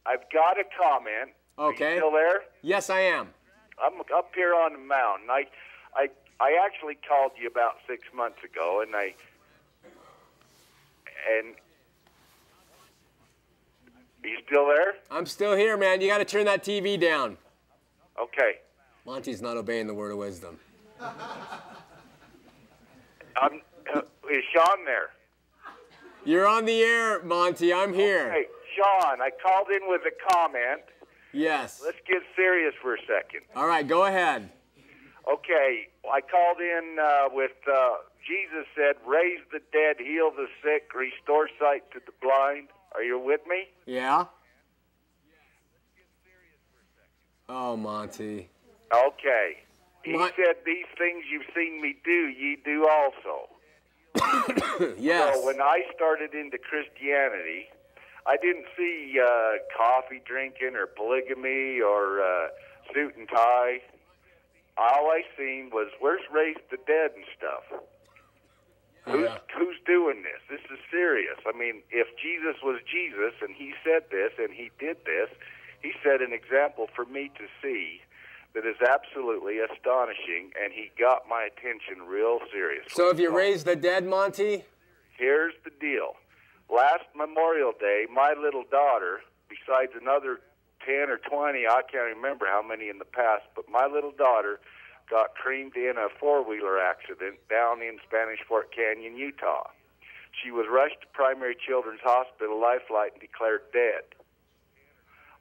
I've 0.07 0.31
got 0.33 0.59
a 0.59 0.65
comment. 0.79 1.31
Are 1.59 1.69
Okay. 1.73 1.93
you 1.95 1.99
still 1.99 2.11
there? 2.13 2.43
Yes, 2.63 2.89
I 2.89 3.01
am. 3.01 3.35
I'm 3.83 4.01
up 4.15 4.31
here 4.35 4.55
on 4.55 4.73
the 4.73 4.79
mountain. 4.79 5.29
I, 5.31 5.47
I, 5.95 6.09
I 6.41 6.59
actually 6.65 6.99
called 7.07 7.33
you 7.41 7.49
about 7.49 7.77
six 7.89 8.03
months 8.15 8.39
ago, 8.45 8.83
and 8.87 8.95
I, 8.95 9.15
and 11.37 11.55
you 14.23 14.39
still 14.47 14.67
there? 14.67 14.95
I'm 15.11 15.27
still 15.27 15.57
here, 15.57 15.77
man. 15.77 16.01
You 16.01 16.09
got 16.09 16.19
to 16.19 16.25
turn 16.25 16.45
that 16.45 16.63
TV 16.63 17.01
down. 17.01 17.37
Okay. 18.21 18.59
Monty's 19.07 19.41
not 19.41 19.57
obeying 19.57 19.87
the 19.87 19.95
word 19.95 20.13
of 20.13 20.19
wisdom. 20.19 20.59
I'm, 21.01 21.15
uh, 23.95 24.03
is 24.31 24.45
Shawn 24.55 24.85
there? 24.85 25.11
You're 26.25 26.47
on 26.47 26.67
the 26.67 26.83
air, 26.83 27.23
Monty. 27.23 27.73
I'm 27.73 27.95
here. 27.95 28.31
Hey, 28.31 28.45
Shawn, 28.77 29.23
I 29.23 29.31
called 29.43 29.69
in 29.71 29.89
with 29.89 30.03
a 30.03 30.33
comment. 30.33 30.83
Yes. 31.33 31.81
Let's 31.85 31.99
get 32.07 32.23
serious 32.35 32.75
for 32.83 32.95
a 32.95 33.01
second. 33.01 33.43
All 33.55 33.67
right, 33.67 33.87
go 33.87 34.05
ahead. 34.05 34.51
Okay, 35.31 35.89
I 36.11 36.21
called 36.21 36.59
in 36.61 36.97
uh, 37.01 37.29
with 37.31 37.53
uh, 37.71 37.91
Jesus 38.27 38.67
said, 38.75 38.97
"Raise 39.07 39.41
the 39.53 39.61
dead, 39.73 39.97
heal 39.99 40.31
the 40.31 40.47
sick, 40.63 40.93
restore 40.95 41.49
sight 41.59 41.91
to 41.93 42.01
the 42.05 42.13
blind." 42.21 42.69
Are 42.95 43.05
you 43.05 43.19
with 43.19 43.41
me? 43.49 43.69
Yeah? 43.87 44.25
Oh, 47.49 47.77
Monty. 47.77 48.49
Okay. 48.93 49.59
He 50.03 50.17
said, 50.19 50.57
"These 50.65 50.87
things 50.99 51.25
you've 51.31 51.47
seen 51.55 51.81
me 51.81 51.97
do, 52.05 52.29
ye 52.29 52.57
do 52.65 52.89
also." 52.89 53.49
Yes. 54.99 55.35
So 55.35 55.45
when 55.45 55.61
I 55.61 55.83
started 55.95 56.33
into 56.35 56.57
Christianity, 56.59 57.69
I 58.31 58.37
didn't 58.37 58.67
see 58.79 59.19
uh, 59.19 59.59
coffee 59.77 60.23
drinking 60.25 60.77
or 60.79 60.87
polygamy 60.87 61.81
or 61.81 62.23
uh, 62.23 62.47
suit 62.95 63.17
and 63.19 63.29
tie. 63.29 63.83
All 64.79 65.11
I 65.11 65.23
seen 65.37 65.71
was 65.73 65.91
where's 65.99 66.23
raise 66.33 66.57
the 66.71 66.79
dead 66.87 67.11
and 67.17 67.25
stuff. 67.37 67.83
Who's 69.07 69.27
Yeah. 69.27 69.39
who's 69.59 69.77
doing 69.85 70.23
this? 70.23 70.39
This 70.49 70.65
is 70.71 70.79
serious. 70.93 71.39
I 71.45 71.59
mean, 71.59 71.83
if 71.91 72.07
Jesus 72.23 72.63
was 72.63 72.81
Jesus 72.87 73.35
and 73.43 73.53
he 73.53 73.75
said 73.83 74.05
this 74.13 74.31
and 74.39 74.53
he 74.55 74.71
did 74.79 74.99
this, 75.05 75.29
he 75.83 75.91
set 76.05 76.23
an 76.23 76.33
example 76.33 76.89
for 76.95 77.05
me 77.07 77.33
to 77.37 77.47
see 77.61 78.01
that 78.55 78.65
is 78.65 78.77
absolutely 78.81 79.59
astonishing, 79.59 80.53
and 80.61 80.73
he 80.73 80.91
got 80.99 81.29
my 81.29 81.43
attention 81.51 82.07
real 82.07 82.39
seriously. 82.53 82.91
So 82.95 83.09
have 83.09 83.19
you 83.19 83.35
raised 83.35 83.67
the 83.67 83.77
dead, 83.77 84.07
Monty? 84.07 84.65
Here's 85.19 85.55
the 85.65 85.71
deal. 85.81 86.15
Last 86.71 87.11
Memorial 87.17 87.73
Day, 87.79 88.07
my 88.07 88.33
little 88.39 88.63
daughter, 88.63 89.21
besides 89.51 89.91
another 90.01 90.39
10 90.87 91.11
or 91.11 91.19
20, 91.19 91.67
I 91.67 91.83
can't 91.91 92.15
remember 92.15 92.47
how 92.47 92.63
many 92.63 92.89
in 92.89 92.99
the 92.99 93.11
past, 93.11 93.43
but 93.57 93.69
my 93.69 93.87
little 93.87 94.13
daughter 94.13 94.61
got 95.11 95.35
creamed 95.35 95.75
in 95.75 95.99
a 95.99 96.07
four 96.21 96.47
wheeler 96.47 96.79
accident 96.79 97.43
down 97.51 97.83
in 97.83 97.99
Spanish 98.07 98.39
Fork 98.47 98.73
Canyon, 98.73 99.17
Utah. 99.17 99.67
She 100.31 100.53
was 100.53 100.67
rushed 100.71 101.03
to 101.03 101.09
Primary 101.13 101.57
Children's 101.59 102.07
Hospital, 102.07 102.61
Lifeline, 102.61 103.19
and 103.19 103.21
declared 103.21 103.67
dead. 103.73 104.07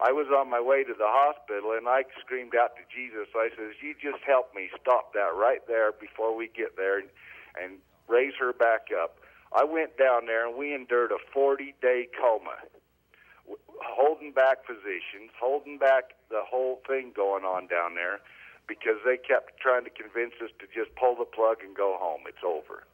I 0.01 0.11
was 0.11 0.27
on 0.33 0.49
my 0.49 0.59
way 0.59 0.83
to 0.83 0.95
the 0.97 1.11
hospital 1.13 1.77
and 1.77 1.87
I 1.87 2.05
screamed 2.25 2.55
out 2.55 2.73
to 2.77 2.83
Jesus. 2.89 3.27
I 3.35 3.49
says, 3.55 3.75
"You 3.83 3.93
just 3.93 4.23
help 4.23 4.55
me 4.55 4.71
stop 4.81 5.13
that 5.13 5.35
right 5.35 5.61
there 5.67 5.91
before 5.91 6.33
we 6.33 6.47
get 6.47 6.75
there 6.75 6.97
and, 6.97 7.09
and 7.61 7.79
raise 8.07 8.33
her 8.39 8.51
back 8.51 8.87
up." 8.95 9.19
I 9.51 9.63
went 9.63 9.97
down 9.97 10.25
there 10.25 10.47
and 10.47 10.57
we 10.57 10.73
endured 10.73 11.11
a 11.11 11.21
40-day 11.35 12.09
coma, 12.19 12.57
holding 13.81 14.31
back 14.31 14.65
physicians, 14.65 15.33
holding 15.39 15.77
back 15.77 16.13
the 16.29 16.41
whole 16.45 16.81
thing 16.85 17.11
going 17.15 17.43
on 17.43 17.67
down 17.67 17.95
there 17.95 18.19
because 18.67 19.01
they 19.03 19.17
kept 19.17 19.57
trying 19.57 19.83
to 19.83 19.89
convince 19.89 20.37
us 20.43 20.53
to 20.61 20.69
just 20.69 20.93
pull 20.93 21.17
the 21.17 21.25
plug 21.25 21.65
and 21.65 21.75
go 21.75 21.97
home. 21.97 22.21
It's 22.29 22.45
over. 22.45 22.85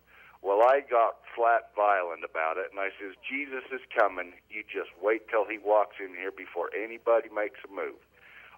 Well, 0.42 0.62
I 0.64 0.80
got 0.80 1.20
flat 1.36 1.76
violent 1.76 2.24
about 2.24 2.56
it, 2.56 2.72
and 2.72 2.80
I 2.80 2.94
says, 2.96 3.18
Jesus 3.28 3.66
is 3.74 3.82
coming. 3.92 4.40
You 4.48 4.64
just 4.64 4.94
wait 5.02 5.28
till 5.28 5.44
he 5.44 5.58
walks 5.58 5.98
in 6.00 6.16
here 6.16 6.32
before 6.32 6.70
anybody 6.72 7.28
makes 7.34 7.60
a 7.66 7.72
move. 7.74 8.00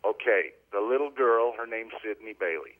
Okay, 0.05 0.53
the 0.69 0.83
little 0.83 1.09
girl, 1.09 1.55
her 1.57 1.65
name's 1.65 1.97
Sydney 2.03 2.35
Bailey. 2.37 2.77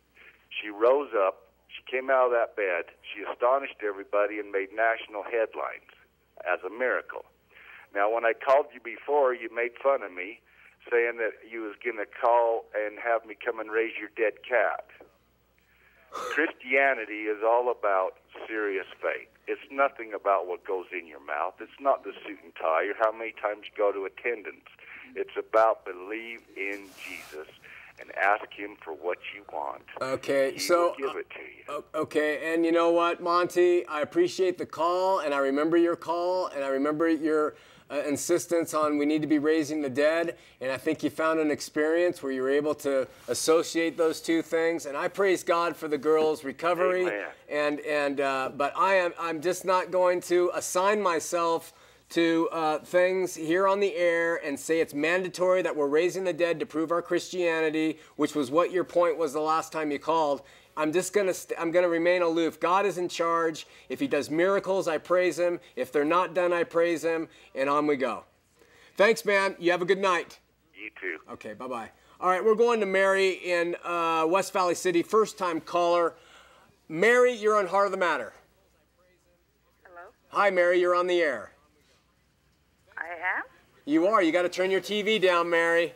She 0.53 0.70
rose 0.70 1.09
up. 1.18 1.46
Came 1.89 2.09
out 2.09 2.27
of 2.27 2.31
that 2.31 2.55
bed. 2.55 2.91
She 3.01 3.23
astonished 3.23 3.79
everybody 3.79 4.39
and 4.39 4.51
made 4.51 4.75
national 4.75 5.23
headlines 5.23 5.95
as 6.43 6.59
a 6.65 6.69
miracle. 6.69 7.23
Now, 7.95 8.11
when 8.11 8.25
I 8.25 8.33
called 8.33 8.67
you 8.73 8.81
before, 8.83 9.33
you 9.33 9.47
made 9.53 9.71
fun 9.81 10.03
of 10.03 10.11
me, 10.11 10.41
saying 10.91 11.17
that 11.17 11.39
you 11.49 11.63
was 11.63 11.75
going 11.83 11.97
to 11.97 12.05
call 12.05 12.65
and 12.75 12.99
have 12.99 13.25
me 13.25 13.35
come 13.39 13.59
and 13.59 13.71
raise 13.71 13.95
your 13.95 14.11
dead 14.15 14.43
cat. 14.43 14.85
Christianity 16.11 17.31
is 17.31 17.43
all 17.43 17.71
about 17.71 18.19
serious 18.47 18.88
faith. 19.01 19.31
It's 19.47 19.63
nothing 19.71 20.13
about 20.13 20.47
what 20.47 20.65
goes 20.65 20.88
in 20.91 21.07
your 21.07 21.23
mouth. 21.23 21.55
It's 21.59 21.79
not 21.79 22.03
the 22.03 22.11
suit 22.25 22.39
and 22.43 22.53
tie 22.55 22.91
or 22.91 22.95
how 22.99 23.11
many 23.11 23.31
times 23.31 23.67
you 23.67 23.73
go 23.77 23.91
to 23.91 24.03
attendance. 24.03 24.67
It's 25.15 25.35
about 25.38 25.85
believe 25.85 26.43
in 26.55 26.88
Jesus 26.99 27.47
and 27.99 28.15
ask 28.15 28.45
him 28.53 28.75
for 28.83 28.93
what 28.93 29.17
you 29.35 29.43
want. 29.51 29.83
Okay, 30.01 30.53
He 30.53 30.59
so 30.59 30.93
give 30.97 31.15
it 31.15 31.29
to 31.31 31.73
you. 31.73 31.83
Okay, 31.95 32.53
and 32.53 32.65
you 32.65 32.71
know 32.71 32.91
what, 32.91 33.21
Monty? 33.21 33.85
I 33.87 34.01
appreciate 34.01 34.57
the 34.57 34.65
call, 34.65 35.19
and 35.19 35.33
I 35.33 35.39
remember 35.39 35.77
your 35.77 35.95
call, 35.95 36.47
and 36.47 36.63
I 36.63 36.69
remember 36.69 37.09
your 37.09 37.55
uh, 37.89 38.01
insistence 38.07 38.73
on 38.73 38.97
we 38.97 39.05
need 39.05 39.21
to 39.21 39.27
be 39.27 39.39
raising 39.39 39.81
the 39.81 39.89
dead, 39.89 40.37
and 40.61 40.71
I 40.71 40.77
think 40.77 41.03
you 41.03 41.09
found 41.09 41.39
an 41.39 41.51
experience 41.51 42.21
where 42.21 42.31
you 42.31 42.41
were 42.41 42.49
able 42.49 42.75
to 42.75 43.07
associate 43.27 43.97
those 43.97 44.21
two 44.21 44.41
things, 44.41 44.85
and 44.85 44.97
I 44.97 45.07
praise 45.07 45.43
God 45.43 45.75
for 45.75 45.87
the 45.87 45.97
girl's 45.97 46.43
recovery. 46.43 47.03
Amen. 47.03 47.25
And 47.49 47.79
and 47.81 48.21
uh, 48.21 48.51
but 48.55 48.73
I 48.77 48.95
am 48.95 49.13
I'm 49.19 49.41
just 49.41 49.63
not 49.63 49.89
going 49.91 50.21
to 50.21 50.51
assign 50.53 51.01
myself 51.01 51.73
to 52.09 52.47
uh, 52.51 52.79
things 52.79 53.35
here 53.35 53.67
on 53.67 53.79
the 53.79 53.95
air 53.95 54.37
and 54.37 54.59
say 54.59 54.79
it's 54.79 54.93
mandatory 54.93 55.61
that 55.61 55.75
we're 55.75 55.87
raising 55.87 56.23
the 56.23 56.33
dead 56.33 56.59
to 56.59 56.65
prove 56.65 56.91
our 56.91 57.01
Christianity, 57.01 57.99
which 58.15 58.33
was 58.33 58.49
what 58.49 58.71
your 58.71 58.83
point 58.83 59.17
was 59.17 59.33
the 59.33 59.41
last 59.41 59.71
time 59.71 59.91
you 59.91 59.99
called. 59.99 60.41
I'm 60.77 60.93
just 60.93 61.11
gonna 61.11 61.33
st- 61.33 61.59
I'm 61.59 61.71
gonna 61.71 61.89
remain 61.89 62.21
aloof. 62.21 62.59
God 62.59 62.85
is 62.85 62.97
in 62.97 63.09
charge. 63.09 63.65
If 63.89 63.99
He 63.99 64.07
does 64.07 64.29
miracles, 64.29 64.87
I 64.87 64.99
praise 64.99 65.39
Him. 65.39 65.59
If 65.75 65.91
they're 65.91 66.05
not 66.05 66.33
done, 66.33 66.53
I 66.53 66.63
praise 66.63 67.03
Him, 67.03 67.27
and 67.55 67.67
on 67.67 67.87
we 67.87 67.97
go. 67.97 68.25
Thanks, 68.95 69.25
man. 69.25 69.55
You 69.59 69.71
have 69.71 69.81
a 69.81 69.85
good 69.85 69.99
night. 69.99 70.39
You 70.73 70.91
too. 71.01 71.17
Okay, 71.33 71.53
bye 71.53 71.67
bye. 71.67 71.89
All 72.19 72.29
right, 72.29 72.43
we're 72.43 72.55
going 72.55 72.79
to 72.79 72.85
Mary 72.85 73.31
in 73.31 73.75
uh, 73.83 74.25
West 74.27 74.53
Valley 74.53 74.75
City, 74.75 75.03
first 75.03 75.37
time 75.37 75.59
caller. 75.59 76.15
Mary, 76.89 77.33
you're 77.33 77.57
on 77.57 77.67
Heart 77.67 77.87
of 77.87 77.91
the 77.91 77.97
Matter. 77.97 78.33
Hello? 79.83 80.07
Hi, 80.29 80.49
Mary, 80.49 80.79
you're 80.79 80.95
on 80.95 81.07
the 81.07 81.21
air. 81.21 81.51
I 82.97 83.37
am? 83.37 83.43
You 83.85 84.07
are. 84.07 84.21
You 84.21 84.31
got 84.31 84.41
to 84.43 84.49
turn 84.49 84.71
your 84.71 84.81
TV 84.81 85.21
down, 85.21 85.49
Mary. 85.49 85.93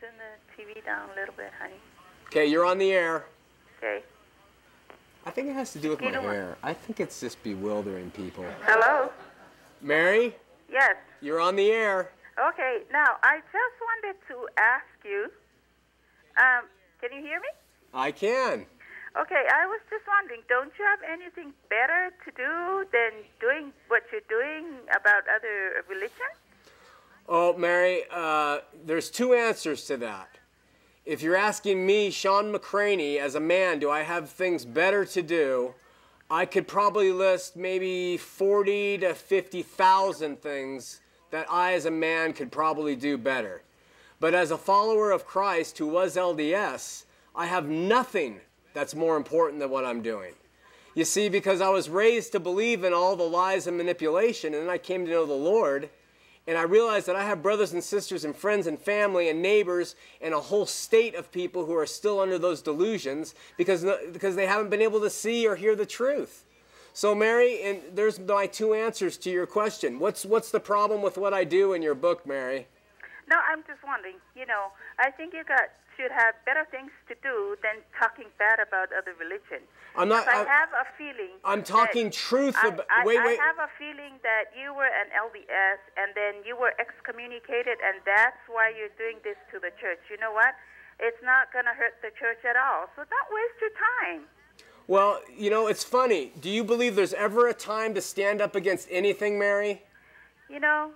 Turn 0.00 0.10
the 0.16 0.62
TV 0.62 0.84
down 0.84 1.08
a 1.14 1.18
little 1.20 1.34
bit, 1.36 1.50
honey. 1.60 1.74
Okay, 2.26 2.46
you're 2.46 2.64
on 2.64 2.78
the 2.78 2.92
air. 2.92 3.24
Okay. 3.78 4.02
I 5.26 5.30
think 5.30 5.48
it 5.48 5.54
has 5.54 5.72
to 5.72 5.78
do 5.78 5.90
with 5.90 6.00
my 6.00 6.08
You 6.10 6.14
what? 6.16 6.22
hair. 6.34 6.56
I 6.62 6.72
think 6.74 7.00
it's 7.00 7.20
just 7.20 7.42
bewildering 7.42 8.10
people. 8.10 8.44
Hello? 8.62 9.10
Mary, 9.80 10.34
Yes. 10.70 10.96
you're 11.20 11.40
on 11.40 11.56
the 11.56 11.70
air. 11.70 12.10
Okay, 12.38 12.82
now 12.92 13.16
I 13.22 13.36
just 13.36 13.76
wanted 13.80 14.16
to 14.28 14.48
ask 14.58 14.84
you 15.04 15.30
um, 16.36 16.64
can 17.00 17.12
you 17.16 17.22
hear 17.22 17.38
me? 17.38 17.46
I 17.92 18.10
can. 18.10 18.66
Okay, 19.16 19.44
I 19.48 19.66
was 19.66 19.80
just 19.90 20.02
wondering, 20.08 20.40
don't 20.48 20.72
you 20.76 20.84
have 20.84 20.98
anything 21.08 21.52
better 21.70 22.10
to 22.24 22.30
do 22.32 22.84
than 22.92 23.22
doing 23.40 23.72
what 23.86 24.02
you're 24.10 24.20
doing 24.28 24.66
about 24.90 25.22
other 25.32 25.84
religions? 25.88 26.34
Oh, 27.28 27.56
Mary, 27.56 28.02
uh, 28.10 28.58
there's 28.84 29.10
two 29.10 29.32
answers 29.32 29.86
to 29.86 29.96
that. 29.98 30.30
If 31.06 31.22
you're 31.22 31.36
asking 31.36 31.86
me, 31.86 32.10
Shawn 32.10 32.52
McCraney, 32.52 33.18
as 33.18 33.36
a 33.36 33.40
man, 33.40 33.78
do 33.78 33.88
I 33.88 34.02
have 34.02 34.30
things 34.30 34.64
better 34.64 35.04
to 35.04 35.22
do? 35.22 35.74
I 36.28 36.44
could 36.44 36.66
probably 36.66 37.12
list 37.12 37.54
maybe 37.54 38.16
40 38.16 38.98
to 38.98 39.14
50,000 39.14 40.42
things 40.42 41.00
that 41.30 41.46
I, 41.48 41.74
as 41.74 41.84
a 41.84 41.90
man, 41.90 42.32
could 42.32 42.50
probably 42.50 42.96
do 42.96 43.16
better. 43.16 43.62
But 44.18 44.34
as 44.34 44.50
a 44.50 44.58
follower 44.58 45.12
of 45.12 45.24
Christ 45.24 45.78
who 45.78 45.86
was 45.86 46.16
LDS, 46.16 47.04
I 47.36 47.46
have 47.46 47.68
nothing 47.68 48.40
that's 48.74 48.94
more 48.94 49.16
important 49.16 49.60
than 49.60 49.70
what 49.70 49.84
I'm 49.84 50.02
doing. 50.02 50.34
You 50.94 51.04
see, 51.04 51.28
because 51.28 51.60
I 51.60 51.70
was 51.70 51.88
raised 51.88 52.32
to 52.32 52.40
believe 52.40 52.84
in 52.84 52.92
all 52.92 53.16
the 53.16 53.24
lies 53.24 53.66
and 53.66 53.76
manipulation, 53.76 54.54
and 54.54 54.64
then 54.64 54.70
I 54.70 54.78
came 54.78 55.06
to 55.06 55.10
know 55.10 55.26
the 55.26 55.32
Lord, 55.32 55.88
and 56.46 56.58
I 56.58 56.62
realized 56.62 57.06
that 57.06 57.16
I 57.16 57.24
have 57.24 57.42
brothers 57.42 57.72
and 57.72 57.82
sisters 57.82 58.24
and 58.24 58.36
friends 58.36 58.66
and 58.66 58.78
family 58.78 59.28
and 59.28 59.40
neighbors 59.40 59.96
and 60.20 60.34
a 60.34 60.40
whole 60.40 60.66
state 60.66 61.14
of 61.14 61.32
people 61.32 61.64
who 61.64 61.74
are 61.74 61.86
still 61.86 62.20
under 62.20 62.38
those 62.38 62.60
delusions 62.60 63.34
because, 63.56 63.84
because 64.12 64.36
they 64.36 64.46
haven't 64.46 64.70
been 64.70 64.82
able 64.82 65.00
to 65.00 65.10
see 65.10 65.46
or 65.46 65.56
hear 65.56 65.74
the 65.74 65.86
truth. 65.86 66.44
So, 66.92 67.14
Mary, 67.14 67.62
and 67.62 67.80
there's 67.94 68.20
my 68.20 68.46
two 68.46 68.74
answers 68.74 69.16
to 69.18 69.30
your 69.30 69.46
question. 69.46 69.98
What's, 69.98 70.24
what's 70.24 70.50
the 70.50 70.60
problem 70.60 71.02
with 71.02 71.16
what 71.16 71.34
I 71.34 71.42
do 71.42 71.72
in 71.72 71.82
your 71.82 71.94
book, 71.94 72.24
Mary? 72.26 72.68
No, 73.28 73.40
I'm 73.40 73.64
just 73.64 73.80
wondering, 73.82 74.20
you 74.36 74.44
know, 74.44 74.72
I 74.98 75.10
think 75.10 75.32
you 75.32 75.44
got 75.44 75.72
should 75.96 76.10
have 76.10 76.34
better 76.44 76.66
things 76.70 76.90
to 77.06 77.14
do 77.22 77.54
than 77.62 77.78
talking 77.94 78.26
bad 78.38 78.58
about 78.58 78.90
other 78.90 79.14
religions. 79.14 79.66
I'm 79.94 80.08
not. 80.10 80.26
I 80.26 80.42
I'm- 80.42 80.46
have 80.46 80.70
a 80.74 80.86
feeling. 80.98 81.38
I'm 81.44 81.62
talking 81.62 82.10
truth 82.10 82.56
I, 82.58 82.68
about- 82.68 82.86
I, 82.90 83.06
wait, 83.06 83.18
I 83.18 83.38
have 83.38 83.58
a 83.62 83.70
feeling 83.78 84.18
that 84.22 84.50
you 84.58 84.74
were 84.74 84.90
an 84.90 85.08
LDS 85.14 85.80
and 85.96 86.10
then 86.14 86.42
you 86.44 86.58
were 86.58 86.74
excommunicated, 86.82 87.78
and 87.78 88.02
that's 88.04 88.42
why 88.48 88.74
you're 88.74 88.92
doing 88.98 89.22
this 89.22 89.38
to 89.52 89.60
the 89.62 89.70
church. 89.80 90.02
You 90.10 90.18
know 90.18 90.32
what? 90.32 90.54
It's 91.00 91.22
not 91.22 91.52
going 91.52 91.64
to 91.64 91.74
hurt 91.74 91.94
the 92.02 92.10
church 92.18 92.44
at 92.44 92.56
all. 92.56 92.86
So 92.94 93.02
don't 93.02 93.30
waste 93.30 93.58
your 93.60 93.74
time. 93.74 94.26
Well, 94.86 95.20
you 95.34 95.50
know, 95.50 95.66
it's 95.66 95.82
funny. 95.82 96.32
Do 96.40 96.50
you 96.50 96.62
believe 96.62 96.94
there's 96.94 97.14
ever 97.14 97.48
a 97.48 97.54
time 97.54 97.94
to 97.94 98.00
stand 98.00 98.40
up 98.40 98.54
against 98.54 98.86
anything, 98.90 99.38
Mary? 99.38 99.82
You 100.48 100.60
know, 100.60 100.90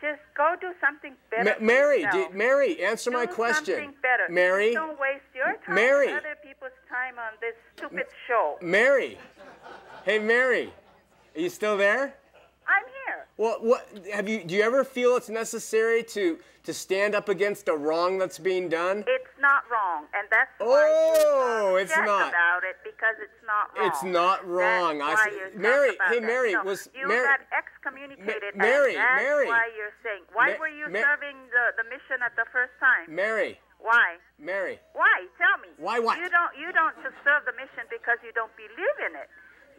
just 0.00 0.20
go 0.36 0.54
do 0.60 0.72
something 0.80 1.14
better. 1.30 1.56
Ma- 1.60 1.66
Mary, 1.66 2.06
do, 2.12 2.28
Mary, 2.32 2.82
answer 2.84 3.10
my 3.10 3.26
Do 3.26 3.32
question. 3.32 3.74
Something 3.74 3.94
better. 4.02 4.26
Mary, 4.28 4.74
don't 4.74 4.98
waste 5.00 5.24
your 5.34 5.56
time 5.64 5.74
Mary. 5.74 6.08
and 6.08 6.18
other 6.18 6.36
people's 6.42 6.72
time 6.88 7.18
on 7.18 7.32
this 7.40 7.54
stupid 7.76 8.06
show. 8.26 8.56
Mary. 8.60 9.18
Hey, 10.04 10.18
Mary, 10.18 10.72
are 11.34 11.40
you 11.40 11.48
still 11.48 11.76
there? 11.76 12.14
Well, 13.38 13.58
what 13.60 13.86
have 14.12 14.28
you? 14.28 14.42
Do 14.44 14.54
you 14.54 14.62
ever 14.62 14.82
feel 14.82 15.16
it's 15.16 15.28
necessary 15.28 16.02
to 16.16 16.38
to 16.64 16.72
stand 16.72 17.14
up 17.14 17.28
against 17.28 17.68
a 17.68 17.76
wrong 17.76 18.16
that's 18.16 18.38
being 18.38 18.68
done? 18.70 19.04
It's 19.06 19.36
not 19.38 19.68
wrong, 19.70 20.08
and 20.16 20.24
that's 20.32 20.50
why 20.56 20.64
Oh, 20.88 21.68
you're 21.76 21.80
it's 21.80 21.92
upset 21.92 22.06
not. 22.06 22.28
about 22.32 22.64
it 22.64 22.76
because 22.82 23.16
it's 23.20 23.42
not 23.44 23.76
wrong. 23.76 23.86
It's 23.92 24.02
not 24.02 24.40
wrong. 24.48 25.02
I 25.02 25.12
why 25.14 25.50
Mary- 25.54 25.98
hey. 26.08 26.20
Mary, 26.20 26.52
No, 26.54 26.64
was- 26.64 26.88
you 26.96 27.06
Mary- 27.06 27.28
got 27.28 27.40
excommunicated? 27.52 28.56
Ma- 28.56 28.64
Mary, 28.64 28.94
that's 28.94 29.20
Mary. 29.22 29.46
why 29.48 29.68
you're 29.76 29.92
saying. 30.02 30.24
Why 30.32 30.52
Ma- 30.52 30.58
were 30.58 30.68
you 30.72 30.88
Ma- 30.88 31.00
serving 31.04 31.36
the, 31.52 31.64
the 31.76 31.84
mission 31.92 32.22
at 32.24 32.34
the 32.36 32.46
first 32.52 32.72
time? 32.80 33.04
Mary, 33.14 33.60
Why? 33.78 34.16
Mary. 34.38 34.80
Why? 34.94 35.26
Tell 35.36 35.58
me. 35.60 35.68
Why 35.76 35.98
what? 36.00 36.18
You 36.18 36.30
don't. 36.30 36.56
You 36.56 36.72
don't 36.72 36.96
just 37.04 37.14
serve 37.22 37.44
the 37.44 37.52
mission 37.52 37.84
because 37.92 38.16
you 38.24 38.32
don't 38.32 38.50
believe 38.56 38.98
in 39.06 39.14
it. 39.14 39.28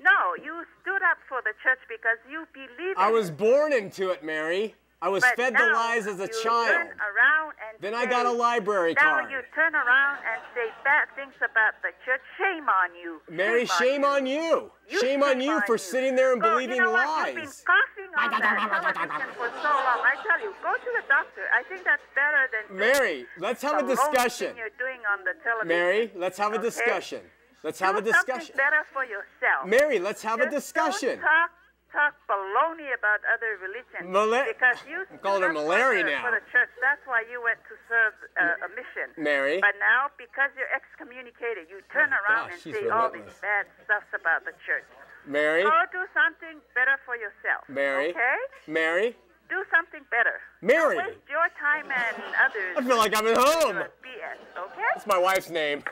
No, 0.01 0.35
you 0.43 0.63
stood 0.81 1.01
up 1.03 1.17
for 1.27 1.41
the 1.43 1.53
church 1.63 1.79
because 1.89 2.17
you 2.29 2.45
believe. 2.53 2.95
I 2.97 3.11
was 3.11 3.29
born 3.31 3.73
into 3.73 4.09
it, 4.11 4.23
Mary. 4.23 4.75
I 4.99 5.09
was 5.09 5.21
But 5.23 5.35
fed 5.35 5.53
the 5.55 5.63
lies 5.75 6.07
as 6.07 6.19
a 6.19 6.23
you 6.23 6.41
child. 6.41 6.69
Turn 6.73 6.87
around 6.87 7.53
and 7.61 7.77
Then 7.79 7.93
I 7.93 8.07
got 8.07 8.25
a 8.25 8.31
library 8.31 8.95
now 8.95 9.19
card. 9.19 9.29
you 9.29 9.41
turn 9.53 9.75
around 9.75 10.17
and 10.25 10.41
say 10.55 10.73
bad 10.83 11.05
things 11.15 11.35
about 11.37 11.75
the 11.83 11.89
church. 12.03 12.21
Shame 12.35 12.67
on 12.67 12.89
you. 12.99 13.21
Mary, 13.29 13.67
shame 13.67 14.03
on 14.03 14.25
you. 14.25 14.71
You 14.89 14.99
Shame 14.99 15.21
on 15.21 15.39
you 15.39 15.61
for 15.67 15.77
sitting 15.77 16.15
there 16.15 16.33
and 16.33 16.41
believing 16.41 16.77
you 16.77 16.81
know 16.81 16.93
What? 16.93 17.27
You've 17.27 17.35
been 17.35 17.45
lies. 17.45 17.63
coughing 17.63 18.11
on 18.17 18.39
that 18.41 19.29
for 19.37 19.49
so 19.61 19.69
long. 19.69 20.01
I 20.01 20.15
tell 20.25 20.41
you, 20.41 20.51
go 20.63 20.73
to 20.73 20.91
the 20.99 21.07
doctor. 21.07 21.43
I 21.53 21.61
think 21.69 21.83
that's 21.83 22.01
better 22.15 22.49
than 22.67 22.75
Mary, 22.79 23.27
let's 23.37 23.61
have 23.61 23.83
a 23.83 23.87
discussion. 23.87 24.55
You're 24.57 24.69
doing 24.79 24.97
on 25.11 25.23
the 25.25 25.33
television. 25.43 25.67
Mary, 25.67 26.11
let's 26.15 26.39
have 26.39 26.53
a 26.53 26.55
Okay? 26.55 26.63
discussion. 26.63 27.21
Let's 27.64 27.80
Do 27.80 27.86
have 27.86 27.95
a 27.95 27.97
something 28.05 28.14
discussion. 28.14 28.55
better 28.55 28.84
for 28.93 29.03
yourself. 29.03 29.66
Mary, 29.66 29.99
let's 29.99 30.22
have 30.24 30.39
a 30.39 30.49
discussion. 30.49 31.18
Don't 31.18 31.26
talk, 31.26 31.51
talk 31.91 32.14
baloney 32.30 32.93
about 32.93 33.20
other 33.34 33.58
religions. 33.60 34.05
Mala- 34.08 34.45
because 34.47 34.78
you 34.88 35.03
I'm 35.12 35.18
calling 35.20 35.41
her 35.41 35.53
malaria 35.53 36.03
for 36.05 36.10
now. 36.12 36.22
For 36.30 36.32
the 36.38 36.45
church, 36.53 36.70
that's 36.82 37.01
why 37.10 37.24
you 37.32 37.41
went 37.41 37.58
to 37.68 37.76
serve 37.89 38.14
uh, 38.38 38.66
a 38.66 38.70
mission. 38.78 39.10
Mary. 39.18 39.58
But 39.60 39.74
now, 39.82 40.14
because 40.18 40.53
you're 40.55 40.70
excommunicated, 40.70 41.66
you 41.70 41.82
turn 41.91 42.14
around 42.14 42.53
gosh, 42.53 42.66
and 42.66 42.76
say 42.78 42.89
all 42.89 43.10
these 43.10 43.28
bad 43.41 43.66
stuff 43.86 44.05
about 44.14 44.45
the 44.45 44.53
church. 44.66 44.86
Mary, 45.26 45.64
Go 45.64 45.76
do 45.91 46.05
something 46.16 46.62
better 46.74 46.95
for 47.05 47.18
yourself. 47.18 47.68
Mary, 47.68 48.10
Okay? 48.16 48.38
Mary. 48.68 49.16
Do 49.49 49.64
something 49.74 50.01
better. 50.12 50.39
Mary. 50.62 50.95
Don't 50.95 51.08
waste 51.08 51.28
your 51.28 51.47
time 51.60 51.88
and 51.91 52.16
others. 52.45 52.76
I 52.78 52.82
feel 52.84 52.97
like 52.97 53.16
I'm 53.18 53.28
at 53.28 53.36
home. 53.38 53.76
BS, 53.76 54.39
okay? 54.55 54.82
That's 54.93 55.08
my 55.08 55.18
wife's 55.18 55.49
name. 55.49 55.84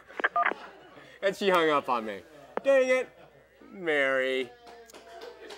And 1.26 1.36
she 1.36 1.49
hung 1.49 1.71
up 1.71 1.89
on 1.89 2.05
me. 2.05 2.19
Dang 2.63 2.88
it. 2.88 3.09
Mary. 3.73 4.51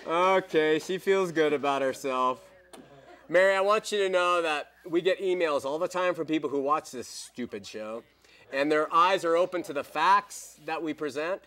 Okay, 0.06 0.78
she 0.78 0.96
feels 0.96 1.30
good 1.30 1.52
about 1.52 1.82
herself. 1.82 2.40
Mary, 3.28 3.54
I 3.54 3.60
want 3.60 3.92
you 3.92 3.98
to 3.98 4.08
know 4.08 4.40
that 4.40 4.70
we 4.88 5.02
get 5.02 5.20
emails 5.20 5.66
all 5.66 5.78
the 5.78 5.86
time 5.86 6.14
from 6.14 6.24
people 6.24 6.48
who 6.48 6.62
watch 6.62 6.90
this 6.90 7.06
stupid 7.06 7.66
show, 7.66 8.02
and 8.50 8.72
their 8.72 8.92
eyes 8.94 9.26
are 9.26 9.36
open 9.36 9.62
to 9.64 9.74
the 9.74 9.84
facts 9.84 10.58
that 10.64 10.82
we 10.82 10.94
present, 10.94 11.42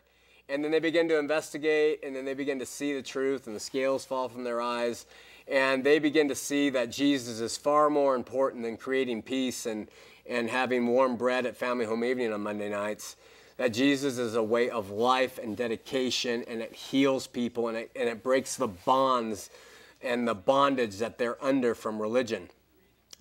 and 0.47 0.63
then 0.63 0.69
they 0.69 0.79
begin 0.79 1.09
to 1.09 1.17
investigate, 1.17 2.01
and 2.05 2.15
then 2.15 2.23
they 2.23 2.35
begin 2.35 2.59
to 2.59 2.65
see 2.67 2.93
the 2.93 3.01
truth, 3.01 3.47
and 3.47 3.55
the 3.55 3.59
scales 3.59 4.05
fall 4.05 4.29
from 4.29 4.43
their 4.43 4.61
eyes, 4.61 5.07
and 5.47 5.83
they 5.83 5.97
begin 5.97 6.27
to 6.27 6.35
see 6.35 6.69
that 6.69 6.91
Jesus 6.91 7.39
is 7.39 7.57
far 7.57 7.89
more 7.89 8.13
important 8.13 8.61
than 8.61 8.77
creating 8.77 9.23
peace 9.23 9.65
and, 9.65 9.89
and 10.29 10.47
having 10.47 10.85
warm 10.85 11.15
bread 11.15 11.47
at 11.47 11.57
family 11.57 11.85
home 11.85 12.03
evening 12.03 12.31
on 12.31 12.41
Monday 12.41 12.69
nights 12.69 13.15
that 13.61 13.73
Jesus 13.73 14.17
is 14.17 14.33
a 14.33 14.41
way 14.41 14.71
of 14.71 14.89
life 14.89 15.37
and 15.37 15.55
dedication, 15.55 16.43
and 16.47 16.63
it 16.63 16.73
heals 16.73 17.27
people 17.27 17.67
and 17.67 17.77
it, 17.77 17.91
and 17.95 18.09
it 18.09 18.23
breaks 18.23 18.55
the 18.55 18.67
bonds 18.67 19.51
and 20.01 20.27
the 20.27 20.33
bondage 20.33 20.97
that 20.97 21.19
they're 21.19 21.37
under 21.45 21.75
from 21.75 22.01
religion, 22.01 22.49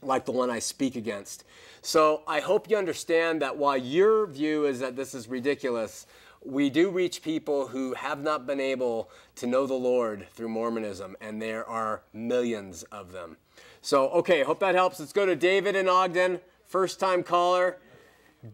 like 0.01 0.24
the 0.24 0.32
one 0.32 0.49
I 0.49 0.59
speak 0.59 0.97
against. 0.97 1.45
So 1.82 2.22
I 2.26 2.41
hope 2.41 2.70
you 2.70 2.78
understand 2.78 3.43
that 3.43 3.59
while 3.59 3.76
your 3.76 4.26
view 4.26 4.64
is 4.64 4.80
that 4.80 4.97
this 4.97 5.12
is 5.14 5.28
ridiculous, 5.28 6.07
we 6.43 6.70
do 6.70 6.88
reach 6.88 7.20
people 7.20 7.66
who 7.66 7.93
have 7.93 8.22
not 8.22 8.47
been 8.47 8.61
able 8.61 9.11
to 9.36 9.47
know 9.47 9.66
the 9.66 9.74
Lord 9.74 10.26
through 10.32 10.49
Mormonism, 10.49 11.16
and 11.20 11.43
there 11.43 11.68
are 11.68 12.01
millions 12.14 12.82
of 12.84 13.12
them. 13.12 13.36
So, 13.82 14.09
okay, 14.09 14.43
hope 14.43 14.61
that 14.61 14.74
helps. 14.74 15.01
Let's 15.01 15.12
go 15.12 15.26
to 15.26 15.36
David 15.36 15.76
in 15.76 15.86
Ogden, 15.86 16.41
first 16.64 16.99
time 16.99 17.22
caller. 17.22 17.76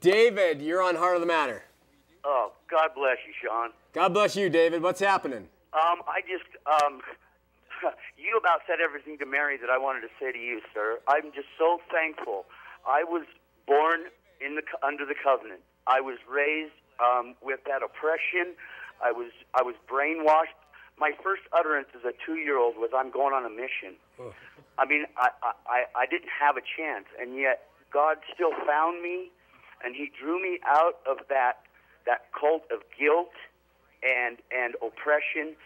David, 0.01 0.61
you're 0.61 0.83
on 0.83 0.97
Heart 0.97 1.15
of 1.15 1.21
the 1.21 1.29
Matter. 1.29 1.63
Oh, 2.29 2.51
God 2.69 2.91
bless 2.97 3.19
you, 3.27 3.33
Shawn. 3.41 3.71
God 3.93 4.13
bless 4.13 4.35
you, 4.35 4.51
David. 4.51 4.83
What's 4.83 4.99
happening? 4.99 5.47
Um, 5.73 6.03
I 6.09 6.23
just, 6.27 6.49
um, 6.67 7.01
you 8.19 8.37
about 8.37 8.61
said 8.67 8.79
everything 8.83 9.17
to 9.19 9.27
Mary 9.27 9.57
that 9.59 9.71
I 9.71 9.79
wanted 9.79 10.01
to 10.01 10.09
say 10.19 10.33
to 10.33 10.39
you, 10.39 10.61
sir. 10.75 10.99
I'm 11.07 11.31
just 11.33 11.47
so 11.57 11.79
thankful. 11.93 12.47
I 12.87 13.05
was 13.05 13.25
born 13.67 14.11
in 14.41 14.57
the 14.57 14.63
under 14.85 15.07
the 15.07 15.15
covenant. 15.15 15.61
I 15.87 16.01
was 16.01 16.19
raised 16.29 16.75
um, 16.99 17.35
with 17.43 17.61
that 17.67 17.83
oppression. 17.85 18.59
I 19.05 19.13
was 19.13 19.31
I 19.55 19.63
was 19.63 19.75
brainwashed. 19.89 20.57
My 20.99 21.13
first 21.23 21.43
utterance 21.53 21.89
as 21.95 22.03
a 22.05 22.13
two-year-old 22.25 22.77
was, 22.77 22.91
"I'm 22.97 23.11
going 23.13 23.35
on 23.35 23.45
a 23.45 23.51
mission." 23.51 23.95
I 24.79 24.85
mean, 24.87 25.05
I 25.17 25.29
I- 25.69 25.87
I 25.95 26.07
didn't 26.07 26.31
have 26.33 26.57
a 26.57 26.63
chance, 26.65 27.07
and 27.21 27.37
yet 27.37 27.69
God 27.93 28.19
still 28.35 28.53
found 28.67 29.03
me, 29.03 29.31
and 29.85 29.95
He 29.95 30.11
drew 30.19 30.41
me 30.43 30.59
out 30.65 30.99
of 31.07 31.19
that 31.29 31.61
that 32.07 32.33
cult 32.39 32.63
of 32.71 32.81
guilt 32.99 33.35
and 34.03 34.39
and 34.51 34.75
oppression, 34.83 35.57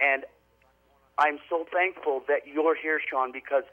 and 0.00 0.24
I'm 1.18 1.38
so 1.50 1.66
thankful 1.72 2.22
that 2.28 2.46
you're 2.46 2.76
here, 2.76 3.00
Shawn, 3.00 3.32
because 3.32 3.64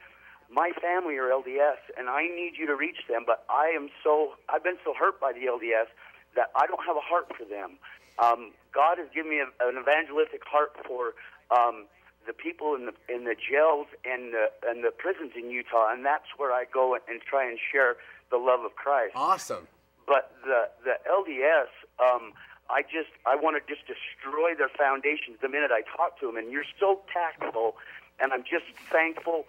my 0.50 0.72
family 0.82 1.18
are 1.18 1.30
LDS, 1.30 1.82
and 1.98 2.10
I 2.10 2.24
need 2.24 2.54
you 2.58 2.66
to 2.68 2.76
reach 2.76 3.06
them. 3.10 3.24
But 3.26 3.46
I 3.50 3.74
am 3.76 3.90
so 4.04 4.34
I've 4.50 4.64
been 4.64 4.78
so 4.84 4.94
hurt 4.98 5.20
by 5.20 5.32
the 5.34 5.46
LDS 5.46 5.88
that 6.36 6.52
I 6.56 6.68
don't 6.68 6.84
have 6.86 6.96
a 6.96 7.06
heart 7.06 7.32
for 7.38 7.46
them. 7.46 7.78
Um, 8.20 8.52
God 8.74 8.98
has 8.98 9.08
given 9.14 9.32
me 9.32 9.40
a, 9.40 9.48
an 9.68 9.78
evangelistic 9.80 10.42
heart 10.46 10.72
for 10.88 11.14
um, 11.52 11.88
the 12.28 12.34
people 12.34 12.76
in 12.76 12.88
the 12.88 12.94
in 13.14 13.26
the 13.26 13.36
jails 13.36 13.88
and 14.04 14.34
the 14.34 14.48
and 14.66 14.84
the 14.84 14.92
prisons 14.92 15.34
in 15.36 15.50
Utah, 15.50 15.92
and 15.92 16.06
that's 16.06 16.28
where 16.38 16.52
I 16.52 16.66
go 16.66 16.94
and, 16.94 17.04
and 17.08 17.22
try 17.22 17.48
and 17.48 17.60
share 17.60 17.96
the 18.32 18.38
love 18.38 18.62
of 18.62 18.76
Christ. 18.76 19.14
Awesome. 19.16 19.68
But 20.08 20.36
the 20.44 20.70
the 20.84 20.98
LDS, 21.10 21.70
um, 22.00 22.34
I 22.70 22.82
just 22.82 23.10
I 23.26 23.36
want 23.36 23.62
to 23.62 23.74
just 23.74 23.86
destroy 23.88 24.56
their 24.56 24.70
foundations 24.70 25.38
the 25.42 25.50
minute 25.50 25.72
I 25.72 25.82
talk 25.96 26.20
to 26.20 26.28
them. 26.28 26.38
And 26.38 26.52
you're 26.52 26.68
so 26.80 27.02
tactful, 27.12 27.78
and 28.20 28.34
I'm 28.34 28.44
just 28.44 28.66
thankful 28.92 29.46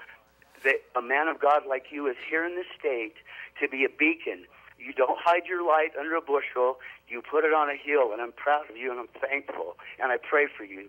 that 0.65 0.83
a 0.97 1.03
man 1.03 1.29
of 1.29 1.41
God 1.41 1.63
like 1.69 1.87
you 1.91 2.07
is 2.09 2.17
here 2.29 2.45
in 2.45 2.57
the 2.57 2.65
state 2.79 3.15
to 3.61 3.69
be 3.69 3.85
a 3.85 3.89
beacon. 3.89 4.45
You 4.79 4.93
don't 4.93 5.19
hide 5.19 5.47
your 5.47 5.67
light 5.67 5.91
under 5.99 6.15
a 6.17 6.21
bushel. 6.21 6.79
You 7.09 7.23
put 7.23 7.45
it 7.45 7.55
on 7.55 7.71
a 7.71 7.77
hill, 7.77 8.13
and 8.13 8.21
I'm 8.21 8.33
proud 8.33 8.69
of 8.69 8.77
you, 8.77 8.91
and 8.91 9.01
I'm 9.01 9.09
thankful, 9.21 9.77
and 10.01 10.13
I 10.13 10.19
pray 10.19 10.47
for 10.55 10.65
you. 10.65 10.89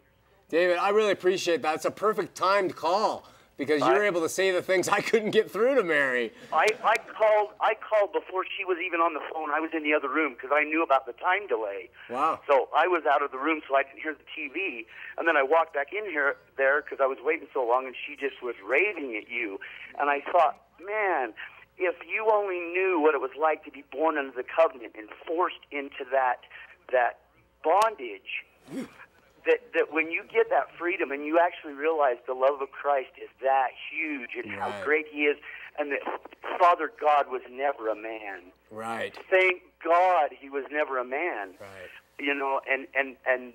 David, 0.49 0.77
I 0.77 0.89
really 0.89 1.11
appreciate 1.11 1.61
that. 1.61 1.75
It's 1.75 1.85
a 1.85 1.91
perfect 1.91 2.35
timed 2.35 2.75
call 2.75 3.25
because 3.57 3.81
you're 3.81 4.03
I- 4.03 4.07
able 4.07 4.21
to 4.21 4.29
say 4.29 4.51
the 4.51 4.61
things 4.61 4.87
I 4.87 5.01
couldn't 5.01 5.31
get 5.31 5.49
through 5.51 5.75
to 5.75 5.83
Mary. 5.83 6.31
I, 6.53 6.67
I 6.83 6.95
called 6.97 7.49
I 7.59 7.73
called 7.75 8.13
before 8.13 8.45
she 8.45 8.63
was 8.63 8.77
even 8.85 9.01
on 9.01 9.13
the 9.13 9.19
phone. 9.33 9.49
I 9.51 9.59
was 9.59 9.71
in 9.73 9.83
the 9.83 9.93
other 9.93 10.09
room 10.09 10.33
because 10.33 10.51
I 10.53 10.63
knew 10.63 10.83
about 10.83 11.05
the 11.05 11.13
time 11.13 11.47
delay. 11.47 11.89
Wow. 12.09 12.39
So 12.47 12.69
I 12.75 12.87
was 12.87 13.03
out 13.09 13.21
of 13.23 13.31
the 13.31 13.37
room, 13.37 13.61
so 13.67 13.75
I 13.75 13.83
didn't 13.83 14.01
hear 14.01 14.13
the 14.15 14.27
TV. 14.29 14.85
And 15.17 15.27
then 15.27 15.35
I 15.35 15.43
walked 15.43 15.73
back 15.73 15.87
in 15.91 16.09
here 16.09 16.37
there 16.57 16.81
because 16.81 16.99
I 17.01 17.07
was 17.07 17.17
waiting 17.21 17.47
so 17.53 17.65
long, 17.67 17.85
and 17.85 17.95
she 17.95 18.15
just 18.15 18.41
was 18.41 18.55
raving 18.65 19.17
at 19.17 19.29
you. 19.29 19.59
And 19.99 20.09
I 20.09 20.21
thought, 20.31 20.61
man, 20.79 21.33
if 21.77 21.95
you 22.07 22.29
only 22.31 22.59
knew 22.59 22.99
what 23.01 23.15
it 23.15 23.21
was 23.21 23.31
like 23.39 23.65
to 23.65 23.71
be 23.71 23.83
born 23.91 24.17
under 24.17 24.35
the 24.35 24.45
covenant 24.45 24.93
and 24.97 25.09
forced 25.25 25.65
into 25.71 26.05
that 26.11 26.41
that 26.91 27.19
bondage. 27.63 28.45
That, 29.47 29.59
that 29.73 29.93
when 29.93 30.11
you 30.11 30.23
get 30.31 30.49
that 30.49 30.67
freedom 30.77 31.11
and 31.11 31.23
you 31.25 31.39
actually 31.39 31.73
realize 31.73 32.17
the 32.27 32.33
love 32.33 32.61
of 32.61 32.69
Christ 32.71 33.11
is 33.21 33.29
that 33.41 33.69
huge 33.89 34.31
and 34.35 34.51
how 34.53 34.83
great 34.83 35.05
He 35.11 35.21
is, 35.23 35.37
and 35.79 35.91
that 35.91 36.01
Father 36.59 36.91
God 36.99 37.27
was 37.31 37.41
never 37.49 37.87
a 37.89 37.95
man. 37.95 38.51
Right. 38.69 39.17
Thank 39.29 39.61
God 39.83 40.29
He 40.37 40.49
was 40.49 40.65
never 40.71 40.97
a 40.99 41.05
man 41.05 41.55
Right. 41.61 41.89
you 42.19 42.33
know, 42.35 42.59
and 42.69 42.87
and 42.93 43.15
and 43.25 43.53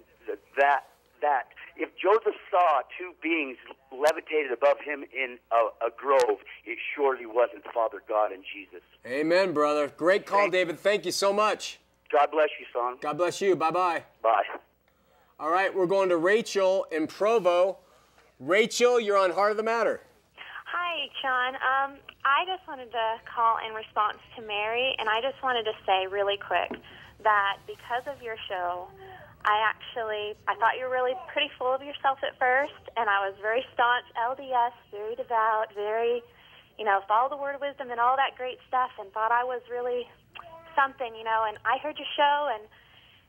that 0.56 0.84
that 1.20 1.48
if 1.76 1.90
Joseph 1.96 2.34
saw 2.50 2.80
two 2.98 3.12
beings 3.22 3.56
levitated 3.92 4.50
above 4.52 4.78
him 4.84 5.04
in 5.12 5.38
a, 5.52 5.86
a 5.86 5.90
grove, 5.96 6.38
it 6.64 6.78
surely 6.94 7.26
wasn't 7.26 7.64
Father 7.72 8.02
God 8.08 8.32
and 8.32 8.42
Jesus. 8.44 8.82
Amen, 9.06 9.52
brother. 9.52 9.88
Great 9.96 10.26
call, 10.26 10.40
Thank- 10.40 10.52
David. 10.52 10.78
Thank 10.80 11.04
you 11.06 11.12
so 11.12 11.32
much. 11.32 11.78
God 12.10 12.30
bless 12.30 12.48
you, 12.60 12.66
son. 12.72 12.96
God 13.00 13.18
bless 13.18 13.40
you. 13.40 13.56
Bye 13.56 13.70
bye 13.70 14.02
bye. 14.22 14.44
All 15.42 15.50
right, 15.50 15.74
we're 15.74 15.90
going 15.90 16.06
to 16.14 16.22
Rachel 16.22 16.86
in 16.94 17.10
Provo. 17.10 17.82
Rachel, 18.38 19.02
you're 19.02 19.18
on 19.18 19.34
Heart 19.34 19.50
of 19.50 19.56
the 19.56 19.66
Matter. 19.66 19.98
Hi, 20.70 21.10
Shawn. 21.18 21.58
Um, 21.58 21.98
I 22.22 22.46
just 22.46 22.62
wanted 22.70 22.94
to 22.94 23.18
call 23.26 23.58
in 23.58 23.74
response 23.74 24.22
to 24.38 24.46
Mary, 24.46 24.94
and 25.02 25.10
I 25.10 25.18
just 25.18 25.42
wanted 25.42 25.66
to 25.66 25.74
say 25.82 26.06
really 26.06 26.38
quick 26.38 26.78
that 27.26 27.58
because 27.66 28.06
of 28.06 28.22
your 28.22 28.38
show, 28.46 28.86
I 29.42 29.66
actually 29.66 30.38
I 30.46 30.54
thought 30.62 30.78
you 30.78 30.86
were 30.86 30.94
really 30.94 31.18
pretty 31.34 31.50
full 31.58 31.74
of 31.74 31.82
yourself 31.82 32.22
at 32.22 32.38
first, 32.38 32.78
and 32.94 33.10
I 33.10 33.26
was 33.26 33.34
very 33.42 33.66
staunch 33.74 34.06
LDS, 34.14 34.78
very 34.94 35.18
devout, 35.18 35.74
very, 35.74 36.22
you 36.78 36.86
know, 36.86 37.02
follow 37.10 37.26
the 37.26 37.40
word 37.42 37.58
of 37.58 37.60
wisdom 37.66 37.90
and 37.90 37.98
all 37.98 38.14
that 38.14 38.38
great 38.38 38.62
stuff, 38.70 38.94
and 38.94 39.10
thought 39.10 39.34
I 39.34 39.42
was 39.42 39.58
really 39.66 40.06
something, 40.78 41.10
you 41.18 41.26
know. 41.26 41.50
And 41.50 41.58
I 41.66 41.82
heard 41.82 41.98
your 41.98 42.06
show, 42.14 42.46
and 42.54 42.62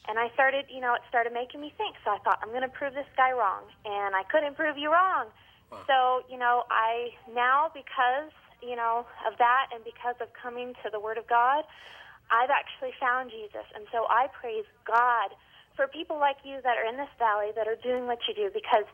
and 0.08 0.20
I 0.20 0.30
started, 0.34 0.66
you 0.68 0.82
know, 0.82 0.94
it 0.96 1.02
started 1.08 1.32
making 1.32 1.62
me 1.62 1.74
think. 1.78 1.96
So 2.04 2.12
I 2.12 2.20
thought, 2.20 2.40
I'm 2.44 2.50
going 2.50 2.68
to 2.68 2.72
prove 2.72 2.94
this 2.94 3.08
guy 3.16 3.32
wrong. 3.32 3.64
And 3.86 4.16
I 4.16 4.24
couldn't 4.28 4.56
prove 4.56 4.78
you 4.78 4.92
wrong. 4.92 5.28
So, 5.88 6.22
you 6.30 6.38
know, 6.38 6.70
I 6.70 7.18
now, 7.34 7.74
because, 7.74 8.30
you 8.62 8.76
know, 8.76 9.08
of 9.26 9.34
that 9.42 9.74
and 9.74 9.82
because 9.84 10.14
of 10.22 10.30
coming 10.38 10.78
to 10.86 10.94
the 10.94 11.00
Word 11.00 11.18
of 11.18 11.26
God, 11.26 11.66
I've 12.30 12.54
actually 12.54 12.94
found 13.02 13.32
Jesus. 13.32 13.66
And 13.74 13.90
so 13.92 14.06
I 14.06 14.28
praise 14.30 14.70
God 14.86 15.34
for 15.76 15.88
people 15.88 16.20
like 16.22 16.38
you 16.46 16.62
that 16.62 16.78
are 16.78 16.86
in 16.86 16.98
this 16.98 17.10
valley 17.18 17.50
that 17.58 17.66
are 17.66 17.80
doing 17.82 18.06
what 18.06 18.20
you 18.30 18.38
do 18.38 18.54
because 18.54 18.86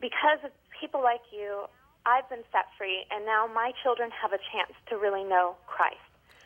because 0.00 0.40
of 0.44 0.52
people 0.72 1.02
like 1.02 1.24
you, 1.32 1.68
I've 2.04 2.28
been 2.28 2.44
set 2.52 2.68
free, 2.76 3.04
and 3.10 3.24
now 3.24 3.48
my 3.48 3.72
children 3.82 4.10
have 4.12 4.32
a 4.32 4.40
chance 4.52 4.72
to 4.88 4.96
really 4.96 5.24
know 5.24 5.56
Christ. 5.66 6.00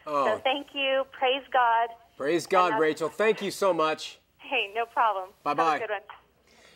Oh, 0.06 0.24
So 0.24 0.40
thank 0.42 0.68
you. 0.72 1.04
Praise 1.12 1.42
God. 1.52 1.90
Praise 2.20 2.46
God, 2.46 2.78
Rachel. 2.78 3.08
Thank 3.08 3.40
you 3.40 3.50
so 3.50 3.72
much. 3.72 4.18
Hey, 4.36 4.70
no 4.74 4.84
problem. 4.84 5.30
Bye-bye. 5.42 5.64
Have 5.64 5.74
a 5.76 5.78
good 5.78 5.90
one. 5.90 6.00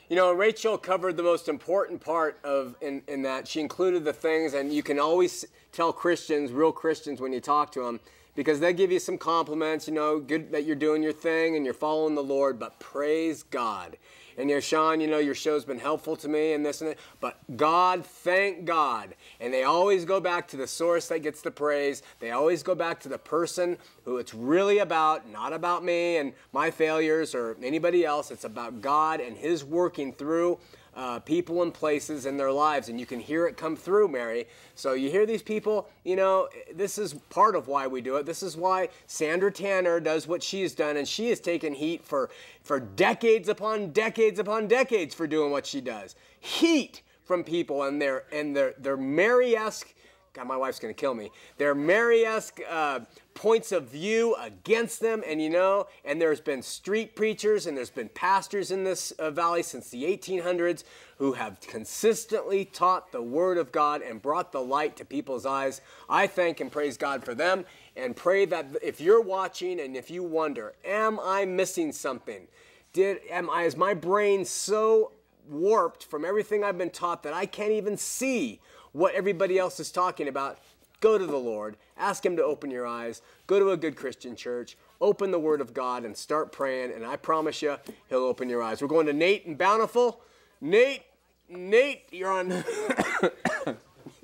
You 0.08 0.16
know, 0.16 0.32
Rachel 0.32 0.78
covered 0.78 1.18
the 1.18 1.22
most 1.22 1.50
important 1.50 2.00
part 2.00 2.38
of 2.42 2.76
in, 2.80 3.02
in 3.08 3.20
that. 3.24 3.46
She 3.46 3.60
included 3.60 4.06
the 4.06 4.12
things, 4.14 4.54
and 4.54 4.72
you 4.72 4.82
can 4.82 4.98
always 4.98 5.44
tell 5.70 5.92
Christians, 5.92 6.50
real 6.50 6.72
Christians, 6.72 7.20
when 7.20 7.30
you 7.30 7.40
talk 7.40 7.72
to 7.72 7.80
them, 7.80 8.00
because 8.34 8.58
they 8.58 8.72
give 8.72 8.90
you 8.90 8.98
some 8.98 9.18
compliments. 9.18 9.86
You 9.86 9.92
know, 9.92 10.18
good 10.18 10.50
that 10.50 10.64
you're 10.64 10.76
doing 10.76 11.02
your 11.02 11.12
thing 11.12 11.56
and 11.56 11.64
you're 11.66 11.74
following 11.74 12.14
the 12.14 12.22
Lord. 12.22 12.58
But 12.58 12.80
praise 12.80 13.42
God. 13.42 13.98
And 14.36 14.48
you 14.48 14.56
know, 14.56 14.60
Shawn, 14.60 15.00
you 15.00 15.06
know, 15.06 15.18
your 15.18 15.34
show's 15.34 15.64
been 15.64 15.78
helpful 15.78 16.16
to 16.16 16.28
me 16.28 16.52
and 16.52 16.64
this 16.64 16.80
and 16.80 16.90
that. 16.90 16.98
But 17.20 17.38
God, 17.56 18.04
thank 18.04 18.64
God. 18.64 19.14
And 19.40 19.52
they 19.52 19.64
always 19.64 20.04
go 20.04 20.20
back 20.20 20.48
to 20.48 20.56
the 20.56 20.66
source 20.66 21.08
that 21.08 21.20
gets 21.20 21.42
the 21.42 21.50
praise. 21.50 22.02
They 22.20 22.30
always 22.30 22.62
go 22.62 22.74
back 22.74 23.00
to 23.00 23.08
the 23.08 23.18
person 23.18 23.78
who 24.04 24.18
it's 24.18 24.34
really 24.34 24.78
about, 24.78 25.28
not 25.28 25.52
about 25.52 25.84
me 25.84 26.16
and 26.18 26.32
my 26.52 26.70
failures 26.70 27.34
or 27.34 27.56
anybody 27.62 28.04
else. 28.04 28.30
It's 28.30 28.44
about 28.44 28.80
God 28.80 29.20
and 29.20 29.36
His 29.36 29.64
working 29.64 30.12
through 30.12 30.58
uh, 30.96 31.18
people 31.20 31.62
and 31.62 31.72
places 31.72 32.26
in 32.26 32.36
their 32.36 32.52
lives. 32.52 32.88
And 32.88 32.98
you 32.98 33.06
can 33.06 33.20
hear 33.20 33.46
it 33.46 33.56
come 33.56 33.76
through, 33.76 34.08
Mary. 34.08 34.46
So 34.74 34.92
you 34.92 35.10
hear 35.10 35.26
these 35.26 35.42
people, 35.42 35.88
you 36.04 36.16
know, 36.16 36.48
this 36.74 36.98
is 36.98 37.14
part 37.30 37.56
of 37.56 37.68
why 37.68 37.86
we 37.86 38.00
do 38.00 38.16
it. 38.16 38.26
This 38.26 38.42
is 38.42 38.56
why 38.56 38.88
Sandra 39.06 39.50
Tanner 39.50 40.00
does 40.00 40.26
what 40.26 40.42
she's 40.42 40.74
done. 40.74 40.96
And 40.96 41.06
she 41.06 41.28
has 41.30 41.40
taken 41.40 41.74
heat 41.74 42.04
for, 42.04 42.30
for 42.62 42.80
decades 42.80 43.48
upon 43.48 43.92
decades 43.92 44.38
upon 44.38 44.68
decades 44.68 45.14
for 45.14 45.26
doing 45.26 45.50
what 45.50 45.66
she 45.66 45.80
does. 45.80 46.14
Heat 46.40 47.02
from 47.24 47.42
people 47.42 47.82
and 47.84 48.00
their, 48.00 48.24
and 48.32 48.54
their, 48.54 48.74
their 48.78 48.96
Mary-esque 48.96 49.94
God, 50.34 50.48
my 50.48 50.56
wife's 50.56 50.80
gonna 50.80 50.92
kill 50.92 51.14
me. 51.14 51.30
There 51.58 51.70
are 51.70 51.76
Mary-esque 51.76 52.58
uh, 52.68 53.00
points 53.34 53.70
of 53.70 53.88
view 53.88 54.34
against 54.34 54.98
them, 54.98 55.22
and 55.24 55.40
you 55.40 55.48
know, 55.48 55.86
and 56.04 56.20
there's 56.20 56.40
been 56.40 56.60
street 56.60 57.14
preachers 57.14 57.66
and 57.68 57.76
there's 57.76 57.88
been 57.88 58.08
pastors 58.08 58.72
in 58.72 58.82
this 58.82 59.12
uh, 59.12 59.30
valley 59.30 59.62
since 59.62 59.90
the 59.90 60.02
1800s 60.02 60.82
who 61.18 61.34
have 61.34 61.60
consistently 61.60 62.64
taught 62.64 63.12
the 63.12 63.22
Word 63.22 63.58
of 63.58 63.70
God 63.70 64.02
and 64.02 64.20
brought 64.20 64.50
the 64.50 64.60
light 64.60 64.96
to 64.96 65.04
people's 65.04 65.46
eyes. 65.46 65.80
I 66.08 66.26
thank 66.26 66.58
and 66.58 66.70
praise 66.70 66.96
God 66.96 67.24
for 67.24 67.36
them, 67.36 67.64
and 67.94 68.16
pray 68.16 68.44
that 68.46 68.76
if 68.82 69.00
you're 69.00 69.22
watching 69.22 69.78
and 69.78 69.96
if 69.96 70.10
you 70.10 70.24
wonder, 70.24 70.74
am 70.84 71.20
I 71.22 71.44
missing 71.44 71.92
something? 71.92 72.48
Did 72.92 73.20
am 73.30 73.48
I 73.48 73.62
is 73.62 73.76
my 73.76 73.94
brain 73.94 74.44
so 74.44 75.12
warped 75.48 76.04
from 76.06 76.24
everything 76.24 76.64
I've 76.64 76.78
been 76.78 76.90
taught 76.90 77.22
that 77.22 77.34
I 77.34 77.46
can't 77.46 77.72
even 77.72 77.96
see 77.96 78.60
what 78.94 79.14
everybody 79.14 79.58
else 79.58 79.78
is 79.80 79.90
talking 79.90 80.28
about, 80.28 80.58
go 81.00 81.18
to 81.18 81.26
the 81.26 81.36
Lord. 81.36 81.76
Ask 81.98 82.24
Him 82.24 82.36
to 82.36 82.44
open 82.44 82.70
your 82.70 82.86
eyes. 82.86 83.20
Go 83.46 83.58
to 83.58 83.70
a 83.72 83.76
good 83.76 83.96
Christian 83.96 84.36
church. 84.36 84.78
Open 85.00 85.30
the 85.30 85.38
Word 85.38 85.60
of 85.60 85.74
God 85.74 86.04
and 86.04 86.16
start 86.16 86.52
praying. 86.52 86.92
And 86.92 87.04
I 87.04 87.16
promise 87.16 87.60
you, 87.60 87.76
He'll 88.08 88.20
open 88.20 88.48
your 88.48 88.62
eyes. 88.62 88.80
We're 88.80 88.88
going 88.88 89.06
to 89.06 89.12
Nate 89.12 89.46
and 89.46 89.58
Bountiful. 89.58 90.20
Nate, 90.60 91.02
Nate, 91.48 92.04
you're 92.12 92.30
on. 92.30 92.48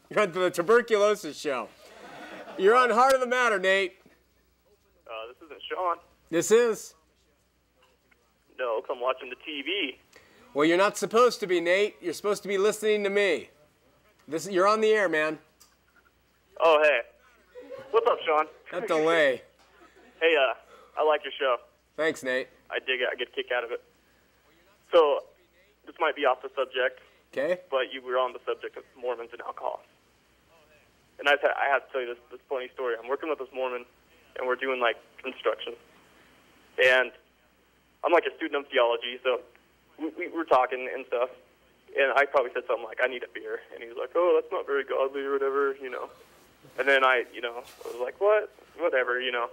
you're 0.09 0.21
on 0.21 0.33
the 0.33 0.51
tuberculosis 0.51 1.39
show. 1.39 1.69
You're 2.57 2.77
on 2.77 2.91
Heart 2.91 3.15
of 3.15 3.21
the 3.21 3.27
Matter, 3.27 3.59
Nate. 3.59 3.95
Uh, 5.07 5.11
this 5.29 5.47
isn't 5.47 5.61
Shawn. 5.69 5.97
This 6.31 6.53
is. 6.53 6.95
No, 8.57 8.83
I'm 8.89 9.01
watching 9.01 9.31
the 9.31 9.37
TV. 9.37 9.97
Well, 10.55 10.65
you're 10.65 10.79
not 10.79 10.97
supposed 10.97 11.41
to 11.41 11.47
be, 11.49 11.61
Nate. 11.61 11.97
You're 12.01 12.13
supposed 12.13 12.43
to 12.43 12.49
be 12.49 12.59
listening 12.59 13.03
to 13.05 13.11
me. 13.11 13.49
This, 14.31 14.49
you're 14.49 14.69
on 14.69 14.81
the 14.81 14.91
air, 14.95 15.09
man. 15.09 15.41
Oh, 16.63 16.79
hey. 16.85 17.01
What's 17.91 18.07
up, 18.07 18.19
Shawn? 18.25 18.47
That 18.73 18.87
delay. 18.89 19.43
Hey, 20.21 20.37
uh, 20.37 20.53
I 21.01 21.03
like 21.03 21.25
your 21.25 21.33
show. 21.41 21.57
Thanks, 21.97 22.21
Nate. 22.23 22.49
I 22.69 22.77
dig 22.79 23.01
it. 23.01 23.09
I 23.11 23.17
get 23.17 23.29
a 23.29 23.31
kick 23.33 23.47
out 23.57 23.65
of 23.65 23.73
it. 23.73 23.81
So, 24.93 25.25
this 25.87 25.97
might 25.99 26.13
be 26.15 26.27
off 26.29 26.45
the 26.45 26.53
subject, 26.53 27.01
Okay. 27.33 27.57
but 27.73 27.89
you 27.89 28.05
were 28.05 28.21
on 28.21 28.35
the 28.37 28.39
subject 28.45 28.77
of 28.77 28.85
Mormons 29.01 29.31
and 29.33 29.41
alcohol. 29.41 29.81
And 31.19 31.25
I've 31.27 31.41
had, 31.41 31.57
I 31.57 31.73
have 31.73 31.87
to 31.87 31.89
tell 31.89 32.03
you 32.05 32.09
this, 32.13 32.21
this 32.31 32.41
funny 32.53 32.69
story. 32.77 32.97
I'm 33.01 33.09
working 33.09 33.31
with 33.33 33.39
this 33.41 33.49
Mormon 33.57 33.89
and 34.37 34.45
we're 34.47 34.61
doing 34.61 34.77
like 34.79 35.01
construction, 35.25 35.73
and 36.77 37.09
I'm 38.05 38.13
like 38.13 38.29
a 38.29 38.37
student 38.37 38.61
of 38.67 38.71
theology, 38.71 39.17
so 39.25 39.41
we, 39.97 40.13
we 40.21 40.29
were 40.29 40.45
talking 40.45 40.85
and 40.85 41.09
stuff. 41.09 41.33
And 41.97 42.13
I 42.17 42.25
probably 42.25 42.53
said 42.55 42.63
something 42.67 42.85
like, 42.85 43.01
"I 43.03 43.09
need 43.09 43.23
a 43.23 43.29
beer," 43.33 43.61
and 43.75 43.83
he 43.83 43.89
was 43.89 43.99
like, 43.99 44.11
"Oh, 44.15 44.39
that's 44.41 44.51
not 44.53 44.67
very 44.67 44.85
godly 44.85 45.23
or 45.23 45.33
whatever," 45.33 45.75
you 45.75 45.91
know. 45.91 46.11
And 46.79 46.87
then 46.89 47.05
I, 47.05 47.25
you 47.35 47.41
know, 47.41 47.65
I 47.85 47.89
was 47.89 48.01
like, 48.01 48.21
"What? 48.21 48.51
Whatever," 48.79 49.21
you 49.21 49.33
know. 49.33 49.49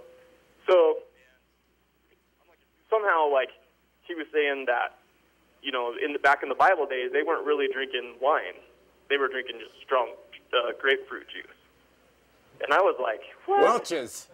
So 0.66 0.98
somehow, 2.90 3.32
like, 3.32 3.50
he 4.06 4.14
was 4.14 4.26
saying 4.32 4.66
that, 4.66 4.98
you 5.62 5.72
know, 5.72 5.94
in 5.98 6.12
the 6.12 6.18
back 6.18 6.42
in 6.42 6.48
the 6.48 6.54
Bible 6.54 6.86
days, 6.86 7.10
they 7.12 7.22
weren't 7.22 7.44
really 7.44 7.66
drinking 7.72 8.16
wine; 8.20 8.54
they 9.08 9.16
were 9.16 9.28
drinking 9.28 9.58
just 9.58 9.74
strong 9.84 10.14
uh, 10.54 10.72
grapefruit 10.80 11.26
juice. 11.28 11.58
And 12.62 12.72
I 12.72 12.80
was 12.80 12.96
like, 13.02 13.22
"What?" 13.46 13.62
Welch's. 13.62 14.28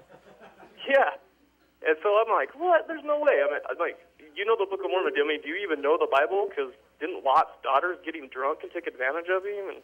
Yeah. 0.89 1.17
And 1.87 1.97
so 2.03 2.17
I'm 2.21 2.33
like, 2.33 2.53
what? 2.57 2.89
There's 2.89 3.05
no 3.05 3.21
way. 3.21 3.45
I'm, 3.45 3.53
I'm 3.69 3.79
like, 3.79 4.01
you 4.35 4.45
know 4.45 4.57
the 4.57 4.65
Book 4.65 4.81
of 4.85 4.91
Mormon. 4.91 5.13
I 5.17 5.27
mean, 5.27 5.41
do 5.43 5.49
you 5.49 5.61
even 5.61 5.83
know 5.83 5.97
the 6.01 6.09
Bible? 6.11 6.49
Because 6.49 6.73
didn't 7.01 7.25
Lot's 7.25 7.53
daughters 7.63 7.99
get 8.05 8.15
him 8.15 8.29
drunk 8.29 8.61
and 8.63 8.73
take 8.73 8.87
advantage 8.87 9.27
of 9.31 9.45
him? 9.45 9.69
And 9.69 9.79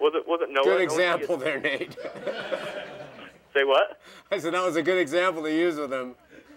was 0.00 0.12
it 0.14 0.26
was 0.26 0.40
it 0.42 0.50
Noah? 0.50 0.64
Good 0.64 0.80
example 0.82 1.36
there, 1.36 1.60
Nate. 1.60 1.96
Say 3.54 3.64
what? 3.64 4.00
I 4.30 4.38
said 4.38 4.54
that 4.54 4.64
was 4.64 4.76
a 4.76 4.82
good 4.82 4.98
example 4.98 5.42
to 5.42 5.52
use 5.52 5.76
with 5.76 5.92
him. 5.92 6.14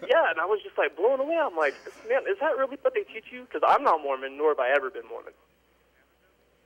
Yeah, 0.08 0.30
and 0.30 0.40
I 0.40 0.44
was 0.46 0.60
just 0.62 0.76
like 0.78 0.96
blown 0.96 1.20
away. 1.20 1.38
I'm 1.40 1.56
like, 1.56 1.74
man, 2.08 2.22
is 2.30 2.38
that 2.40 2.56
really 2.56 2.76
what 2.82 2.94
they 2.94 3.02
teach 3.02 3.26
you? 3.30 3.42
Because 3.42 3.62
I'm 3.66 3.82
not 3.82 4.02
Mormon, 4.02 4.36
nor 4.36 4.50
have 4.50 4.58
I 4.58 4.70
ever 4.74 4.90
been 4.90 5.06
Mormon. 5.08 5.32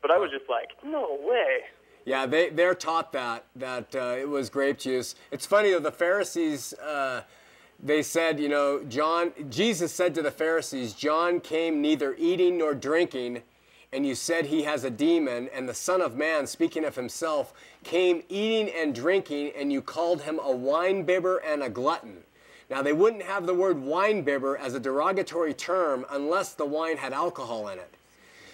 But 0.02 0.10
I 0.10 0.18
was 0.18 0.30
just 0.30 0.48
like, 0.48 0.68
no 0.84 1.18
way. 1.20 1.60
Yeah, 2.04 2.26
they 2.26 2.50
they're 2.50 2.74
taught 2.74 3.12
that 3.12 3.46
that 3.56 3.94
uh, 3.94 4.16
it 4.18 4.28
was 4.28 4.50
grape 4.50 4.78
juice. 4.78 5.14
It's 5.30 5.46
funny 5.46 5.70
though. 5.70 5.80
The 5.80 5.92
Pharisees, 5.92 6.74
uh, 6.74 7.22
they 7.82 8.02
said, 8.02 8.40
you 8.40 8.48
know, 8.48 8.82
John. 8.84 9.32
Jesus 9.50 9.92
said 9.92 10.14
to 10.14 10.22
the 10.22 10.30
Pharisees, 10.30 10.92
John 10.94 11.40
came 11.40 11.80
neither 11.80 12.14
eating 12.18 12.58
nor 12.58 12.74
drinking, 12.74 13.42
and 13.92 14.06
you 14.06 14.14
said 14.14 14.46
he 14.46 14.62
has 14.62 14.84
a 14.84 14.90
demon. 14.90 15.48
And 15.54 15.68
the 15.68 15.74
Son 15.74 16.00
of 16.00 16.16
Man, 16.16 16.46
speaking 16.46 16.84
of 16.84 16.96
himself, 16.96 17.52
came 17.82 18.22
eating 18.28 18.74
and 18.74 18.94
drinking, 18.94 19.52
and 19.56 19.72
you 19.72 19.82
called 19.82 20.22
him 20.22 20.40
a 20.42 20.50
wine 20.50 21.02
bibber 21.04 21.38
and 21.38 21.62
a 21.62 21.68
glutton. 21.68 22.24
Now 22.70 22.82
they 22.82 22.92
wouldn't 22.92 23.22
have 23.22 23.46
the 23.46 23.54
word 23.54 23.78
wine 23.78 24.22
bibber 24.22 24.56
as 24.56 24.74
a 24.74 24.80
derogatory 24.80 25.54
term 25.54 26.06
unless 26.10 26.54
the 26.54 26.64
wine 26.64 26.96
had 26.96 27.12
alcohol 27.12 27.68
in 27.68 27.78
it. 27.78 27.94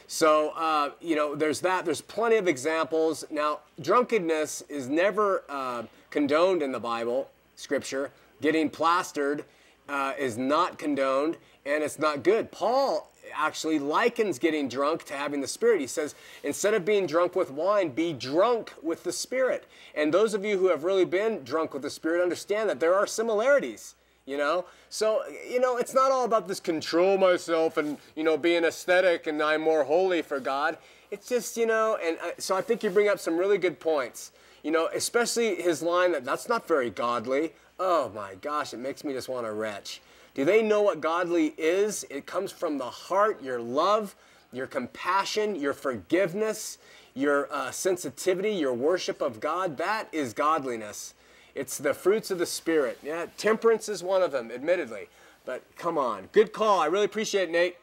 So, 0.08 0.50
uh, 0.56 0.90
you 1.00 1.14
know, 1.14 1.36
there's 1.36 1.60
that. 1.60 1.84
There's 1.84 2.00
plenty 2.00 2.34
of 2.34 2.48
examples. 2.48 3.24
Now, 3.30 3.60
drunkenness 3.80 4.62
is 4.62 4.88
never 4.88 5.44
uh, 5.48 5.84
condoned 6.10 6.64
in 6.64 6.72
the 6.72 6.80
Bible, 6.80 7.30
Scripture. 7.54 8.10
Getting 8.40 8.70
plastered 8.70 9.44
uh, 9.88 10.12
is 10.18 10.38
not 10.38 10.78
condoned, 10.78 11.36
and 11.66 11.82
it's 11.82 11.98
not 11.98 12.22
good. 12.22 12.50
Paul 12.50 13.12
actually 13.34 13.78
likens 13.78 14.38
getting 14.38 14.68
drunk 14.68 15.04
to 15.04 15.14
having 15.14 15.40
the 15.40 15.46
Spirit. 15.46 15.80
He 15.80 15.86
says, 15.86 16.14
instead 16.42 16.74
of 16.74 16.84
being 16.84 17.06
drunk 17.06 17.36
with 17.36 17.50
wine, 17.50 17.90
be 17.90 18.12
drunk 18.12 18.72
with 18.82 19.04
the 19.04 19.12
Spirit. 19.12 19.66
And 19.94 20.12
those 20.12 20.34
of 20.34 20.44
you 20.44 20.58
who 20.58 20.68
have 20.68 20.84
really 20.84 21.04
been 21.04 21.44
drunk 21.44 21.74
with 21.74 21.82
the 21.82 21.90
Spirit 21.90 22.22
understand 22.22 22.68
that 22.70 22.80
there 22.80 22.94
are 22.94 23.06
similarities 23.06 23.94
you 24.26 24.36
know 24.36 24.64
so 24.90 25.22
you 25.48 25.58
know 25.58 25.76
it's 25.76 25.94
not 25.94 26.12
all 26.12 26.24
about 26.24 26.46
this 26.46 26.60
control 26.60 27.16
myself 27.16 27.76
and 27.76 27.96
you 28.14 28.22
know 28.22 28.36
being 28.36 28.64
aesthetic 28.64 29.26
and 29.26 29.42
i'm 29.42 29.60
more 29.60 29.82
holy 29.84 30.22
for 30.22 30.38
god 30.38 30.76
it's 31.10 31.28
just 31.28 31.56
you 31.56 31.66
know 31.66 31.98
and 32.02 32.18
uh, 32.22 32.30
so 32.38 32.54
i 32.54 32.60
think 32.60 32.82
you 32.82 32.90
bring 32.90 33.08
up 33.08 33.18
some 33.18 33.36
really 33.36 33.58
good 33.58 33.80
points 33.80 34.30
you 34.62 34.70
know 34.70 34.88
especially 34.94 35.56
his 35.56 35.82
line 35.82 36.12
that 36.12 36.24
that's 36.24 36.48
not 36.48 36.68
very 36.68 36.90
godly 36.90 37.52
oh 37.80 38.08
my 38.14 38.36
gosh 38.36 38.72
it 38.72 38.78
makes 38.78 39.02
me 39.02 39.12
just 39.12 39.28
want 39.28 39.44
to 39.44 39.52
retch 39.52 40.00
do 40.34 40.44
they 40.44 40.62
know 40.62 40.82
what 40.82 41.00
godly 41.00 41.54
is 41.58 42.04
it 42.10 42.26
comes 42.26 42.52
from 42.52 42.78
the 42.78 42.84
heart 42.84 43.42
your 43.42 43.60
love 43.60 44.14
your 44.52 44.68
compassion 44.68 45.56
your 45.56 45.72
forgiveness 45.72 46.78
your 47.14 47.52
uh, 47.52 47.72
sensitivity 47.72 48.52
your 48.52 48.72
worship 48.72 49.20
of 49.20 49.40
god 49.40 49.76
that 49.76 50.08
is 50.12 50.32
godliness 50.32 51.14
it's 51.54 51.78
the 51.78 51.94
fruits 51.94 52.30
of 52.30 52.38
the 52.38 52.46
Spirit. 52.46 52.98
Yeah, 53.02 53.26
temperance 53.36 53.88
is 53.88 54.02
one 54.02 54.22
of 54.22 54.32
them, 54.32 54.50
admittedly. 54.50 55.08
But 55.44 55.62
come 55.76 55.98
on. 55.98 56.28
Good 56.32 56.52
call. 56.52 56.80
I 56.80 56.86
really 56.86 57.06
appreciate 57.06 57.48
it, 57.48 57.52
Nate. 57.52 57.76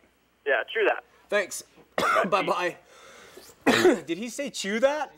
Yeah, 0.45 0.63
chew 0.73 0.87
that. 0.87 1.03
Thanks. 1.29 1.63
bye 2.29 2.43
bye. 2.43 2.77
Did 4.05 4.17
he 4.17 4.29
say 4.29 4.49
chew 4.49 4.79
that? 4.79 5.13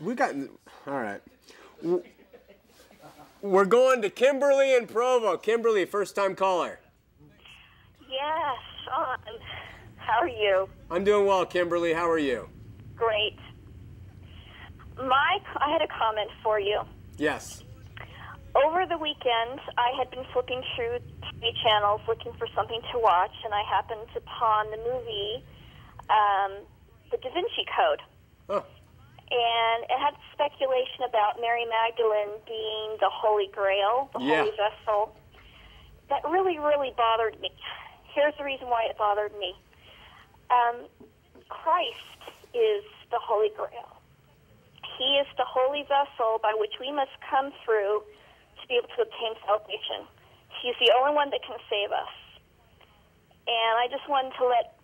We 0.00 0.14
got. 0.14 0.34
All 0.86 1.00
right. 1.00 1.20
We're 3.42 3.64
going 3.64 4.02
to 4.02 4.10
Kimberly 4.10 4.76
and 4.76 4.88
Provo. 4.88 5.36
Kimberly, 5.36 5.84
first 5.84 6.14
time 6.16 6.34
caller. 6.34 6.80
Yes, 8.00 8.56
Shawn. 8.84 9.18
How 9.96 10.20
are 10.20 10.28
you? 10.28 10.68
I'm 10.90 11.04
doing 11.04 11.26
well, 11.26 11.44
Kimberly. 11.44 11.92
How 11.92 12.08
are 12.08 12.18
you? 12.18 12.48
Great. 12.96 13.36
My, 14.96 15.38
I 15.56 15.70
had 15.70 15.82
a 15.82 15.88
comment 15.88 16.30
for 16.42 16.58
you. 16.58 16.80
Yes. 17.18 17.62
Over 18.54 18.86
the 18.86 18.96
weekend, 18.96 19.60
I 19.76 19.92
had 19.98 20.10
been 20.10 20.24
flipping 20.32 20.62
through 20.74 20.98
TV 21.22 21.52
channels 21.62 22.00
looking 22.08 22.32
for 22.38 22.48
something 22.54 22.80
to 22.92 22.98
watch, 22.98 23.32
and 23.44 23.52
I 23.52 23.62
happened 23.68 24.08
upon 24.16 24.70
the 24.70 24.78
movie, 24.78 25.44
um, 26.08 26.64
The 27.10 27.18
Da 27.18 27.28
Vinci 27.34 27.66
Code. 27.76 28.00
Oh. 28.48 28.64
And 29.30 29.82
it 29.90 29.98
had 29.98 30.14
speculation 30.32 31.02
about 31.08 31.40
Mary 31.40 31.66
Magdalene 31.66 32.38
being 32.46 32.96
the 33.00 33.10
Holy 33.10 33.48
Grail, 33.48 34.08
the 34.14 34.20
Yeah. 34.20 34.44
holy 34.44 34.56
vessel. 34.56 35.16
That 36.08 36.22
really, 36.24 36.58
really 36.58 36.92
bothered 36.96 37.40
me. 37.40 37.50
Here's 38.14 38.34
the 38.38 38.44
reason 38.44 38.68
why 38.70 38.84
it 38.84 38.96
bothered 38.96 39.34
me. 39.38 39.54
Um, 40.50 40.86
Christ 41.48 42.22
is 42.54 42.84
the 43.10 43.18
Holy 43.18 43.50
Grail. 43.50 43.96
He 44.96 45.18
is 45.18 45.26
the 45.36 45.44
holy 45.44 45.82
vessel 45.82 46.38
by 46.40 46.54
which 46.54 46.78
we 46.78 46.90
must 46.92 47.10
come 47.28 47.52
through 47.64 48.02
to 48.62 48.68
be 48.68 48.76
able 48.76 48.88
to 48.96 49.02
obtain 49.02 49.34
salvation. 49.44 50.06
He's 50.62 50.76
the 50.78 50.92
only 50.92 51.12
one 51.14 51.30
that 51.30 51.42
can 51.42 51.58
save 51.68 51.90
us. 51.92 52.08
And 53.46 53.78
I 53.78 53.88
just 53.90 54.08
wanted 54.08 54.32
to 54.38 54.46
let 54.46 54.78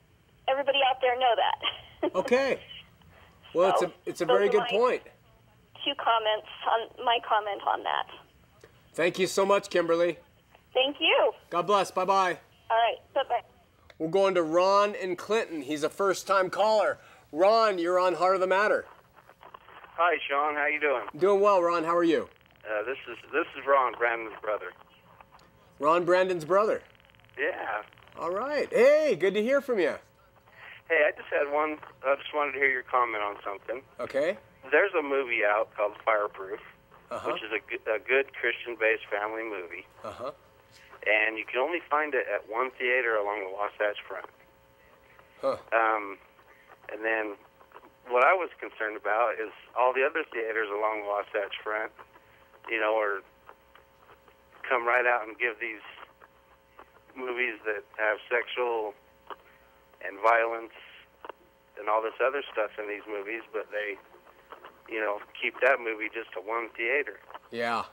everybody 0.48 0.80
out 0.90 1.00
there 1.00 1.16
know 1.18 1.34
that. 1.36 1.58
Okay. 2.16 2.58
Well, 3.54 3.70
it's 3.70 3.82
a 3.82 3.92
it's 4.06 4.20
a 4.20 4.26
very 4.26 4.48
good 4.48 4.64
point. 4.70 5.02
Two 5.84 5.92
comments 5.96 6.48
on 6.70 7.04
my 7.04 7.18
comment 7.28 7.60
on 7.66 7.82
that. 7.82 8.06
Thank 8.94 9.18
you 9.18 9.26
so 9.26 9.44
much, 9.44 9.70
Kimberly. 9.70 10.18
Thank 10.74 10.96
you. 11.00 11.32
God 11.50 11.66
bless. 11.66 11.90
Bye 11.90 12.04
bye. 12.04 12.38
All 12.70 12.76
right. 12.76 12.96
Bye 13.14 13.22
bye. 13.28 13.42
We're 13.98 14.08
going 14.08 14.34
to 14.34 14.42
Ron 14.42 14.94
and 15.00 15.16
Clinton. 15.18 15.62
He's 15.62 15.82
a 15.82 15.88
first 15.88 16.26
time 16.26 16.50
caller. 16.50 16.98
Ron, 17.30 17.78
you're 17.78 17.98
on 17.98 18.14
Heart 18.14 18.36
of 18.36 18.40
the 18.40 18.46
Matter. 18.46 18.84
Hi, 19.96 20.16
Shawn. 20.28 20.54
How 20.54 20.66
you 20.66 20.80
doing? 20.80 21.02
Doing 21.18 21.40
well, 21.40 21.62
Ron. 21.62 21.84
How 21.84 21.96
are 21.96 22.04
you? 22.04 22.28
Uh, 22.64 22.82
this 22.84 22.96
is 23.10 23.16
this 23.32 23.46
is 23.58 23.66
Ron, 23.66 23.94
Brandon's 23.98 24.38
brother. 24.40 24.72
Ron 25.78 26.04
Brandon's 26.04 26.44
brother. 26.44 26.82
Yeah. 27.38 27.82
All 28.18 28.30
right. 28.30 28.68
Hey, 28.72 29.16
good 29.18 29.34
to 29.34 29.42
hear 29.42 29.60
from 29.60 29.78
you. 29.78 29.94
Hey, 30.92 31.08
I 31.08 31.16
just 31.16 31.32
had 31.32 31.48
one. 31.48 31.80
I 32.04 32.20
just 32.20 32.36
wanted 32.36 32.52
to 32.52 32.58
hear 32.60 32.68
your 32.68 32.84
comment 32.84 33.24
on 33.24 33.40
something. 33.40 33.80
Okay. 33.96 34.36
There's 34.70 34.92
a 34.92 35.00
movie 35.00 35.40
out 35.40 35.72
called 35.74 35.96
Fireproof, 36.04 36.60
Uh-huh. 37.08 37.32
which 37.32 37.40
is 37.40 37.48
a, 37.48 37.64
good- 37.64 37.88
a 37.88 37.96
good 37.96 38.28
Christian-based 38.36 39.08
family 39.08 39.40
movie, 39.42 39.88
Uh 40.04 40.12
huh. 40.12 40.32
and 41.08 41.38
you 41.40 41.48
can 41.48 41.60
only 41.64 41.80
find 41.88 42.12
it 42.12 42.28
at 42.28 42.44
one 42.44 42.68
theater 42.76 43.16
along 43.16 43.40
the 43.40 43.48
Wasatch 43.56 44.04
Front. 44.04 44.28
Huh. 45.40 45.56
Um, 45.72 46.18
and 46.92 47.00
then 47.02 47.40
what 48.12 48.20
I 48.28 48.36
was 48.36 48.50
concerned 48.60 49.00
about 49.00 49.40
is 49.40 49.48
all 49.72 49.94
the 49.96 50.04
other 50.04 50.24
theaters 50.28 50.68
along 50.68 51.04
the 51.04 51.08
Wasatch 51.08 51.56
Front, 51.64 51.90
you 52.68 52.76
know, 52.78 53.00
are 53.00 53.24
come 54.68 54.84
right 54.86 55.06
out 55.08 55.24
and 55.26 55.38
give 55.40 55.56
these 55.58 55.80
movies 57.16 57.56
that 57.64 57.80
have 57.96 58.18
sexual 58.28 58.92
and 60.06 60.18
violence 60.22 60.72
and 61.78 61.88
all 61.88 62.02
this 62.02 62.14
other 62.24 62.42
stuff 62.52 62.70
in 62.78 62.88
these 62.88 63.02
movies, 63.08 63.42
but 63.52 63.66
they, 63.70 63.96
you 64.92 65.00
know, 65.00 65.18
keep 65.40 65.54
that 65.60 65.78
movie 65.80 66.08
just 66.12 66.32
to 66.32 66.40
one 66.40 66.68
theater. 66.76 67.18
Yeah. 67.50 67.84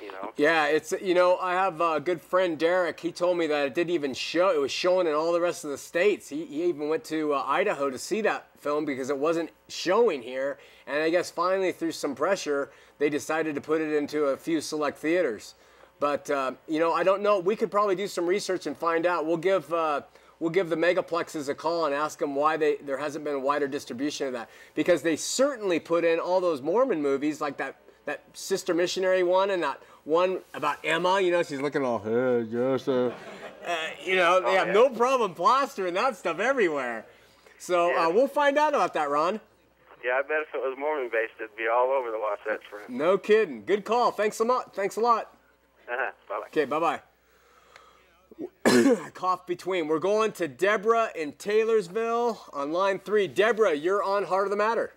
You 0.00 0.10
know. 0.10 0.32
Yeah, 0.36 0.66
it's 0.66 0.92
you 1.00 1.14
know 1.14 1.36
I 1.36 1.52
have 1.52 1.80
a 1.80 2.00
good 2.00 2.20
friend 2.20 2.58
Derek. 2.58 2.98
He 2.98 3.12
told 3.12 3.38
me 3.38 3.46
that 3.46 3.66
it 3.66 3.74
didn't 3.74 3.92
even 3.92 4.14
show. 4.14 4.50
It 4.50 4.60
was 4.60 4.72
showing 4.72 5.06
in 5.06 5.12
all 5.12 5.32
the 5.32 5.40
rest 5.40 5.64
of 5.64 5.70
the 5.70 5.78
states. 5.78 6.28
He, 6.28 6.44
he 6.44 6.64
even 6.64 6.88
went 6.88 7.04
to 7.04 7.34
uh, 7.34 7.44
Idaho 7.46 7.88
to 7.88 7.98
see 7.98 8.20
that 8.22 8.48
film 8.58 8.84
because 8.84 9.10
it 9.10 9.18
wasn't 9.18 9.50
showing 9.68 10.20
here. 10.20 10.58
And 10.88 11.04
I 11.04 11.10
guess 11.10 11.30
finally 11.30 11.70
through 11.70 11.92
some 11.92 12.16
pressure, 12.16 12.72
they 12.98 13.10
decided 13.10 13.54
to 13.54 13.60
put 13.60 13.80
it 13.80 13.92
into 13.92 14.24
a 14.24 14.36
few 14.36 14.60
select 14.60 14.98
theaters. 14.98 15.54
But 16.00 16.28
uh, 16.30 16.52
you 16.66 16.80
know 16.80 16.92
I 16.92 17.04
don't 17.04 17.22
know. 17.22 17.38
We 17.38 17.54
could 17.54 17.70
probably 17.70 17.94
do 17.94 18.08
some 18.08 18.26
research 18.26 18.66
and 18.66 18.76
find 18.76 19.06
out. 19.06 19.24
We'll 19.24 19.36
give. 19.36 19.72
Uh, 19.72 20.02
We'll 20.42 20.50
give 20.50 20.70
the 20.70 20.76
megaplexes 20.76 21.48
a 21.48 21.54
call 21.54 21.84
and 21.84 21.94
ask 21.94 22.18
them 22.18 22.34
why 22.34 22.56
they, 22.56 22.74
there 22.78 22.98
hasn't 22.98 23.24
been 23.24 23.34
a 23.34 23.38
wider 23.38 23.68
distribution 23.68 24.26
of 24.26 24.32
that. 24.32 24.50
Because 24.74 25.02
they 25.02 25.14
certainly 25.14 25.78
put 25.78 26.04
in 26.04 26.18
all 26.18 26.40
those 26.40 26.60
Mormon 26.60 27.00
movies, 27.00 27.40
like 27.40 27.58
that 27.58 27.76
that 28.06 28.24
sister 28.32 28.74
missionary 28.74 29.22
one 29.22 29.50
and 29.50 29.62
that 29.62 29.80
one 30.02 30.40
about 30.52 30.78
Emma. 30.82 31.20
You 31.20 31.30
know, 31.30 31.44
she's 31.44 31.60
looking 31.60 31.84
all, 31.84 32.00
hey, 32.00 32.40
yes, 32.50 32.88
uh, 32.88 33.14
uh, 33.64 33.76
you 34.04 34.16
know, 34.16 34.40
they 34.40 34.54
have 34.54 34.66
no 34.66 34.90
problem 34.90 35.32
plastering 35.34 35.94
that 35.94 36.16
stuff 36.16 36.40
everywhere. 36.40 37.06
So 37.60 37.96
uh, 37.96 38.10
we'll 38.10 38.26
find 38.26 38.58
out 38.58 38.74
about 38.74 38.94
that, 38.94 39.10
Ron. 39.10 39.38
Yeah, 40.04 40.14
I 40.18 40.22
bet 40.22 40.38
if 40.48 40.52
it 40.52 40.58
was 40.58 40.76
Mormon 40.76 41.08
based, 41.12 41.34
it'd 41.38 41.56
be 41.56 41.68
all 41.72 41.92
over 41.92 42.10
the 42.10 42.18
Wasatch 42.18 42.66
Front. 42.68 42.90
No 42.90 43.16
kidding. 43.16 43.64
Good 43.64 43.84
call. 43.84 44.10
Thanks 44.10 44.40
a 44.40 44.44
lot. 44.44 44.74
Thanks 44.74 44.96
a 44.96 45.00
lot. 45.00 45.36
Uh-huh. 45.88 46.10
Bye 46.28 46.40
bye. 46.40 46.46
Okay, 46.48 46.64
bye 46.64 46.80
bye. 46.80 47.00
Cough 49.14 49.46
between. 49.46 49.88
We're 49.88 49.98
going 49.98 50.32
to 50.32 50.48
Deborah 50.48 51.10
in 51.14 51.32
Taylorsville 51.32 52.38
on 52.52 52.72
line 52.72 52.98
three. 53.00 53.28
Deborah, 53.28 53.74
you're 53.74 54.02
on 54.02 54.24
Heart 54.24 54.46
of 54.46 54.50
the 54.50 54.56
Matter. 54.56 54.92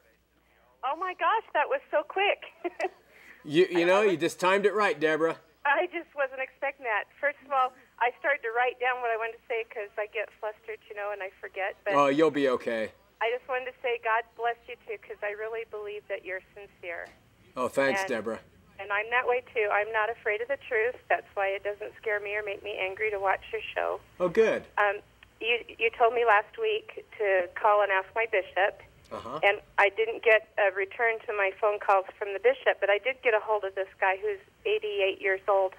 Oh 0.83 0.95
my 0.97 1.13
gosh, 1.13 1.43
that 1.53 1.67
was 1.67 1.81
so 1.91 2.01
quick. 2.07 2.91
You 3.47 3.67
you 3.69 3.85
know 3.85 4.01
you 4.01 4.17
just 4.17 4.39
timed 4.39 4.65
it 4.65 4.73
right, 4.73 4.99
Deborah. 4.99 5.37
I 5.67 5.85
just 5.93 6.09
wasn't 6.17 6.41
expecting 6.41 6.83
that. 6.85 7.03
First 7.21 7.37
of 7.45 7.51
all, 7.51 7.73
I 8.01 8.09
started 8.17 8.41
to 8.41 8.49
write 8.57 8.79
down 8.81 9.01
what 9.01 9.11
I 9.13 9.17
wanted 9.17 9.37
to 9.37 9.45
say 9.47 9.61
because 9.69 9.93
I 9.99 10.07
get 10.09 10.29
flustered, 10.39 10.81
you 10.89 10.95
know, 10.95 11.11
and 11.13 11.21
I 11.21 11.29
forget. 11.39 11.77
But 11.85 11.93
Oh, 11.93 12.07
you'll 12.07 12.33
be 12.33 12.49
okay. 12.49 12.89
I 13.21 13.29
just 13.29 13.47
wanted 13.47 13.65
to 13.69 13.77
say 13.83 14.01
God 14.03 14.25
bless 14.35 14.57
you 14.67 14.73
too 14.89 14.97
because 14.99 15.21
I 15.21 15.37
really 15.37 15.61
believe 15.69 16.01
that 16.09 16.25
you're 16.25 16.41
sincere. 16.57 17.05
Oh, 17.55 17.67
thanks, 17.67 18.01
And- 18.01 18.09
Deborah. 18.09 18.39
And 18.79 18.91
I'm 18.91 19.09
that 19.11 19.27
way 19.27 19.41
too. 19.53 19.67
I'm 19.71 19.91
not 19.91 20.09
afraid 20.09 20.41
of 20.41 20.47
the 20.47 20.57
truth. 20.67 20.95
That's 21.09 21.27
why 21.33 21.47
it 21.47 21.63
doesn't 21.63 21.93
scare 22.01 22.19
me 22.19 22.35
or 22.35 22.43
make 22.43 22.63
me 22.63 22.75
angry 22.79 23.09
to 23.11 23.19
watch 23.19 23.41
your 23.51 23.61
show. 23.73 23.99
Oh, 24.19 24.27
good. 24.29 24.63
Um, 24.77 24.99
you 25.41 25.59
you 25.79 25.89
told 25.97 26.13
me 26.13 26.23
last 26.25 26.57
week 26.59 27.05
to 27.17 27.47
call 27.59 27.81
and 27.83 27.91
ask 27.91 28.07
my 28.15 28.25
bishop, 28.31 28.81
Uh 29.11 29.19
huh. 29.19 29.39
and 29.43 29.59
I 29.77 29.89
didn't 29.89 30.23
get 30.23 30.47
a 30.57 30.73
return 30.75 31.19
to 31.27 31.33
my 31.33 31.51
phone 31.59 31.79
calls 31.79 32.05
from 32.17 32.33
the 32.33 32.39
bishop, 32.39 32.79
but 32.79 32.89
I 32.89 32.97
did 32.99 33.21
get 33.23 33.33
a 33.33 33.39
hold 33.39 33.63
of 33.63 33.75
this 33.75 33.91
guy 33.99 34.17
who's 34.17 34.39
88 34.65 35.21
years 35.21 35.41
old 35.47 35.73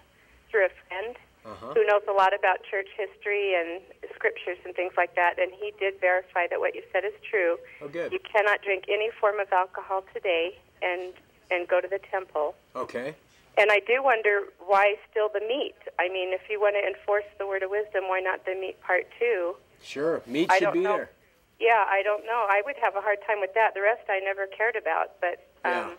through 0.51 0.66
a 0.66 0.72
friend 0.88 1.16
Uh-huh. 1.47 1.74
who 1.74 1.84
knows 1.86 2.03
a 2.09 2.12
lot 2.12 2.32
about 2.34 2.64
church 2.70 2.88
history 2.97 3.55
and 3.55 3.80
scriptures 4.14 4.59
and 4.64 4.74
things 4.74 4.92
like 4.97 5.14
that, 5.14 5.38
and 5.38 5.53
he 5.55 5.72
did 5.78 5.94
verify 6.01 6.47
that 6.51 6.61
what 6.61 6.74
you 6.74 6.82
said 6.92 7.05
is 7.05 7.14
true. 7.30 7.57
Oh, 7.80 7.88
good. 7.88 8.11
You 8.12 8.18
cannot 8.20 8.62
drink 8.62 8.84
any 8.88 9.11
form 9.20 9.38
of 9.40 9.53
alcohol 9.53 10.03
today 10.12 10.59
and 10.82 11.14
and 11.51 11.66
go 11.68 11.80
to 11.80 11.88
the 11.88 12.01
temple. 12.11 12.55
Okay. 12.74 13.14
And 13.59 13.70
I 13.70 13.80
do 13.86 14.03
wonder 14.03 14.44
why 14.66 14.97
still 15.11 15.28
the 15.32 15.40
meat. 15.40 15.74
I 15.99 16.09
mean, 16.09 16.32
if 16.34 16.42
you 16.51 16.61
want 16.61 16.76
to 16.80 16.86
enforce 16.86 17.24
the 17.38 17.47
word 17.47 17.62
of 17.62 17.70
wisdom, 17.70 18.05
why 18.09 18.20
not 18.20 18.44
the 18.44 18.55
meat 18.55 18.80
part 18.82 19.07
two? 19.18 19.57
Sure. 19.82 20.20
Meat 20.26 20.51
I 20.51 20.59
should 20.59 20.72
be 20.72 20.80
know. 20.80 20.97
there. 20.97 21.11
Yeah, 21.59 21.84
I 21.88 22.03
don't 22.03 22.24
know. 22.26 22.44
I 22.51 22.61
would 22.66 22.76
have 22.82 22.97
a 22.97 23.01
hard 23.01 23.18
time 23.26 23.40
with 23.40 23.55
that. 23.55 23.72
The 23.72 23.80
rest 23.80 24.03
I 24.11 24.20
never 24.20 24.47
cared 24.47 24.76
about, 24.76 25.12
but 25.22 25.47
um, 25.64 25.72
Yeah. 25.72 25.90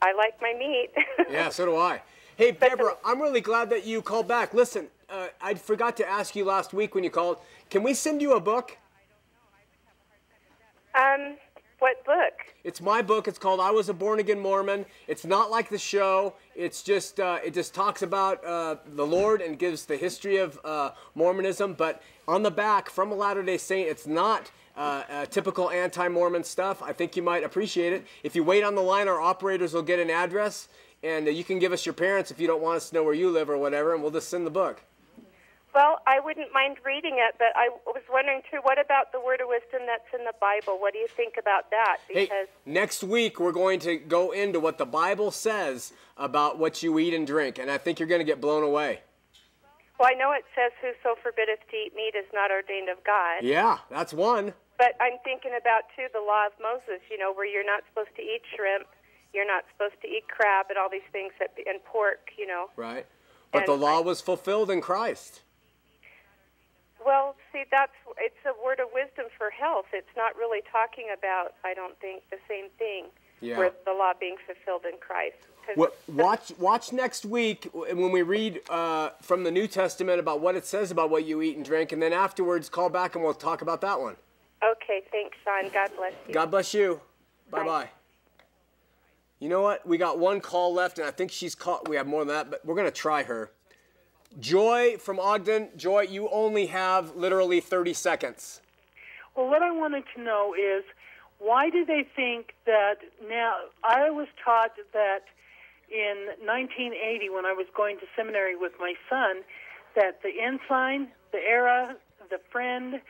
I 0.00 0.12
like 0.14 0.40
my 0.40 0.54
meat. 0.58 0.90
Yeah, 1.30 1.50
so 1.50 1.66
do 1.66 1.76
I. 1.76 2.00
Hey, 2.36 2.52
Deborah, 2.52 2.96
I'm 3.04 3.20
really 3.20 3.42
glad 3.42 3.68
that 3.70 3.84
you 3.84 4.00
called 4.00 4.26
back. 4.26 4.54
Listen, 4.54 4.88
uh, 5.10 5.28
I 5.42 5.54
forgot 5.54 5.96
to 5.98 6.08
ask 6.08 6.34
you 6.34 6.44
last 6.46 6.72
week 6.72 6.94
when 6.94 7.04
you 7.04 7.10
called. 7.10 7.36
Can 7.68 7.82
we 7.82 7.92
send 7.92 8.22
you 8.22 8.32
a 8.34 8.40
book? 8.40 8.76
um, 10.94 11.36
what 11.82 12.04
book? 12.04 12.54
It's 12.62 12.80
my 12.80 13.02
book. 13.02 13.26
It's 13.26 13.40
called 13.40 13.58
"I 13.58 13.72
Was 13.72 13.88
a 13.88 13.92
Born 13.92 14.20
Again 14.20 14.38
Mormon." 14.38 14.86
It's 15.08 15.24
not 15.24 15.50
like 15.50 15.68
the 15.68 15.78
show. 15.78 16.34
It's 16.54 16.80
just 16.84 17.18
uh, 17.18 17.40
it 17.44 17.54
just 17.54 17.74
talks 17.74 18.02
about 18.02 18.42
uh, 18.44 18.76
the 18.94 19.04
Lord 19.04 19.40
and 19.40 19.58
gives 19.58 19.84
the 19.84 19.96
history 19.96 20.36
of 20.36 20.60
uh, 20.64 20.92
Mormonism. 21.16 21.74
But 21.74 22.00
on 22.28 22.44
the 22.44 22.52
back, 22.52 22.88
from 22.88 23.10
a 23.10 23.16
Latter 23.16 23.42
Day 23.42 23.58
Saint, 23.58 23.88
it's 23.88 24.06
not 24.06 24.52
uh, 24.76 25.26
typical 25.26 25.70
anti-Mormon 25.70 26.44
stuff. 26.44 26.82
I 26.84 26.92
think 26.92 27.16
you 27.16 27.22
might 27.22 27.42
appreciate 27.42 27.92
it. 27.92 28.06
If 28.22 28.36
you 28.36 28.44
wait 28.44 28.62
on 28.62 28.76
the 28.76 28.82
line, 28.82 29.08
our 29.08 29.20
operators 29.20 29.74
will 29.74 29.82
get 29.82 29.98
an 29.98 30.08
address, 30.08 30.68
and 31.02 31.26
uh, 31.26 31.32
you 31.32 31.42
can 31.42 31.58
give 31.58 31.72
us 31.72 31.84
your 31.84 31.94
parents 31.94 32.30
if 32.30 32.38
you 32.38 32.46
don't 32.46 32.62
want 32.62 32.76
us 32.76 32.90
to 32.90 32.94
know 32.94 33.02
where 33.02 33.12
you 33.12 33.28
live 33.28 33.50
or 33.50 33.58
whatever, 33.58 33.92
and 33.92 34.02
we'll 34.02 34.12
just 34.12 34.28
send 34.28 34.46
the 34.46 34.50
book. 34.50 34.84
Well, 35.74 36.00
I 36.06 36.20
wouldn't 36.20 36.52
mind 36.52 36.76
reading 36.84 37.16
it, 37.16 37.34
but 37.38 37.48
I 37.56 37.70
was 37.86 38.02
wondering 38.12 38.42
too. 38.50 38.58
What 38.62 38.78
about 38.78 39.10
the 39.12 39.20
word 39.20 39.40
of 39.40 39.48
wisdom 39.48 39.86
that's 39.86 40.12
in 40.12 40.24
the 40.24 40.34
Bible? 40.38 40.78
What 40.78 40.92
do 40.92 40.98
you 40.98 41.08
think 41.08 41.34
about 41.38 41.70
that? 41.70 41.96
Hey, 42.08 42.24
Because 42.24 42.48
next 42.66 43.02
week 43.02 43.40
we're 43.40 43.52
going 43.52 43.80
to 43.80 43.96
go 43.96 44.32
into 44.32 44.60
what 44.60 44.76
the 44.76 44.84
Bible 44.84 45.30
says 45.30 45.94
about 46.18 46.58
what 46.58 46.82
you 46.82 46.98
eat 46.98 47.14
and 47.14 47.26
drink, 47.26 47.58
and 47.58 47.70
I 47.70 47.78
think 47.78 47.98
you're 47.98 48.08
going 48.08 48.20
to 48.20 48.24
get 48.24 48.40
blown 48.40 48.62
away. 48.62 49.00
well, 49.98 50.10
I 50.12 50.14
know 50.14 50.32
it 50.32 50.44
says, 50.54 50.72
"Whoso 50.82 51.16
forbiddeth 51.22 51.60
to 51.70 51.76
eat 51.76 51.94
meat 51.96 52.14
is 52.16 52.26
not 52.34 52.50
ordained 52.50 52.90
of 52.90 53.02
God." 53.04 53.42
Yeah, 53.42 53.78
that's 53.90 54.12
one. 54.12 54.52
But 54.76 54.92
I'm 55.00 55.18
thinking 55.24 55.52
about 55.58 55.84
too 55.96 56.08
the 56.12 56.20
law 56.20 56.46
of 56.46 56.52
Moses. 56.60 57.00
You 57.10 57.16
know, 57.16 57.32
where 57.32 57.46
you're 57.46 57.64
not 57.64 57.82
supposed 57.88 58.14
to 58.16 58.22
eat 58.22 58.42
shrimp, 58.54 58.88
you're 59.32 59.46
not 59.46 59.64
supposed 59.72 60.00
to 60.02 60.08
eat 60.08 60.28
crab, 60.28 60.66
and 60.68 60.76
all 60.76 60.90
these 60.90 61.08
things 61.12 61.32
that 61.38 61.56
and 61.66 61.82
pork. 61.84 62.28
You 62.36 62.46
know. 62.46 62.68
Right. 62.76 63.06
But 63.52 63.60
And 63.60 63.68
the 63.68 63.76
law 63.76 64.02
was 64.02 64.20
fulfilled 64.20 64.70
in 64.70 64.82
Christ. 64.82 65.40
Well, 67.04 67.36
see, 67.52 67.64
that's 67.70 67.92
it's 68.18 68.34
a 68.46 68.64
word 68.64 68.80
of 68.80 68.88
wisdom 68.94 69.26
for 69.36 69.50
health. 69.50 69.86
It's 69.92 70.14
not 70.16 70.36
really 70.36 70.60
talking 70.70 71.06
about, 71.16 71.54
I 71.64 71.74
don't 71.74 71.98
think, 72.00 72.22
the 72.30 72.38
same 72.48 72.66
thing. 72.78 73.06
Yeah. 73.40 73.58
Where 73.58 73.72
the 73.84 73.92
law 73.92 74.12
being 74.18 74.36
fulfilled 74.46 74.84
in 74.84 74.98
Christ. 75.00 75.34
What, 75.74 75.96
watch, 76.06 76.52
watch 76.58 76.92
next 76.92 77.24
week 77.24 77.68
when 77.72 78.12
we 78.12 78.22
read 78.22 78.60
uh, 78.70 79.10
from 79.20 79.42
the 79.42 79.50
New 79.50 79.66
Testament 79.66 80.20
about 80.20 80.40
what 80.40 80.54
it 80.54 80.64
says 80.64 80.92
about 80.92 81.10
what 81.10 81.24
you 81.24 81.42
eat 81.42 81.56
and 81.56 81.64
drink, 81.64 81.90
and 81.90 82.00
then 82.00 82.12
afterwards 82.12 82.68
call 82.68 82.88
back 82.88 83.16
and 83.16 83.24
we'll 83.24 83.34
talk 83.34 83.60
about 83.62 83.80
that 83.80 84.00
one. 84.00 84.16
Okay, 84.64 85.02
thanks, 85.10 85.36
Shawn. 85.44 85.70
God 85.72 85.90
bless 85.96 86.12
you. 86.28 86.34
God 86.34 86.50
bless 86.52 86.74
you. 86.74 87.00
Bye 87.50 87.64
bye. 87.64 87.88
You 89.40 89.48
know 89.48 89.60
what? 89.60 89.84
We 89.84 89.98
got 89.98 90.20
one 90.20 90.40
call 90.40 90.72
left, 90.72 90.98
and 90.98 91.06
I 91.06 91.10
think 91.10 91.32
she's 91.32 91.56
caught. 91.56 91.88
We 91.88 91.96
have 91.96 92.06
more 92.06 92.20
than 92.20 92.28
that, 92.28 92.50
but 92.50 92.64
we're 92.64 92.76
gonna 92.76 92.92
try 92.92 93.24
her. 93.24 93.50
Joy 94.40 94.96
from 94.98 95.18
Ogden. 95.20 95.68
Joy, 95.76 96.02
you 96.02 96.28
only 96.30 96.66
have 96.66 97.16
literally 97.16 97.60
30 97.60 97.92
seconds. 97.92 98.60
Well, 99.36 99.48
what 99.48 99.62
I 99.62 99.70
wanted 99.70 100.04
to 100.16 100.22
know 100.22 100.54
is 100.54 100.84
why 101.38 101.70
do 101.70 101.84
they 101.84 102.06
think 102.14 102.54
that 102.66 102.96
now? 103.28 103.54
I 103.82 104.10
was 104.10 104.28
taught 104.44 104.72
that 104.92 105.24
in 105.90 106.28
1980, 106.44 107.30
when 107.30 107.44
I 107.44 107.52
was 107.52 107.66
going 107.76 107.98
to 107.98 108.06
seminary 108.16 108.56
with 108.56 108.72
my 108.78 108.94
son, 109.10 109.42
that 109.96 110.22
the 110.22 110.40
ensign, 110.40 111.08
the 111.32 111.38
era, 111.38 111.96
the 112.30 112.38
friend, 112.50 113.00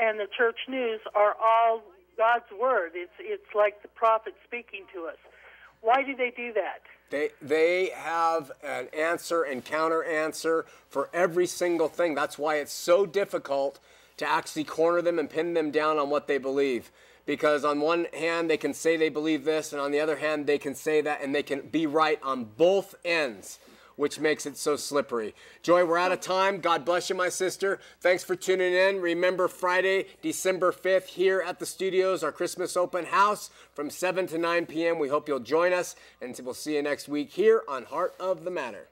and 0.00 0.20
the 0.20 0.28
church 0.36 0.58
news 0.68 1.00
are 1.14 1.34
all 1.42 1.82
God's 2.16 2.50
word. 2.60 2.92
It's 2.94 3.12
it's 3.18 3.54
like 3.54 3.82
the 3.82 3.88
prophet 3.88 4.34
speaking 4.46 4.84
to 4.94 5.06
us. 5.06 5.18
Why 5.80 6.02
do 6.02 6.14
they 6.14 6.32
do 6.36 6.52
that? 6.54 6.82
They, 7.10 7.30
they 7.40 7.90
have 7.94 8.52
an 8.62 8.88
answer 8.96 9.42
and 9.42 9.64
counter 9.64 10.04
answer 10.04 10.66
for 10.88 11.08
every 11.12 11.46
single 11.46 11.88
thing. 11.88 12.14
That's 12.14 12.38
why 12.38 12.56
it's 12.56 12.72
so 12.72 13.06
difficult 13.06 13.78
to 14.18 14.28
actually 14.28 14.64
corner 14.64 15.00
them 15.00 15.18
and 15.18 15.30
pin 15.30 15.54
them 15.54 15.70
down 15.70 15.98
on 15.98 16.10
what 16.10 16.26
they 16.26 16.38
believe. 16.38 16.90
Because 17.24 17.64
on 17.64 17.80
one 17.80 18.06
hand, 18.14 18.48
they 18.48 18.56
can 18.56 18.74
say 18.74 18.96
they 18.96 19.10
believe 19.10 19.44
this, 19.44 19.72
and 19.72 19.80
on 19.80 19.90
the 19.90 20.00
other 20.00 20.16
hand, 20.16 20.46
they 20.46 20.58
can 20.58 20.74
say 20.74 21.00
that, 21.02 21.22
and 21.22 21.34
they 21.34 21.42
can 21.42 21.60
be 21.60 21.86
right 21.86 22.18
on 22.22 22.44
both 22.56 22.94
ends, 23.04 23.58
which 23.98 24.18
makes 24.18 24.46
it 24.46 24.56
so 24.56 24.76
slippery. 24.76 25.34
Joy, 25.62 25.84
we're 25.84 25.98
out 25.98 26.12
of 26.12 26.20
time. 26.22 26.60
God 26.60 26.86
bless 26.86 27.10
you, 27.10 27.16
my 27.16 27.28
sister. 27.28 27.80
Thanks 28.00 28.24
for 28.24 28.34
tuning 28.34 28.72
in. 28.72 29.02
Remember, 29.02 29.48
Friday, 29.48 30.06
December 30.22 30.72
5th, 30.72 31.08
here 31.08 31.44
at 31.46 31.58
the 31.58 31.66
studios, 31.66 32.22
our 32.22 32.32
Christmas 32.32 32.76
open 32.76 33.04
house 33.06 33.50
from 33.74 33.90
7 33.90 34.26
to 34.28 34.38
9 34.38 34.64
p.m. 34.66 34.98
We 34.98 35.08
hope 35.08 35.28
you'll 35.28 35.40
join 35.40 35.74
us, 35.74 35.96
and 36.22 36.38
we'll 36.42 36.54
see 36.54 36.76
you 36.76 36.82
next 36.82 37.08
week 37.08 37.32
here 37.32 37.62
on 37.68 37.84
Heart 37.84 38.14
of 38.18 38.44
the 38.44 38.50
Matter. 38.50 38.88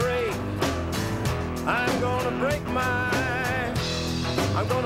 Break. 0.00 0.32
I'm 1.66 2.00
gonna 2.00 2.38
break 2.38 2.62
my. 2.66 3.72
I'm 4.54 4.68
gonna 4.68 4.85